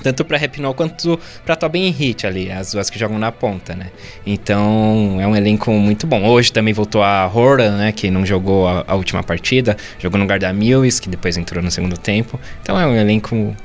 Tanto 0.04 0.22
pra 0.22 0.36
Rapinol 0.36 0.74
quanto 0.74 1.18
pra 1.46 1.56
Tobin 1.56 1.88
Hit 1.88 2.26
ali, 2.26 2.52
as 2.52 2.72
duas 2.72 2.90
que 2.90 2.98
jogam 2.98 3.18
na 3.18 3.32
ponta, 3.32 3.74
né? 3.74 3.86
Então, 4.26 5.16
é 5.18 5.26
um 5.26 5.34
elenco 5.34 5.72
muito 5.72 6.06
bom. 6.06 6.28
Hoje 6.28 6.52
também 6.52 6.74
voltou 6.74 7.02
a 7.02 7.26
Horan, 7.26 7.78
né? 7.78 7.90
Que 7.90 8.10
não 8.10 8.26
jogou 8.26 8.68
a, 8.68 8.84
a 8.86 8.94
última 8.96 9.22
partida. 9.22 9.78
Jogou 9.98 10.18
no 10.18 10.24
lugar 10.24 10.38
da 10.38 10.52
Mills, 10.52 11.00
que 11.00 11.08
depois 11.08 11.38
entrou 11.38 11.64
no 11.64 11.70
segundo 11.70 11.96
tempo. 11.96 12.38
Então, 12.60 12.78
é 12.78 12.86
um 12.86 12.94
elenco 12.94 13.56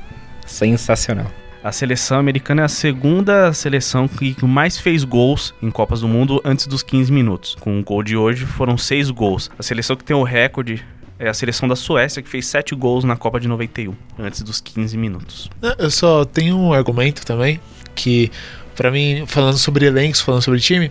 sensacional. 0.46 1.30
A 1.62 1.72
seleção 1.72 2.18
americana 2.18 2.62
é 2.62 2.64
a 2.64 2.68
segunda 2.68 3.52
seleção 3.52 4.08
que 4.08 4.34
mais 4.42 4.78
fez 4.78 5.04
gols 5.04 5.52
em 5.62 5.70
Copas 5.70 6.00
do 6.00 6.08
Mundo 6.08 6.40
antes 6.42 6.66
dos 6.66 6.82
15 6.82 7.12
minutos. 7.12 7.54
Com 7.54 7.78
o 7.78 7.84
gol 7.84 8.02
de 8.02 8.16
hoje 8.16 8.46
foram 8.46 8.78
seis 8.78 9.10
gols. 9.10 9.50
A 9.58 9.62
seleção 9.62 9.94
que 9.94 10.04
tem 10.04 10.16
o 10.16 10.22
recorde 10.22 10.82
é 11.20 11.28
a 11.28 11.34
seleção 11.34 11.68
da 11.68 11.76
Suécia, 11.76 12.22
que 12.22 12.28
fez 12.28 12.46
7 12.46 12.74
gols 12.74 13.04
na 13.04 13.14
Copa 13.14 13.38
de 13.38 13.46
91, 13.46 13.94
antes 14.18 14.40
dos 14.40 14.58
15 14.60 14.96
minutos. 14.96 15.50
Eu 15.78 15.90
só 15.90 16.24
tenho 16.24 16.56
um 16.56 16.72
argumento 16.72 17.24
também, 17.26 17.60
que 17.94 18.32
para 18.74 18.90
mim, 18.90 19.24
falando 19.26 19.58
sobre 19.58 19.84
elencos, 19.84 20.22
falando 20.22 20.40
sobre 20.40 20.58
time, 20.58 20.90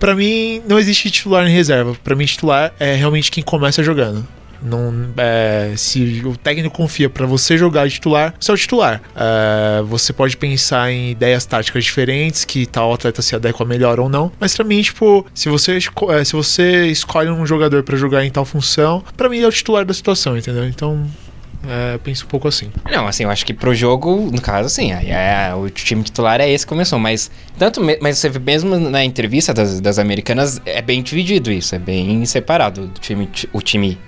para 0.00 0.14
mim 0.14 0.62
não 0.66 0.78
existe 0.78 1.10
titular 1.10 1.46
em 1.46 1.52
reserva. 1.52 1.94
Para 2.02 2.16
mim, 2.16 2.24
titular 2.24 2.72
é 2.80 2.94
realmente 2.94 3.30
quem 3.30 3.44
começa 3.44 3.82
jogando. 3.82 4.26
Não, 4.62 4.92
é, 5.16 5.72
se 5.76 6.22
o 6.24 6.36
técnico 6.36 6.76
confia 6.76 7.08
para 7.08 7.26
você 7.26 7.56
jogar 7.56 7.88
titular, 7.88 8.34
você 8.38 8.50
é 8.50 8.54
o 8.54 8.56
titular. 8.56 9.00
É, 9.16 9.82
você 9.82 10.12
pode 10.12 10.36
pensar 10.36 10.90
em 10.90 11.10
ideias 11.12 11.44
táticas 11.44 11.84
diferentes, 11.84 12.44
que 12.44 12.66
tal 12.66 12.92
atleta 12.92 13.22
se 13.22 13.34
adequa 13.34 13.64
melhor 13.64 14.00
ou 14.00 14.08
não. 14.08 14.32
Mas 14.40 14.56
pra 14.56 14.64
mim, 14.64 14.80
tipo, 14.82 15.24
se 15.34 15.48
você, 15.48 15.78
é, 16.10 16.24
se 16.24 16.32
você 16.32 16.86
escolhe 16.86 17.30
um 17.30 17.46
jogador 17.46 17.82
para 17.82 17.96
jogar 17.96 18.24
em 18.24 18.30
tal 18.30 18.44
função, 18.44 19.02
pra 19.16 19.28
mim 19.28 19.40
é 19.40 19.46
o 19.46 19.52
titular 19.52 19.84
da 19.84 19.94
situação, 19.94 20.36
entendeu? 20.36 20.66
Então, 20.66 21.06
é, 21.66 21.98
penso 21.98 22.24
um 22.24 22.28
pouco 22.28 22.46
assim. 22.48 22.70
Não, 22.90 23.06
assim, 23.06 23.24
eu 23.24 23.30
acho 23.30 23.44
que 23.44 23.52
pro 23.54 23.74
jogo, 23.74 24.28
no 24.32 24.40
caso, 24.40 24.66
assim, 24.66 24.92
aí 24.92 25.10
é, 25.10 25.52
o 25.54 25.68
time 25.70 26.02
titular 26.02 26.40
é 26.40 26.48
esse 26.50 26.64
que 26.64 26.68
começou, 26.68 26.98
mas 26.98 27.30
tanto 27.58 27.80
me- 27.80 27.98
mas 28.00 28.18
você 28.18 28.28
mesmo 28.38 28.78
na 28.78 29.04
entrevista 29.04 29.52
das, 29.52 29.80
das 29.80 29.98
americanas, 29.98 30.60
é 30.64 30.80
bem 30.80 31.02
dividido 31.02 31.50
isso, 31.50 31.74
é 31.74 31.78
bem 31.78 32.24
separado 32.26 32.82
o 32.84 32.88
time, 33.00 33.26
ti- 33.26 33.48
o 33.52 33.60
time 33.60 33.98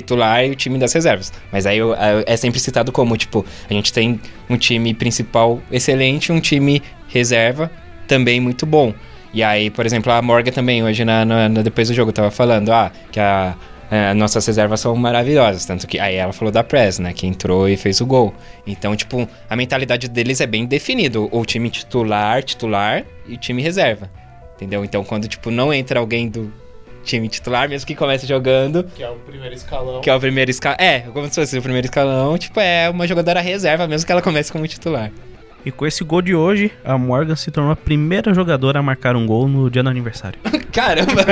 titular 0.00 0.44
e 0.44 0.50
o 0.50 0.54
time 0.54 0.78
das 0.78 0.92
reservas. 0.92 1.32
Mas 1.52 1.66
aí 1.66 1.78
eu- 1.78 1.94
é 1.94 2.24
é 2.26 2.36
sempre 2.36 2.58
citado 2.60 2.90
como, 2.92 3.16
tipo, 3.16 3.44
a 3.68 3.72
gente 3.72 3.92
tem 3.92 4.20
um 4.48 4.56
time 4.56 4.92
principal 4.94 5.60
excelente, 5.70 6.30
um 6.32 6.40
time 6.40 6.82
reserva 7.08 7.70
também 8.08 8.40
muito 8.40 8.66
bom. 8.66 8.92
E 9.32 9.42
aí, 9.42 9.68
por 9.70 9.84
exemplo, 9.84 10.12
a 10.12 10.22
Morgan 10.22 10.52
também, 10.52 10.82
hoje, 10.84 11.04
na, 11.04 11.24
na- 11.24 11.48
na- 11.48 11.62
depois 11.62 11.88
do 11.88 11.94
jogo, 11.94 12.12
tava 12.12 12.30
falando, 12.30 12.70
ah, 12.72 12.92
que 13.10 13.18
a, 13.18 13.54
é, 13.90 14.14
nossas 14.14 14.46
reservas 14.46 14.78
são 14.80 14.94
maravilhosas. 14.94 15.64
Tanto 15.66 15.86
que 15.88 15.98
aí 15.98 16.14
ela 16.16 16.32
falou 16.32 16.52
da 16.52 16.62
Press, 16.62 16.98
né? 17.00 17.12
Que 17.12 17.26
entrou 17.26 17.68
e 17.68 17.76
fez 17.76 18.00
o 18.00 18.06
gol. 18.06 18.32
Então, 18.66 18.94
tipo, 18.94 19.28
a 19.50 19.56
mentalidade 19.56 20.08
deles 20.08 20.40
é 20.40 20.46
bem 20.46 20.66
definido. 20.66 21.28
O 21.32 21.44
time 21.44 21.68
titular, 21.68 22.42
titular 22.44 23.04
e 23.28 23.36
time 23.36 23.60
reserva. 23.60 24.08
Entendeu? 24.56 24.84
Então, 24.84 25.02
quando, 25.04 25.26
tipo, 25.26 25.50
não 25.50 25.72
entra 25.74 25.98
alguém 25.98 26.28
do 26.28 26.52
time 27.04 27.28
titular, 27.28 27.68
mesmo 27.68 27.86
que 27.86 27.94
comece 27.94 28.26
jogando, 28.26 28.82
Que 28.94 29.02
é 29.02 29.08
o 29.10 29.14
primeiro 29.16 29.54
escalão. 29.54 30.00
que 30.00 30.10
é 30.10 30.14
o 30.14 30.18
primeiro 30.20 30.50
escalão. 30.50 30.76
É, 30.80 31.00
como 31.00 31.28
se 31.28 31.34
fosse 31.34 31.58
o 31.58 31.62
primeiro 31.62 31.86
escalão, 31.86 32.36
tipo, 32.38 32.58
é 32.58 32.88
uma 32.90 33.06
jogadora 33.06 33.40
reserva, 33.40 33.86
mesmo 33.86 34.06
que 34.06 34.12
ela 34.12 34.22
comece 34.22 34.50
como 34.50 34.66
titular. 34.66 35.10
E 35.66 35.70
com 35.72 35.86
esse 35.86 36.04
gol 36.04 36.20
de 36.20 36.34
hoje, 36.34 36.70
a 36.84 36.98
Morgan 36.98 37.36
se 37.36 37.50
tornou 37.50 37.72
a 37.72 37.76
primeira 37.76 38.34
jogadora 38.34 38.80
a 38.80 38.82
marcar 38.82 39.16
um 39.16 39.26
gol 39.26 39.48
no 39.48 39.70
dia 39.70 39.82
do 39.82 39.88
aniversário. 39.88 40.38
Caramba! 40.70 41.24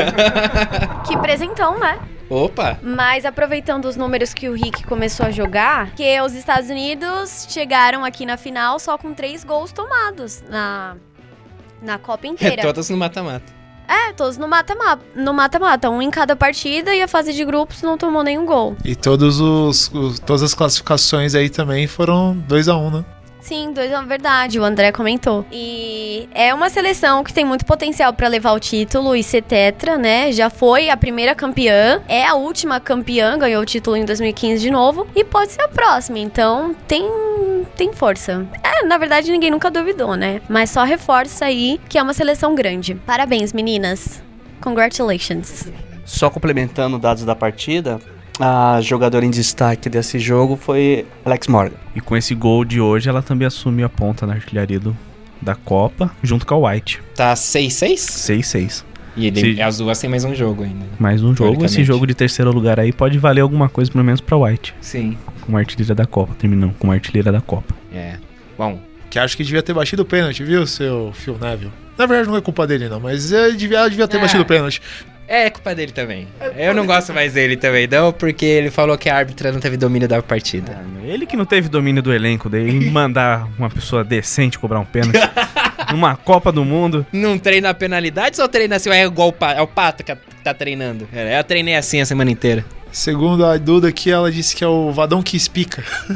Que 1.06 1.16
presentão, 1.18 1.78
né? 1.78 1.98
Opa! 2.30 2.78
Mas 2.82 3.26
aproveitando 3.26 3.84
os 3.84 3.94
números 3.94 4.32
que 4.32 4.48
o 4.48 4.54
Rick 4.54 4.84
começou 4.84 5.26
a 5.26 5.30
jogar, 5.30 5.90
que 5.94 6.18
os 6.22 6.32
Estados 6.34 6.70
Unidos 6.70 7.46
chegaram 7.50 8.06
aqui 8.06 8.24
na 8.24 8.38
final 8.38 8.78
só 8.78 8.96
com 8.96 9.12
três 9.12 9.44
gols 9.44 9.70
tomados 9.70 10.42
na, 10.48 10.96
na 11.82 11.98
Copa 11.98 12.26
É 12.26 12.30
inteira. 12.30 12.62
todas 12.62 12.88
no 12.88 12.96
mata-mata. 12.96 13.52
É, 13.92 14.12
todos 14.14 14.38
no 14.38 14.48
mata-mata. 14.48 15.02
No 15.14 15.34
mata-mata, 15.34 15.90
um 15.90 16.00
em 16.00 16.10
cada 16.10 16.34
partida 16.34 16.94
e 16.94 17.02
a 17.02 17.08
fase 17.08 17.32
de 17.34 17.44
grupos 17.44 17.82
não 17.82 17.98
tomou 17.98 18.22
nenhum 18.22 18.46
gol. 18.46 18.74
E 18.84 18.96
todos 18.96 19.38
os, 19.38 19.90
os- 19.92 20.18
todas 20.18 20.42
as 20.42 20.54
classificações 20.54 21.34
aí 21.34 21.50
também 21.50 21.86
foram 21.86 22.34
2 22.48 22.68
a 22.68 22.76
1 22.76 22.86
um, 22.86 22.90
né? 22.90 23.04
Sim, 23.42 23.72
dois 23.72 23.90
é 23.90 24.02
verdade, 24.02 24.58
o 24.60 24.64
André 24.64 24.92
comentou. 24.92 25.44
E 25.50 26.28
é 26.32 26.54
uma 26.54 26.70
seleção 26.70 27.24
que 27.24 27.32
tem 27.32 27.44
muito 27.44 27.66
potencial 27.66 28.12
pra 28.12 28.28
levar 28.28 28.52
o 28.52 28.60
título 28.60 29.16
e 29.16 29.22
ser 29.22 29.42
tetra, 29.42 29.98
né? 29.98 30.30
Já 30.30 30.48
foi 30.48 30.88
a 30.88 30.96
primeira 30.96 31.34
campeã, 31.34 32.00
é 32.08 32.24
a 32.24 32.34
última 32.34 32.78
campeã, 32.78 33.36
ganhou 33.36 33.60
o 33.60 33.66
título 33.66 33.96
em 33.96 34.04
2015 34.04 34.62
de 34.62 34.70
novo 34.70 35.08
e 35.14 35.24
pode 35.24 35.50
ser 35.50 35.62
a 35.62 35.68
próxima. 35.68 36.20
Então, 36.20 36.74
tem 36.86 37.02
tem 37.76 37.92
força. 37.92 38.46
É, 38.62 38.84
na 38.84 38.96
verdade 38.96 39.32
ninguém 39.32 39.50
nunca 39.50 39.70
duvidou, 39.70 40.14
né? 40.14 40.40
Mas 40.48 40.70
só 40.70 40.84
reforça 40.84 41.46
aí 41.46 41.80
que 41.88 41.98
é 41.98 42.02
uma 42.02 42.14
seleção 42.14 42.54
grande. 42.54 42.94
Parabéns, 42.94 43.52
meninas. 43.52 44.22
Congratulations. 44.60 45.68
Só 46.04 46.30
complementando 46.30 46.98
dados 46.98 47.24
da 47.24 47.34
partida, 47.34 47.98
a 48.44 48.80
jogadora 48.80 49.24
em 49.24 49.30
destaque 49.30 49.88
desse 49.88 50.18
jogo 50.18 50.56
foi 50.56 51.06
Alex 51.24 51.46
Morgan. 51.46 51.76
E 51.94 52.00
com 52.00 52.16
esse 52.16 52.34
gol 52.34 52.64
de 52.64 52.80
hoje, 52.80 53.08
ela 53.08 53.22
também 53.22 53.46
assumiu 53.46 53.86
a 53.86 53.88
ponta 53.88 54.26
na 54.26 54.34
artilharia 54.34 54.80
do, 54.80 54.96
da 55.40 55.54
Copa, 55.54 56.10
junto 56.24 56.44
com 56.44 56.54
a 56.66 56.70
White. 56.72 57.00
Tá 57.14 57.34
6-6? 57.34 57.94
6-6. 57.94 58.84
E 59.16 59.26
ele, 59.28 59.54
Sim. 59.54 59.62
as 59.62 59.78
duas 59.78 59.96
têm 60.00 60.10
mais 60.10 60.24
um 60.24 60.34
jogo 60.34 60.64
ainda. 60.64 60.84
Mais 60.98 61.22
um 61.22 61.36
jogo. 61.36 61.64
Esse 61.64 61.84
jogo 61.84 62.04
de 62.04 62.14
terceiro 62.14 62.50
lugar 62.50 62.80
aí 62.80 62.92
pode 62.92 63.16
valer 63.16 63.42
alguma 63.42 63.68
coisa, 63.68 63.92
pelo 63.92 64.02
menos 64.02 64.20
pra 64.20 64.36
White. 64.36 64.74
Sim. 64.80 65.16
Como 65.42 65.56
artilheira 65.56 65.94
da 65.94 66.04
Copa. 66.06 66.34
Terminando 66.36 66.74
como 66.80 66.90
artilheira 66.92 67.30
da 67.30 67.40
Copa. 67.40 67.72
É. 67.94 68.16
Bom, 68.58 68.80
Que 69.08 69.18
acho 69.18 69.36
que 69.36 69.44
devia 69.44 69.62
ter 69.62 69.74
batido 69.74 70.02
o 70.02 70.04
pênalti, 70.06 70.42
viu, 70.42 70.66
seu 70.66 71.12
Phil 71.14 71.36
Neville? 71.38 71.70
Na 71.98 72.06
verdade 72.06 72.28
não 72.30 72.36
é 72.38 72.40
culpa 72.40 72.66
dele 72.66 72.88
não, 72.88 72.98
mas 72.98 73.30
ele 73.30 73.56
devia, 73.58 73.86
devia 73.86 74.08
ter 74.08 74.16
Ah. 74.16 74.20
batido 74.20 74.42
o 74.42 74.46
pênalti. 74.46 74.80
É 75.32 75.48
culpa 75.48 75.74
dele 75.74 75.92
também. 75.92 76.28
Eu 76.56 76.74
não 76.74 76.84
gosto 76.84 77.14
mais 77.14 77.32
dele 77.32 77.56
também, 77.56 77.86
não, 77.86 78.12
porque 78.12 78.44
ele 78.44 78.70
falou 78.70 78.98
que 78.98 79.08
a 79.08 79.16
árbitra 79.16 79.50
não 79.50 79.60
teve 79.60 79.78
domínio 79.78 80.06
da 80.06 80.22
partida. 80.22 80.78
Ele 81.02 81.24
que 81.24 81.36
não 81.36 81.46
teve 81.46 81.70
domínio 81.70 82.02
do 82.02 82.12
elenco 82.12 82.50
dele, 82.50 82.84
mandar 82.90 83.48
uma 83.58 83.70
pessoa 83.70 84.04
decente 84.04 84.58
cobrar 84.58 84.78
um 84.78 84.84
pênalti 84.84 85.18
numa 85.90 86.16
Copa 86.16 86.52
do 86.52 86.66
Mundo. 86.66 87.06
Não 87.10 87.38
treina 87.38 87.72
penalidades 87.72 88.38
ou 88.38 88.46
treina 88.46 88.76
assim? 88.76 88.90
É 88.90 89.04
igual 89.04 89.28
o 89.28 89.32
Pato, 89.32 89.58
é 89.58 89.62
o 89.62 89.66
Pato 89.66 90.04
que 90.04 90.14
tá 90.44 90.52
treinando. 90.52 91.08
É, 91.10 91.38
eu 91.38 91.44
treinei 91.44 91.76
assim 91.76 92.02
a 92.02 92.04
semana 92.04 92.30
inteira. 92.30 92.62
Segundo 92.92 93.46
a 93.46 93.56
Duda 93.56 93.88
aqui, 93.88 94.10
ela 94.10 94.30
disse 94.30 94.54
que 94.54 94.62
é 94.62 94.68
o 94.68 94.92
Vadão 94.92 95.22
que 95.22 95.34
espica. 95.34 95.82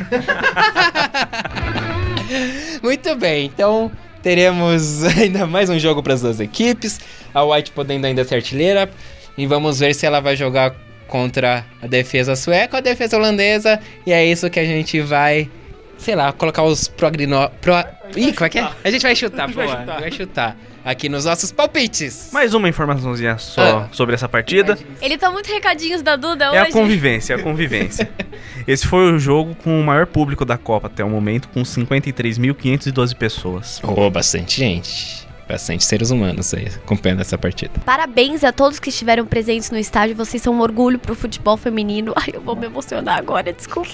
Muito 2.83 3.17
bem, 3.17 3.47
então 3.47 3.91
teremos 4.27 5.05
ainda 5.17 5.47
mais 5.47 5.71
um 5.71 5.79
jogo 5.79 6.03
para 6.03 6.15
as 6.15 6.21
duas 6.21 6.41
equipes. 6.41 6.99
A 7.33 7.45
White 7.45 7.71
podendo 7.71 8.09
ainda 8.09 8.25
ser 8.25 8.35
artilheira. 8.35 8.91
E 9.39 9.47
vamos 9.47 9.79
ver 9.79 9.95
se 9.95 10.05
ela 10.05 10.19
vai 10.19 10.35
jogar 10.35 10.75
contra 11.07 11.65
a 11.81 11.87
defesa 11.87 12.35
sueca 12.35 12.75
ou 12.75 12.79
a 12.79 12.81
defesa 12.81 13.17
holandesa. 13.17 13.79
E 14.05 14.13
é 14.13 14.27
isso 14.27 14.51
que 14.51 14.59
a 14.59 14.65
gente 14.65 15.01
vai, 15.01 15.49
sei 15.99 16.15
lá, 16.15 16.33
colocar 16.33 16.63
os 16.63 16.89
prognó... 16.89 17.49
Pro... 17.61 17.75
Ih, 18.17 18.33
como 18.33 18.47
é 18.47 18.49
que 18.49 18.59
é? 18.59 18.71
A 18.85 18.91
gente 18.91 19.03
vai 19.03 19.15
chutar, 19.17 19.49
chutar. 19.49 20.01
Vai 20.01 20.11
chutar. 20.11 20.57
Aqui 20.85 21.09
nos 21.09 21.25
nossos 21.25 21.51
palpites. 21.51 22.31
Mais 22.33 22.55
uma 22.55 22.69
informaçãozinha 22.69 23.37
só 23.39 23.61
Ah. 23.81 23.89
sobre 23.91 24.15
essa 24.15 24.29
partida. 24.29 24.79
Ele 25.03 25.19
tá 25.19 25.31
muito 25.33 25.47
recadinhos 25.53 26.01
da 26.01 26.15
Duda 26.15 26.45
É 26.45 26.59
a 26.59 26.63
hoje. 26.63 26.71
convivência, 26.73 27.35
é 27.35 27.37
a 27.37 27.43
convivência. 27.43 28.09
Esse 28.69 28.87
foi 28.87 29.13
o 29.13 29.19
jogo 29.19 29.57
com 29.57 29.81
o 29.81 29.85
maior 29.85 30.07
público 30.07 30.45
da 30.45 30.57
Copa 30.57 30.87
até 30.87 31.03
o 31.05 31.09
momento, 31.11 31.49
com 31.49 31.65
53.512 31.65 33.15
pessoas. 33.17 33.81
Oh, 33.83 34.09
bastante 34.11 34.59
gente. 34.61 35.27
Bastante 35.49 35.85
seres 35.85 36.11
humanos 36.11 36.53
aí 36.55 36.67
acompanhando 36.67 37.21
essa 37.21 37.39
partida. 37.39 37.73
Parabéns 37.85 38.43
a 38.43 38.53
todos 38.53 38.79
que 38.81 38.89
estiveram 38.91 39.25
presentes 39.27 39.71
no 39.71 39.79
estádio. 39.79 40.17
Vocês 40.17 40.43
são 40.43 40.53
um 40.55 40.61
orgulho 40.61 40.99
pro 40.99 41.15
futebol 41.15 41.57
feminino. 41.57 42.13
Ai, 42.17 42.31
eu 42.35 42.41
vou 42.41 42.57
me 42.57 42.67
emocionar 42.67 43.19
agora, 43.19 43.53
desculpa. 43.53 43.91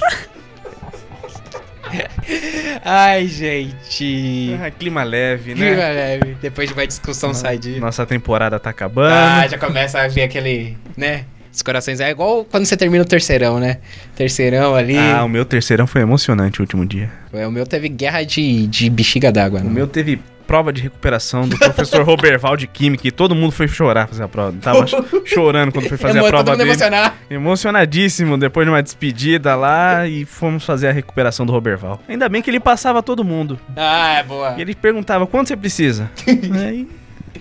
Ai, 2.84 3.26
gente. 3.26 4.56
Ah, 4.60 4.70
clima 4.70 5.02
leve, 5.02 5.54
né? 5.54 5.74
leve. 5.74 6.36
Depois 6.40 6.68
de 6.68 6.74
uma 6.74 6.86
discussão 6.86 7.32
sadia. 7.34 7.78
Nossa 7.80 8.04
temporada 8.06 8.58
tá 8.58 8.70
acabando. 8.70 9.12
Ah, 9.12 9.46
já 9.46 9.58
começa 9.58 10.00
a 10.00 10.08
ver 10.08 10.22
aquele, 10.22 10.76
né? 10.96 11.24
Os 11.52 11.60
corações 11.60 12.00
é 12.00 12.10
igual 12.10 12.46
quando 12.46 12.64
você 12.64 12.76
termina 12.78 13.04
o 13.04 13.06
terceirão, 13.06 13.60
né? 13.60 13.78
Terceirão 14.16 14.74
ali. 14.74 14.96
Ah, 14.96 15.22
o 15.22 15.28
meu 15.28 15.44
terceirão 15.44 15.86
foi 15.86 16.00
emocionante 16.00 16.60
o 16.60 16.62
último 16.62 16.86
dia. 16.86 17.10
O 17.30 17.50
meu 17.50 17.66
teve 17.66 17.90
guerra 17.90 18.22
de, 18.22 18.66
de 18.66 18.88
bexiga 18.88 19.30
d'água. 19.30 19.60
O 19.60 19.64
né? 19.64 19.70
meu 19.70 19.86
teve 19.86 20.18
prova 20.52 20.70
de 20.70 20.82
recuperação 20.82 21.48
do 21.48 21.56
professor 21.58 22.02
Roberval 22.04 22.58
de 22.58 22.66
Química 22.66 23.08
e 23.08 23.10
todo 23.10 23.34
mundo 23.34 23.52
foi 23.52 23.66
chorar 23.66 24.06
fazer 24.06 24.22
a 24.24 24.28
prova. 24.28 24.54
Tava 24.60 24.84
chorando 25.24 25.72
quando 25.72 25.88
foi 25.88 25.96
fazer 25.96 26.18
Emo- 26.18 26.26
a 26.26 26.28
prova 26.28 26.44
todo 26.44 26.50
mundo 26.52 26.58
dele. 26.58 26.70
emocionar. 26.72 27.14
Emocionadíssimo 27.30 28.36
depois 28.36 28.66
de 28.66 28.70
uma 28.70 28.82
despedida 28.82 29.54
lá 29.54 30.06
e 30.06 30.26
fomos 30.26 30.62
fazer 30.66 30.88
a 30.88 30.92
recuperação 30.92 31.46
do 31.46 31.52
Roberval. 31.52 32.02
Ainda 32.06 32.28
bem 32.28 32.42
que 32.42 32.50
ele 32.50 32.60
passava 32.60 33.02
todo 33.02 33.24
mundo. 33.24 33.58
Ah, 33.74 34.18
é 34.18 34.22
boa. 34.22 34.54
E 34.58 34.60
ele 34.60 34.74
perguntava 34.74 35.26
quanto 35.26 35.48
você 35.48 35.56
precisa. 35.56 36.10
Aí 36.68 36.86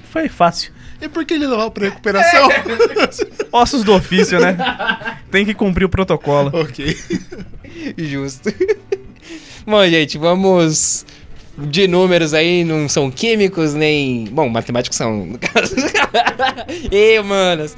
foi 0.09 0.29
fácil. 0.29 0.71
E 1.01 1.09
por 1.09 1.25
que 1.25 1.33
ele 1.33 1.47
levava 1.47 1.69
pra 1.69 1.89
recuperação? 1.89 2.47
Ossos 3.51 3.83
do 3.83 3.93
ofício, 3.93 4.39
né? 4.39 4.55
Tem 5.29 5.43
que 5.43 5.53
cumprir 5.53 5.83
o 5.83 5.89
protocolo. 5.89 6.49
ok. 6.61 6.97
Justo. 7.97 8.53
Bom, 9.67 9.85
gente, 9.85 10.17
vamos 10.17 11.05
de 11.67 11.87
números 11.87 12.33
aí, 12.33 12.63
não 12.63 12.87
são 12.89 13.09
químicos 13.11 13.73
nem. 13.73 14.25
Bom, 14.25 14.49
matemáticos 14.49 14.97
são, 14.97 15.25
no 15.25 15.39
caso. 15.39 15.75
e 16.91 17.19
humanos. 17.19 17.75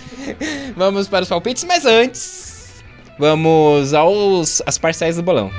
Vamos 0.75 1.07
para 1.07 1.23
os 1.23 1.29
palpites, 1.29 1.63
mas 1.63 1.85
antes, 1.85 2.83
vamos 3.19 3.93
aos 3.93 4.61
as 4.65 4.77
parciais 4.77 5.15
do 5.15 5.23
bolão. 5.23 5.51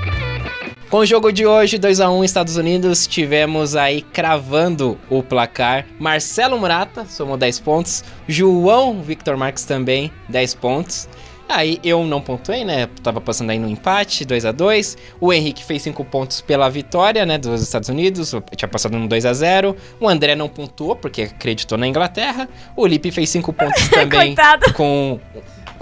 Com 0.95 0.99
o 0.99 1.07
jogo 1.07 1.33
de 1.33 1.45
hoje, 1.45 1.77
2x1 1.77 2.25
Estados 2.25 2.57
Unidos, 2.57 3.07
tivemos 3.07 3.75
aí 3.75 4.01
cravando 4.01 4.97
o 5.11 5.25
placar. 5.25 5.87
Marcelo 5.99 6.57
Murata 6.57 7.05
somou 7.07 7.37
10 7.37 7.59
pontos. 7.61 8.05
João 8.29 9.03
Victor 9.03 9.37
Marques 9.37 9.65
também 9.65 10.13
10 10.29 10.55
pontos. 10.55 11.09
Aí 11.55 11.79
eu 11.85 12.03
não 12.05 12.21
pontuei, 12.21 12.65
né? 12.65 12.89
Tava 13.03 13.21
passando 13.21 13.51
aí 13.51 13.59
no 13.59 13.69
empate, 13.69 14.25
2 14.25 14.45
a 14.45 14.51
2 14.53 14.99
O 15.21 15.33
Henrique 15.33 15.65
fez 15.65 15.83
5 15.83 16.05
pontos 16.05 16.41
pela 16.41 16.69
vitória, 16.69 17.25
né? 17.25 17.39
Dos 17.39 17.63
Estados 17.63 17.89
Unidos. 17.89 18.33
Eu 18.33 18.43
tinha 18.57 18.69
passado 18.69 18.99
no 18.99 19.07
2 19.07 19.25
a 19.25 19.33
0 19.33 19.77
O 20.01 20.09
André 20.09 20.35
não 20.35 20.49
pontuou, 20.49 20.97
porque 20.97 21.23
acreditou 21.23 21.79
na 21.79 21.87
Inglaterra. 21.87 22.49
O 22.77 22.85
Lipe 22.87 23.11
fez 23.13 23.31
5 23.31 23.53
pontos 23.53 23.87
também 23.89 24.35
Coitado. 24.35 24.73
com. 24.75 25.21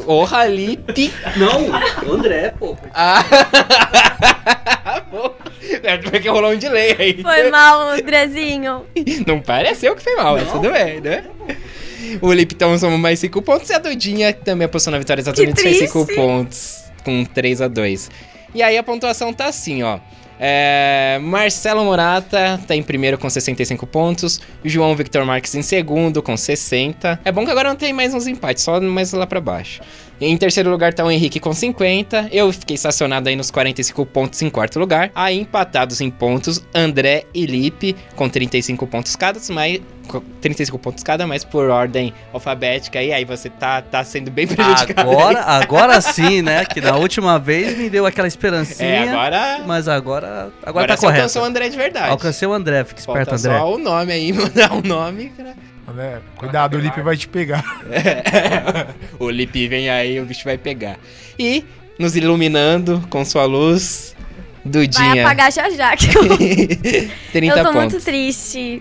Porra, 0.04 0.46
Lipe! 0.46 1.12
Não, 1.36 2.12
André, 2.14 2.52
pô. 2.58 2.76
Ah! 2.92 3.22
Pô, 5.10 5.30
é 5.82 5.98
porque 5.98 6.28
rolou 6.28 6.52
um 6.52 6.56
delay 6.56 6.96
aí. 6.98 7.22
Foi 7.22 7.50
mal, 7.50 7.90
Andrezinho. 7.90 8.86
Não 9.26 9.40
pareceu 9.40 9.94
que 9.94 10.02
foi 10.02 10.16
mal, 10.16 10.36
mas 10.36 10.50
tudo 10.50 10.70
bem, 10.70 11.00
né? 11.00 11.24
O 12.20 12.32
Lipton 12.32 12.78
somou 12.78 12.98
mais 12.98 13.18
5 13.20 13.40
pontos 13.42 13.70
e 13.70 13.74
a 13.74 13.78
Dodinha 13.78 14.32
que 14.32 14.44
também 14.44 14.66
apostou 14.66 14.90
na 14.90 14.98
vitória 14.98 15.20
Estados 15.20 15.40
Que 15.40 15.60
fez 15.60 15.78
5 15.78 16.04
triste. 16.04 16.20
pontos 16.20 16.84
com 17.04 17.24
3 17.24 17.62
a 17.62 17.68
2 17.68 18.10
E 18.54 18.62
aí 18.62 18.76
a 18.76 18.82
pontuação 18.82 19.32
tá 19.32 19.46
assim, 19.46 19.82
ó. 19.82 19.98
É, 20.44 21.20
Marcelo 21.22 21.84
Morata 21.84 22.60
tá 22.66 22.74
em 22.74 22.82
primeiro 22.82 23.16
com 23.16 23.30
65 23.30 23.86
pontos. 23.86 24.40
João 24.64 24.96
Victor 24.96 25.24
Marques 25.24 25.54
em 25.54 25.62
segundo 25.62 26.20
com 26.20 26.36
60. 26.36 27.20
É 27.24 27.30
bom 27.30 27.44
que 27.44 27.50
agora 27.52 27.68
não 27.68 27.76
tem 27.76 27.92
mais 27.92 28.12
uns 28.12 28.26
empates, 28.26 28.64
só 28.64 28.80
mais 28.80 29.12
lá 29.12 29.24
pra 29.24 29.40
baixo. 29.40 29.80
Em 30.24 30.36
terceiro 30.36 30.70
lugar 30.70 30.92
tá 30.94 31.04
o 31.04 31.10
Henrique 31.10 31.40
com 31.40 31.52
50. 31.52 32.28
Eu 32.32 32.52
fiquei 32.52 32.74
estacionado 32.74 33.28
aí 33.28 33.36
nos 33.36 33.50
45 33.50 34.06
pontos 34.06 34.40
em 34.42 34.48
quarto 34.50 34.78
lugar. 34.78 35.10
Aí 35.14 35.38
empatados 35.40 36.00
em 36.00 36.10
pontos, 36.10 36.62
André 36.74 37.24
e 37.34 37.44
Lipe 37.46 37.96
com 38.16 38.28
35 38.28 38.86
pontos 38.86 39.16
cada, 39.16 39.40
mas 39.50 39.80
com 40.08 40.20
35 40.40 40.78
pontos 40.78 41.02
cada, 41.04 41.26
mas 41.26 41.44
por 41.44 41.68
ordem 41.70 42.12
alfabética 42.32 42.98
aí, 42.98 43.12
aí 43.12 43.24
você 43.24 43.48
tá, 43.48 43.80
tá 43.80 44.02
sendo 44.04 44.30
bem 44.30 44.46
prejudicado. 44.48 45.00
Agora, 45.10 45.40
agora 45.42 46.00
sim, 46.00 46.42
né? 46.42 46.64
Que 46.64 46.80
na 46.80 46.96
última 46.96 47.38
vez 47.38 47.76
me 47.76 47.88
deu 47.90 48.04
aquela 48.06 48.28
esperancinha. 48.28 48.88
É, 48.88 49.08
agora. 49.08 49.62
Mas 49.66 49.88
agora, 49.88 50.26
agora, 50.28 50.52
Agora 50.64 50.86
tá 50.88 50.96
correto. 50.96 51.20
alcançou 51.20 51.42
o 51.42 51.44
André 51.44 51.68
de 51.68 51.76
verdade. 51.76 52.10
Alcancei 52.10 52.46
o 52.48 52.52
André, 52.52 52.84
fica 52.84 53.00
esperto, 53.00 53.30
Falta 53.30 53.48
André. 53.48 53.58
só 53.58 53.74
o 53.74 53.78
nome 53.78 54.12
aí, 54.12 54.32
mandar 54.34 54.72
o 54.72 54.82
nome. 54.86 55.32
pra- 55.36 55.54
Né? 55.94 56.20
Cuidado, 56.36 56.76
o 56.76 56.80
Lipe 56.80 57.00
vai 57.02 57.16
te 57.16 57.28
pegar. 57.28 57.64
o 59.18 59.28
Lipe 59.28 59.68
vem 59.68 59.90
aí, 59.90 60.20
o 60.20 60.24
bicho 60.24 60.44
vai 60.44 60.56
pegar. 60.56 60.96
E 61.38 61.64
nos 61.98 62.16
iluminando 62.16 63.02
com 63.10 63.24
sua 63.24 63.44
luz, 63.44 64.14
Vai 64.64 64.72
Dudinha. 64.72 65.24
apagar 65.24 65.52
já 65.52 65.68
já. 65.70 65.96
Que 65.96 66.16
eu, 66.16 66.22
30 67.32 67.36
eu 67.36 67.64
tô 67.64 67.72
pontos. 67.72 67.74
muito 67.92 68.00
triste. 68.00 68.80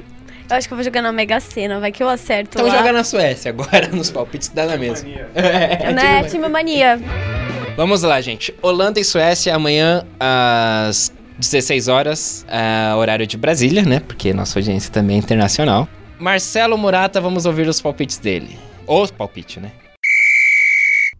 Eu 0.49 0.55
acho 0.57 0.67
que 0.67 0.73
eu 0.73 0.77
vou 0.77 0.83
jogar 0.83 1.01
na 1.01 1.11
Mega 1.11 1.39
Sena, 1.39 1.79
vai 1.79 1.91
que 1.91 2.03
eu 2.03 2.09
acerto 2.09 2.57
Então 2.57 2.67
lá. 2.67 2.77
joga 2.77 2.91
na 2.91 3.03
Suécia 3.03 3.49
agora, 3.49 3.87
nos 3.93 4.11
palpites 4.11 4.49
que 4.49 4.55
dá 4.55 4.65
na 4.65 4.77
mesma. 4.77 5.09
É, 5.33 5.91
Né, 5.93 6.17
time- 6.23 6.29
time 6.29 6.49
mania. 6.49 6.99
Vamos 7.77 8.03
lá, 8.03 8.19
gente. 8.21 8.53
Holanda 8.61 8.99
e 8.99 9.03
Suécia 9.03 9.55
amanhã 9.55 10.05
às 10.19 11.11
16 11.39 11.87
horas, 11.87 12.45
ah, 12.49 12.95
horário 12.97 13.25
de 13.25 13.37
Brasília, 13.37 13.81
né? 13.83 14.01
Porque 14.05 14.33
nossa 14.33 14.59
audiência 14.59 14.91
também 14.91 15.15
é 15.15 15.19
internacional. 15.19 15.87
Marcelo 16.21 16.77
Murata, 16.77 17.19
vamos 17.19 17.47
ouvir 17.47 17.67
os 17.67 17.81
palpites 17.81 18.19
dele. 18.19 18.55
Os 18.85 19.09
palpites, 19.09 19.59
né? 19.59 19.71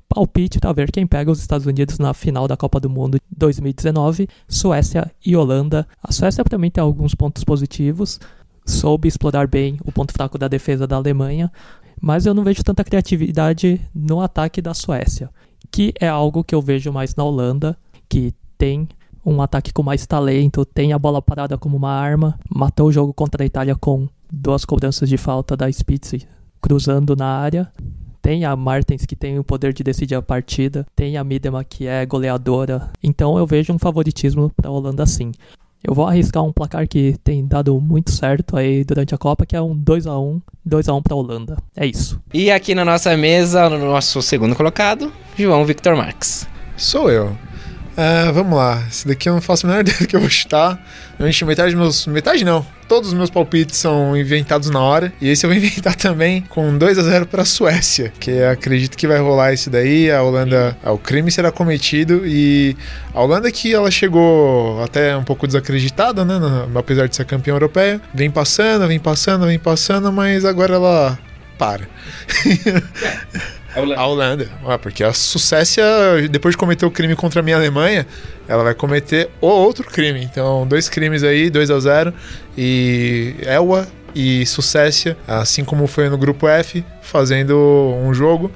palpite 0.07 0.59
para 0.59 0.73
ver 0.73 0.91
quem 0.91 1.07
pega 1.07 1.31
os 1.31 1.39
Estados 1.39 1.65
Unidos 1.65 1.97
na 1.97 2.13
final 2.13 2.47
da 2.47 2.55
Copa 2.55 2.79
do 2.79 2.89
Mundo 2.89 3.17
2019, 3.35 4.27
Suécia 4.47 5.11
e 5.25 5.35
Holanda. 5.35 5.87
A 6.03 6.11
Suécia 6.11 6.43
também 6.43 6.69
tem 6.69 6.83
alguns 6.83 7.15
pontos 7.15 7.43
positivos, 7.43 8.19
soube 8.63 9.07
explorar 9.07 9.47
bem 9.47 9.79
o 9.83 9.91
ponto 9.91 10.13
fraco 10.13 10.37
da 10.37 10.47
defesa 10.47 10.85
da 10.85 10.97
Alemanha, 10.97 11.51
mas 11.99 12.27
eu 12.27 12.33
não 12.35 12.43
vejo 12.43 12.61
tanta 12.61 12.83
criatividade 12.83 13.81
no 13.95 14.21
ataque 14.21 14.61
da 14.61 14.75
Suécia, 14.75 15.31
que 15.71 15.93
é 15.99 16.09
algo 16.09 16.43
que 16.43 16.53
eu 16.53 16.61
vejo 16.61 16.91
mais 16.91 17.15
na 17.15 17.23
Holanda, 17.23 17.75
que 18.07 18.35
tem 18.55 18.87
um 19.25 19.41
ataque 19.41 19.73
com 19.73 19.81
mais 19.81 20.05
talento, 20.05 20.63
tem 20.63 20.93
a 20.93 20.99
bola 20.99 21.21
parada 21.21 21.57
como 21.57 21.77
uma 21.77 21.91
arma, 21.91 22.37
matou 22.47 22.89
o 22.89 22.91
jogo 22.91 23.13
contra 23.13 23.43
a 23.43 23.47
Itália 23.47 23.75
com 23.75 24.07
duas 24.31 24.63
cobranças 24.63 25.09
de 25.09 25.17
falta 25.17 25.57
da 25.57 25.69
Spitz 25.71 26.25
cruzando 26.61 27.15
na 27.15 27.25
área. 27.25 27.71
Tem 28.21 28.45
a 28.45 28.55
Martens 28.55 29.05
que 29.05 29.15
tem 29.15 29.39
o 29.39 29.43
poder 29.43 29.73
de 29.73 29.83
decidir 29.83 30.15
a 30.15 30.21
partida, 30.21 30.85
tem 30.95 31.17
a 31.17 31.23
Midema 31.23 31.63
que 31.63 31.87
é 31.87 32.05
goleadora. 32.05 32.91
Então 33.03 33.37
eu 33.37 33.47
vejo 33.47 33.73
um 33.73 33.79
favoritismo 33.79 34.51
para 34.55 34.69
a 34.69 34.71
Holanda 34.71 35.05
sim. 35.05 35.31
Eu 35.83 35.95
vou 35.95 36.05
arriscar 36.05 36.43
um 36.43 36.53
placar 36.53 36.87
que 36.87 37.15
tem 37.23 37.43
dado 37.45 37.79
muito 37.81 38.11
certo 38.11 38.55
aí 38.55 38.83
durante 38.83 39.15
a 39.15 39.17
Copa, 39.17 39.47
que 39.47 39.55
é 39.55 39.61
um 39.61 39.75
2 39.75 40.05
a 40.05 40.17
1 40.19 40.39
2 40.63 40.89
a 40.89 40.93
1 40.93 41.01
para 41.01 41.15
a 41.15 41.17
Holanda. 41.17 41.57
É 41.75 41.87
isso. 41.87 42.21
E 42.31 42.51
aqui 42.51 42.75
na 42.75 42.85
nossa 42.85 43.17
mesa, 43.17 43.67
no 43.67 43.79
nosso 43.79 44.21
segundo 44.21 44.55
colocado, 44.55 45.11
João 45.35 45.65
Victor 45.65 45.95
Marques. 45.95 46.47
Sou 46.77 47.09
eu. 47.09 47.35
Ah, 47.97 48.31
vamos 48.31 48.55
lá. 48.55 48.85
Esse 48.87 49.07
daqui 49.07 49.27
eu 49.27 49.33
não 49.33 49.41
faço 49.41 49.65
a 49.65 49.69
menor 49.69 49.81
ideia 49.85 49.97
do 49.97 50.07
que 50.07 50.15
eu 50.15 50.19
vou 50.19 50.29
chutar. 50.29 50.79
Realmente, 51.17 51.43
metade 51.45 51.71
dos 51.71 51.81
meus. 51.81 52.07
Metade 52.07 52.45
não. 52.45 52.63
Todos 52.91 53.07
os 53.07 53.13
meus 53.13 53.29
palpites 53.29 53.77
são 53.77 54.17
inventados 54.17 54.69
na 54.69 54.81
hora. 54.81 55.13
E 55.21 55.29
esse 55.29 55.45
eu 55.45 55.49
vou 55.49 55.55
inventar 55.55 55.95
também 55.95 56.41
com 56.41 56.77
2 56.77 56.99
a 56.99 57.03
0 57.03 57.25
para 57.25 57.43
a 57.43 57.45
Suécia. 57.45 58.11
Que 58.19 58.43
acredito 58.43 58.97
que 58.97 59.07
vai 59.07 59.17
rolar 59.17 59.53
isso 59.53 59.69
daí. 59.69 60.11
A 60.11 60.21
Holanda. 60.21 60.77
ah, 60.83 60.91
o 60.91 60.97
crime 60.97 61.31
será 61.31 61.53
cometido. 61.53 62.23
E 62.25 62.75
a 63.13 63.21
Holanda 63.21 63.49
que 63.49 63.73
ela 63.73 63.89
chegou 63.89 64.83
até 64.83 65.15
um 65.15 65.23
pouco 65.23 65.47
desacreditada, 65.47 66.25
né? 66.25 66.33
Apesar 66.75 67.07
de 67.07 67.15
ser 67.15 67.23
campeã 67.23 67.53
europeia. 67.53 68.01
Vem 68.13 68.29
passando, 68.29 68.85
vem 68.85 68.99
passando, 68.99 69.45
vem 69.45 69.57
passando, 69.57 70.11
mas 70.11 70.43
agora 70.43 70.75
ela 70.75 71.17
para. 71.57 71.87
A 73.75 74.05
Holanda. 74.05 74.49
Ah, 74.65 74.77
porque 74.77 75.03
a 75.03 75.13
Suécia, 75.13 75.83
depois 76.29 76.53
de 76.53 76.57
cometer 76.57 76.85
o 76.85 76.91
crime 76.91 77.15
contra 77.15 77.39
a 77.39 77.43
minha 77.43 77.55
Alemanha, 77.55 78.05
ela 78.47 78.63
vai 78.63 78.73
cometer 78.73 79.29
o 79.39 79.47
outro 79.47 79.85
crime. 79.87 80.21
Então, 80.23 80.67
dois 80.67 80.89
crimes 80.89 81.23
aí, 81.23 81.49
2 81.49 81.71
a 81.71 81.79
0 81.79 82.13
E 82.57 83.35
Elwa 83.43 83.87
e 84.13 84.45
Suécia, 84.45 85.17
assim 85.27 85.63
como 85.63 85.87
foi 85.87 86.09
no 86.09 86.17
grupo 86.17 86.47
F, 86.47 86.83
fazendo 87.01 87.55
um 88.03 88.13
jogo. 88.13 88.51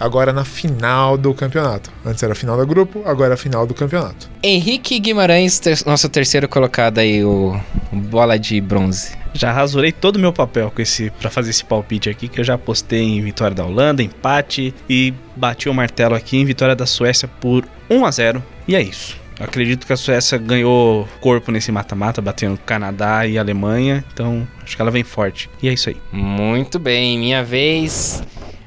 Agora 0.00 0.32
na 0.32 0.44
final 0.44 1.18
do 1.18 1.34
campeonato. 1.34 1.92
Antes 2.04 2.22
era 2.22 2.32
a 2.32 2.36
final 2.36 2.56
do 2.56 2.66
grupo, 2.66 3.02
agora 3.04 3.32
é 3.32 3.34
a 3.34 3.36
final 3.36 3.66
do 3.66 3.74
campeonato. 3.74 4.30
Henrique 4.42 4.98
Guimarães, 4.98 5.58
ter- 5.58 5.84
nosso 5.86 6.08
terceiro 6.08 6.48
colocado 6.48 6.98
aí, 6.98 7.22
o 7.22 7.60
o 7.92 7.96
bola 7.96 8.38
de 8.38 8.60
bronze. 8.60 9.16
Já 9.34 9.52
rasurei 9.52 9.90
todo 9.92 10.16
o 10.16 10.18
meu 10.18 10.32
papel 10.32 10.70
com 10.70 10.80
esse 10.80 11.10
para 11.20 11.28
fazer 11.28 11.50
esse 11.50 11.64
palpite 11.64 12.08
aqui, 12.08 12.28
que 12.28 12.40
eu 12.40 12.44
já 12.44 12.54
apostei 12.54 13.02
em 13.02 13.20
vitória 13.20 13.54
da 13.54 13.64
Holanda, 13.64 14.02
empate 14.02 14.72
e 14.88 15.12
bati 15.36 15.68
o 15.68 15.74
martelo 15.74 16.14
aqui 16.14 16.36
em 16.38 16.44
vitória 16.44 16.74
da 16.74 16.86
Suécia 16.86 17.28
por 17.40 17.64
1 17.90 18.06
a 18.06 18.10
0. 18.10 18.42
E 18.66 18.74
é 18.76 18.80
isso. 18.82 19.16
Eu 19.38 19.44
acredito 19.46 19.86
que 19.86 19.92
a 19.92 19.96
Suécia 19.96 20.38
ganhou 20.38 21.08
corpo 21.20 21.50
nesse 21.50 21.72
mata-mata, 21.72 22.20
batendo 22.20 22.58
Canadá 22.58 23.26
e 23.26 23.38
Alemanha, 23.38 24.04
então 24.12 24.46
acho 24.62 24.76
que 24.76 24.82
ela 24.82 24.90
vem 24.90 25.02
forte. 25.02 25.48
E 25.62 25.68
é 25.68 25.72
isso 25.72 25.88
aí. 25.88 25.96
Muito 26.12 26.78
bem, 26.78 27.18
minha 27.18 27.42
vez. 27.42 28.22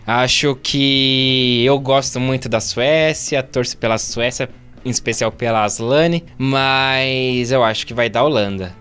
Acho 0.06 0.56
que 0.56 1.64
eu 1.64 1.80
gosto 1.80 2.20
muito 2.20 2.50
da 2.50 2.60
Suécia, 2.60 3.42
torço 3.42 3.78
pela 3.78 3.98
Suécia, 3.98 4.50
em 4.84 4.90
especial 4.90 5.32
pela 5.32 5.64
Aslane, 5.64 6.26
mas 6.38 7.52
eu 7.52 7.64
acho 7.64 7.88
que 7.88 7.94
vai 7.94 8.10
dar 8.10 8.24
Holanda. 8.24 8.76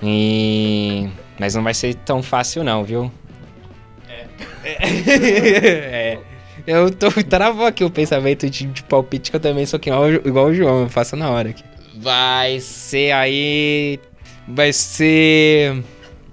E... 0.00 1.08
Mas 1.38 1.56
não 1.56 1.64
vai 1.64 1.74
ser 1.74 1.94
tão 1.96 2.22
fácil 2.22 2.62
não, 2.62 2.84
viu? 2.84 3.10
É. 4.64 6.18
Eu 6.66 6.90
tô 6.90 7.10
travou 7.24 7.64
aqui 7.64 7.82
o 7.82 7.90
pensamento 7.90 8.48
de, 8.50 8.66
de 8.66 8.82
palpite 8.82 9.30
que 9.30 9.36
eu 9.36 9.40
também 9.40 9.64
sou 9.64 9.80
igual, 9.82 10.12
igual 10.12 10.46
o 10.48 10.54
João, 10.54 10.82
eu 10.82 10.88
faço 10.90 11.16
na 11.16 11.30
hora 11.30 11.48
aqui. 11.48 11.64
Vai 11.96 12.60
ser 12.60 13.10
aí. 13.12 13.98
Vai 14.46 14.70
ser. 14.74 15.82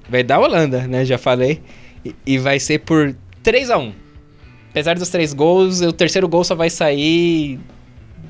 Vai 0.10 0.24
dar 0.24 0.40
Holanda, 0.40 0.88
né? 0.88 1.06
Já 1.06 1.18
falei. 1.18 1.62
E, 2.04 2.14
e 2.26 2.38
vai 2.38 2.60
ser 2.60 2.80
por 2.80 3.16
3 3.44 3.70
a 3.70 3.78
1 3.78 4.05
Apesar 4.76 5.00
dos 5.00 5.08
três 5.08 5.32
gols, 5.32 5.80
o 5.80 5.94
terceiro 5.94 6.28
gol 6.28 6.44
só 6.44 6.54
vai 6.54 6.70
sair 6.70 7.58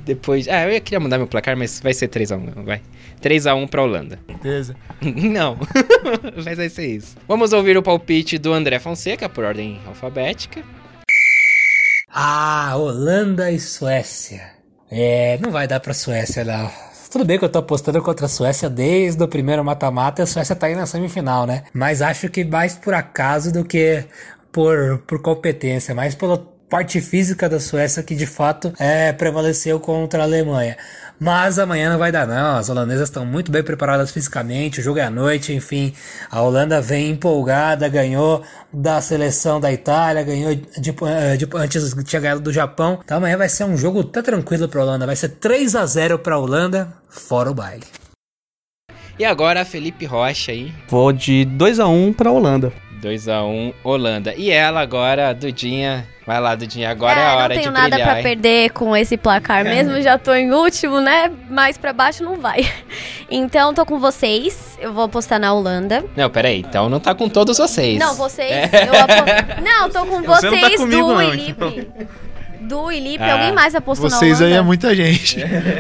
depois. 0.05 0.47
Ah, 0.47 0.71
eu 0.71 0.79
queria 0.79 0.99
mudar 0.99 1.17
meu 1.17 1.25
placar, 1.25 1.57
mas 1.57 1.79
vai 1.79 1.91
ser 1.91 2.07
3 2.07 2.31
a 2.31 2.37
1 2.37 2.63
vai. 2.63 2.83
3 3.19 3.47
a 3.47 3.55
1 3.55 3.65
pra 3.65 3.81
Holanda. 3.81 4.19
Certeza. 4.27 4.75
Não. 5.01 5.57
mas 6.45 6.55
vai 6.55 6.69
ser 6.69 6.85
isso. 6.85 7.17
Vamos 7.27 7.51
ouvir 7.51 7.75
o 7.77 7.81
palpite 7.81 8.37
do 8.37 8.53
André 8.53 8.77
Fonseca 8.77 9.27
por 9.27 9.43
ordem 9.43 9.79
alfabética. 9.87 10.61
Ah, 12.13 12.75
Holanda 12.77 13.49
e 13.49 13.59
Suécia. 13.59 14.51
É, 14.91 15.39
não 15.41 15.49
vai 15.49 15.67
dar 15.67 15.79
pra 15.79 15.95
Suécia, 15.95 16.45
não. 16.45 16.69
Tudo 17.15 17.25
bem 17.25 17.39
que 17.39 17.45
eu 17.45 17.49
tô 17.49 17.59
apostando 17.59 18.01
contra 18.01 18.25
a 18.25 18.29
Suécia 18.29 18.69
desde 18.69 19.23
o 19.23 19.27
primeiro 19.27 19.63
mata-mata 19.63 20.21
e 20.21 20.23
a 20.23 20.27
Suécia 20.27 20.55
tá 20.55 20.67
aí 20.67 20.75
na 20.75 20.85
semifinal, 20.85 21.47
né? 21.47 21.63
Mas 21.73 22.01
acho 22.01 22.29
que 22.29 22.43
mais 22.43 22.75
por 22.75 22.93
acaso 22.93 23.51
do 23.51 23.63
que 23.63 24.03
por, 24.55 24.99
por 25.05 25.21
competência, 25.21 25.93
mais 25.93 26.15
pela 26.15 26.37
parte 26.69 27.01
física 27.01 27.49
da 27.49 27.59
Suécia 27.59 28.01
que 28.01 28.15
de 28.15 28.25
fato 28.25 28.73
é, 28.79 29.11
prevaleceu 29.11 29.81
contra 29.81 30.21
a 30.21 30.23
Alemanha. 30.23 30.77
Mas 31.19 31.59
amanhã 31.59 31.89
não 31.91 31.99
vai 31.99 32.09
dar 32.09 32.25
não, 32.25 32.55
as 32.57 32.69
holandesas 32.69 33.09
estão 33.09 33.25
muito 33.25 33.51
bem 33.51 33.61
preparadas 33.61 34.11
fisicamente, 34.11 34.79
o 34.79 34.83
jogo 34.83 34.99
é 34.99 35.03
à 35.03 35.09
noite, 35.09 35.51
enfim. 35.53 35.93
A 36.31 36.41
Holanda 36.41 36.79
vem 36.81 37.09
empolgada, 37.11 37.87
ganhou 37.89 38.43
da 38.71 39.01
seleção 39.01 39.59
da 39.59 39.73
Itália, 39.73 40.23
ganhou 40.23 40.55
de, 40.55 40.89
eh, 41.05 41.35
de- 41.37 41.47
antes 41.55 41.93
tinha 42.05 42.21
ganhado 42.21 42.41
do 42.41 42.53
Japão. 42.53 42.99
Então 43.03 43.17
amanhã 43.17 43.37
vai 43.37 43.49
ser 43.49 43.65
um 43.65 43.75
jogo 43.77 44.05
tá 44.05 44.21
tranquilo 44.23 44.69
pra 44.69 44.81
Holanda, 44.81 45.05
vai 45.05 45.17
ser 45.17 45.29
3 45.29 45.75
a 45.75 45.85
0 45.85 46.17
pra 46.19 46.37
Holanda, 46.39 46.93
fora 47.09 47.51
o 47.51 47.53
baile. 47.53 47.83
E 49.19 49.23
agora, 49.23 49.63
Felipe 49.63 50.05
Rocha 50.05 50.51
aí. 50.51 50.73
Vou 50.89 51.11
de 51.13 51.45
2 51.45 51.79
a 51.79 51.87
1 51.87 52.11
pra 52.11 52.31
Holanda. 52.31 52.73
2x1 53.01 53.73
Holanda. 53.83 54.33
E 54.35 54.49
ela 54.51 54.81
agora, 54.81 55.33
Dudinha. 55.33 56.07
Vai 56.25 56.39
lá, 56.39 56.55
Dudinha. 56.55 56.89
Agora 56.89 57.19
é, 57.19 57.23
a 57.25 57.29
não 57.31 57.37
hora 57.37 57.53
tenho 57.53 57.67
de 57.67 57.69
nada 57.71 57.89
brilhar. 57.89 58.07
pra 58.09 58.17
hein? 58.17 58.23
perder 58.23 58.71
com 58.71 58.95
esse 58.97 59.15
placar 59.15 59.63
mesmo, 59.65 60.01
já 60.01 60.17
tô 60.17 60.33
em 60.33 60.51
último, 60.51 60.99
né? 60.99 61.31
Mais 61.49 61.77
pra 61.77 61.93
baixo 61.93 62.23
não 62.23 62.35
vai. 62.37 62.67
Então 63.27 63.73
tô 63.73 63.83
com 63.87 63.99
vocês, 63.99 64.77
eu 64.79 64.93
vou 64.93 65.05
apostar 65.05 65.39
na 65.39 65.51
Holanda. 65.51 66.05
Não, 66.15 66.29
peraí. 66.29 66.59
Então 66.59 66.87
não 66.89 66.99
tá 66.99 67.15
com 67.15 67.27
todos 67.27 67.57
vocês. 67.57 67.97
Não, 67.97 68.13
vocês, 68.13 68.69
eu 68.71 68.93
apo... 69.01 69.61
Não, 69.65 69.89
tô 69.89 70.05
com 70.05 70.21
Você 70.21 70.49
não 70.51 70.59
tá 70.59 70.67
vocês, 70.67 70.75
comigo, 70.79 71.01
Du 71.07 71.13
não, 71.15 71.23
e 71.23 71.35
Lipe. 71.35 71.87
Du 72.61 72.91
e 72.91 72.99
Lipe, 72.99 73.23
Ah, 73.23 73.33
alguém 73.33 73.51
mais 73.51 73.73
apostou 73.73 74.09
na 74.11 74.15
Vocês 74.15 74.39
Holanda? 74.39 74.53
aí 74.55 74.59
é 74.59 74.61
muita 74.61 74.95
gente. 74.95 75.37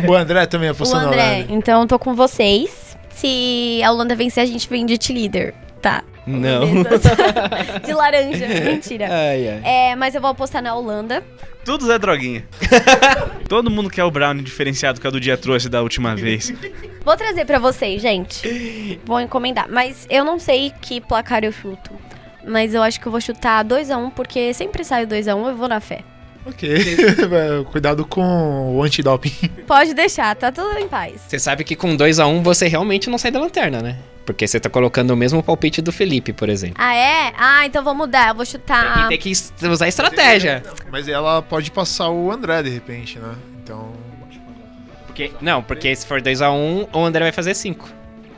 o 0.07 0.13
André 0.15 0.47
também 0.47 0.69
O 0.69 0.71
apostou 0.71 0.99
na 0.99 1.05
André, 1.05 1.21
Holanda. 1.35 1.45
então 1.53 1.85
tô 1.85 1.99
com 1.99 2.15
vocês. 2.15 2.97
Se 3.11 3.79
a 3.85 3.91
Holanda 3.91 4.15
vencer, 4.15 4.41
a 4.41 4.47
gente 4.47 4.67
vem 4.67 4.83
de 4.87 4.97
líder, 5.13 5.53
tá? 5.83 6.03
Não. 6.25 6.83
De 7.85 7.93
laranja, 7.93 8.47
mentira. 8.47 9.07
Ai, 9.09 9.47
ai. 9.49 9.61
É, 9.63 9.95
mas 9.95 10.15
eu 10.15 10.21
vou 10.21 10.31
apostar 10.31 10.61
na 10.61 10.75
Holanda. 10.75 11.23
Tudo 11.63 11.85
Zé 11.85 11.97
Droguinha. 11.97 12.45
Todo 13.49 13.71
mundo 13.71 13.89
quer 13.89 14.03
o 14.03 14.11
brownie 14.11 14.43
diferenciado 14.43 14.99
que 14.99 15.07
a 15.07 15.09
do 15.09 15.19
dia 15.19 15.37
trouxe 15.37 15.69
da 15.69 15.81
última 15.81 16.15
vez. 16.15 16.53
Vou 17.03 17.15
trazer 17.15 17.45
pra 17.45 17.59
vocês, 17.59 18.01
gente. 18.01 18.99
Vou 19.05 19.19
encomendar. 19.19 19.67
Mas 19.69 20.07
eu 20.09 20.23
não 20.23 20.39
sei 20.39 20.71
que 20.81 21.01
placar 21.01 21.43
eu 21.43 21.51
chuto. 21.51 21.91
Mas 22.47 22.73
eu 22.73 22.83
acho 22.83 22.99
que 22.99 23.07
eu 23.07 23.11
vou 23.11 23.19
chutar 23.19 23.65
2x1, 23.65 24.11
porque 24.11 24.53
sempre 24.53 24.83
sai 24.83 25.05
2x1 25.05 25.49
eu 25.49 25.55
vou 25.55 25.67
na 25.67 25.79
fé. 25.79 26.03
Ok. 26.45 26.69
Cuidado 27.71 28.05
com 28.05 28.75
o 28.75 28.83
antidoping. 28.83 29.33
Pode 29.65 29.95
deixar, 29.95 30.35
tá 30.35 30.51
tudo 30.51 30.77
em 30.77 30.87
paz. 30.87 31.21
Você 31.27 31.39
sabe 31.39 31.63
que 31.63 31.75
com 31.75 31.97
2x1 31.97 32.43
você 32.43 32.67
realmente 32.67 33.09
não 33.09 33.17
sai 33.17 33.31
da 33.31 33.39
lanterna, 33.39 33.81
né? 33.81 33.97
Porque 34.25 34.47
você 34.47 34.59
tá 34.59 34.69
colocando 34.69 35.11
o 35.11 35.15
mesmo 35.15 35.43
palpite 35.43 35.81
do 35.81 35.91
Felipe, 35.91 36.33
por 36.33 36.49
exemplo. 36.49 36.75
Ah, 36.79 36.95
é? 36.95 37.33
Ah, 37.37 37.65
então 37.65 37.83
vou 37.83 37.93
mudar. 37.93 38.29
Eu 38.29 38.35
vou 38.35 38.45
chutar. 38.45 39.05
E 39.05 39.09
tem 39.09 39.17
que 39.17 39.31
usar 39.67 39.87
estratégia. 39.87 40.63
Mas 40.91 41.07
ela 41.07 41.41
pode 41.41 41.69
passar 41.71 42.09
o 42.09 42.31
André 42.31 42.63
de 42.63 42.69
repente, 42.69 43.19
né? 43.19 43.35
Então. 43.63 43.93
Porque, 45.05 45.31
não, 45.39 45.61
porque 45.61 45.95
se 45.95 46.05
for 46.05 46.21
2x1, 46.21 46.89
o 46.91 47.05
André 47.05 47.23
vai 47.23 47.31
fazer 47.31 47.53
5. 47.53 47.87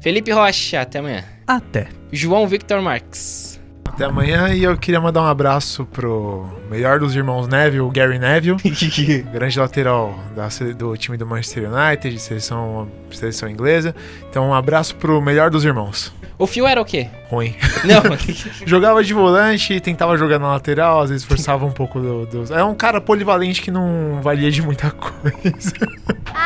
Felipe 0.00 0.30
Rocha, 0.32 0.80
até 0.80 0.98
amanhã. 0.98 1.24
Até. 1.46 1.86
João 2.12 2.46
Victor 2.46 2.82
Marques. 2.82 3.53
Até 3.94 4.06
amanhã 4.06 4.48
e 4.48 4.64
eu 4.64 4.76
queria 4.76 5.00
mandar 5.00 5.22
um 5.22 5.26
abraço 5.26 5.84
pro 5.84 6.48
melhor 6.68 6.98
dos 6.98 7.14
irmãos 7.14 7.46
Neville, 7.46 7.80
o 7.80 7.90
Gary 7.90 8.18
Neville, 8.18 8.56
grande 9.32 9.56
lateral 9.56 10.18
da 10.34 10.48
do 10.76 10.96
time 10.96 11.16
do 11.16 11.24
Manchester 11.24 11.70
United, 11.72 12.12
de 12.12 12.20
seleção, 12.20 12.88
seleção 13.12 13.48
inglesa. 13.48 13.94
Então 14.28 14.48
um 14.48 14.52
abraço 14.52 14.96
pro 14.96 15.22
melhor 15.22 15.48
dos 15.48 15.64
irmãos. 15.64 16.12
O 16.36 16.44
Fio 16.44 16.66
era 16.66 16.80
o 16.80 16.84
quê? 16.84 17.06
Ruim. 17.30 17.54
Não. 17.86 18.02
Jogava 18.66 19.04
de 19.04 19.14
volante, 19.14 19.78
tentava 19.78 20.16
jogar 20.16 20.40
na 20.40 20.48
lateral, 20.48 21.00
às 21.00 21.10
vezes 21.10 21.24
forçava 21.24 21.64
um 21.64 21.70
pouco 21.70 22.00
do, 22.00 22.26
dos. 22.26 22.50
É 22.50 22.64
um 22.64 22.74
cara 22.74 23.00
polivalente 23.00 23.62
que 23.62 23.70
não 23.70 24.20
valia 24.20 24.50
de 24.50 24.60
muita 24.60 24.90
coisa. 24.90 25.72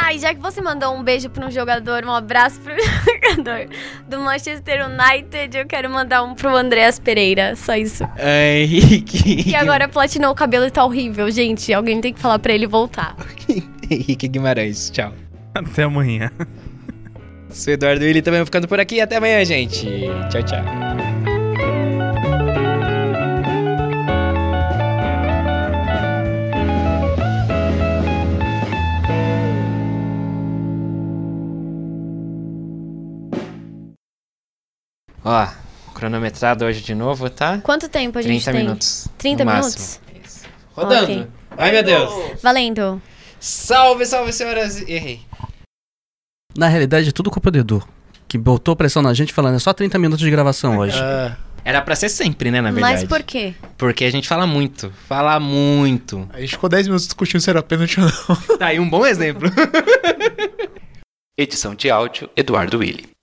Ah, 0.09 0.15
e 0.15 0.19
já 0.19 0.33
que 0.33 0.41
você 0.41 0.63
mandou 0.63 0.97
um 0.97 1.03
beijo 1.03 1.29
pra 1.29 1.47
um 1.47 1.51
jogador, 1.51 2.03
um 2.03 2.11
abraço 2.11 2.59
pro 2.61 2.73
jogador 2.81 3.69
do 4.09 4.19
Manchester 4.21 4.87
United, 4.87 5.55
eu 5.55 5.67
quero 5.67 5.91
mandar 5.91 6.23
um 6.23 6.35
pro 6.35 6.57
Andreas 6.57 6.99
Pereira. 6.99 7.55
Só 7.55 7.77
isso. 7.77 8.09
É, 8.17 8.63
Henrique. 8.63 9.45
Que 9.45 9.55
agora 9.55 9.87
platinou 9.87 10.33
o 10.33 10.35
cabelo 10.35 10.65
e 10.65 10.71
tá 10.71 10.83
horrível, 10.83 11.31
gente. 11.31 11.75
Alguém 11.75 12.01
tem 12.01 12.15
que 12.15 12.21
falar 12.21 12.39
pra 12.39 12.55
ele 12.55 12.67
voltar. 12.67 13.17
Henrique 13.91 14.27
Guimarães, 14.29 14.89
tchau. 14.89 15.13
Até 15.55 15.83
amanhã. 15.83 16.31
Sou 17.51 17.75
Eduardo 17.75 18.03
Willi 18.03 18.23
também 18.23 18.43
ficando 18.47 18.67
por 18.67 18.81
aqui. 18.81 19.03
Até 19.03 19.17
amanhã, 19.17 19.45
gente. 19.45 19.87
Tchau, 20.31 20.43
tchau. 20.43 21.08
Ó, 35.31 35.47
cronometrado 35.93 36.64
hoje 36.64 36.81
de 36.81 36.95
novo, 36.95 37.29
tá? 37.29 37.59
Quanto 37.59 37.87
tempo 37.87 38.18
a 38.18 38.22
gente 38.22 38.43
30 38.45 38.53
tem? 38.53 38.62
minutos. 38.66 39.09
30 39.18 39.45
no 39.45 39.51
minutos? 39.51 39.74
máximo. 39.74 40.05
Isso. 40.24 40.47
Rodando. 40.72 41.03
Ok. 41.05 41.26
Ai, 41.59 41.70
meu 41.70 41.83
Deus. 41.83 42.41
Valendo. 42.43 43.03
Salve, 43.39 44.07
salve, 44.07 44.33
senhoras. 44.33 44.81
Errei. 44.89 45.20
Na 46.57 46.66
realidade, 46.68 47.11
é 47.11 47.12
tudo 47.12 47.31
culpa 47.31 47.51
do 47.51 47.59
Edu. 47.59 47.87
Que 48.26 48.39
botou 48.39 48.74
pressão 48.74 49.03
na 49.03 49.12
gente 49.12 49.35
falando, 49.35 49.57
é 49.57 49.59
só 49.59 49.74
30 49.74 49.99
minutos 49.99 50.24
de 50.24 50.31
gravação 50.31 50.79
hoje. 50.79 50.99
É, 50.99 51.37
Era 51.62 51.83
pra 51.83 51.95
ser 51.95 52.09
sempre, 52.09 52.51
né, 52.51 52.62
na 52.62 52.70
verdade. 52.70 52.95
Mas 53.01 53.05
por 53.05 53.22
quê? 53.22 53.55
Porque 53.76 54.05
a 54.07 54.11
gente 54.11 54.26
fala 54.26 54.47
muito. 54.47 54.91
Fala 55.07 55.39
muito. 55.39 56.26
a 56.33 56.41
gente 56.41 56.53
ficou 56.53 56.70
10 56.70 56.87
minutos 56.87 57.07
discutindo 57.07 57.41
se 57.43 57.51
era 57.51 57.62
pênalti 57.62 58.01
ou 58.01 58.07
não. 58.07 58.57
Tá 58.59 58.66
aí 58.68 58.81
um 58.81 58.89
bom 58.89 59.05
exemplo. 59.05 59.51
Edição 61.37 61.74
de 61.74 61.91
áudio 61.91 62.31
Eduardo 62.35 62.79
Willi. 62.79 63.11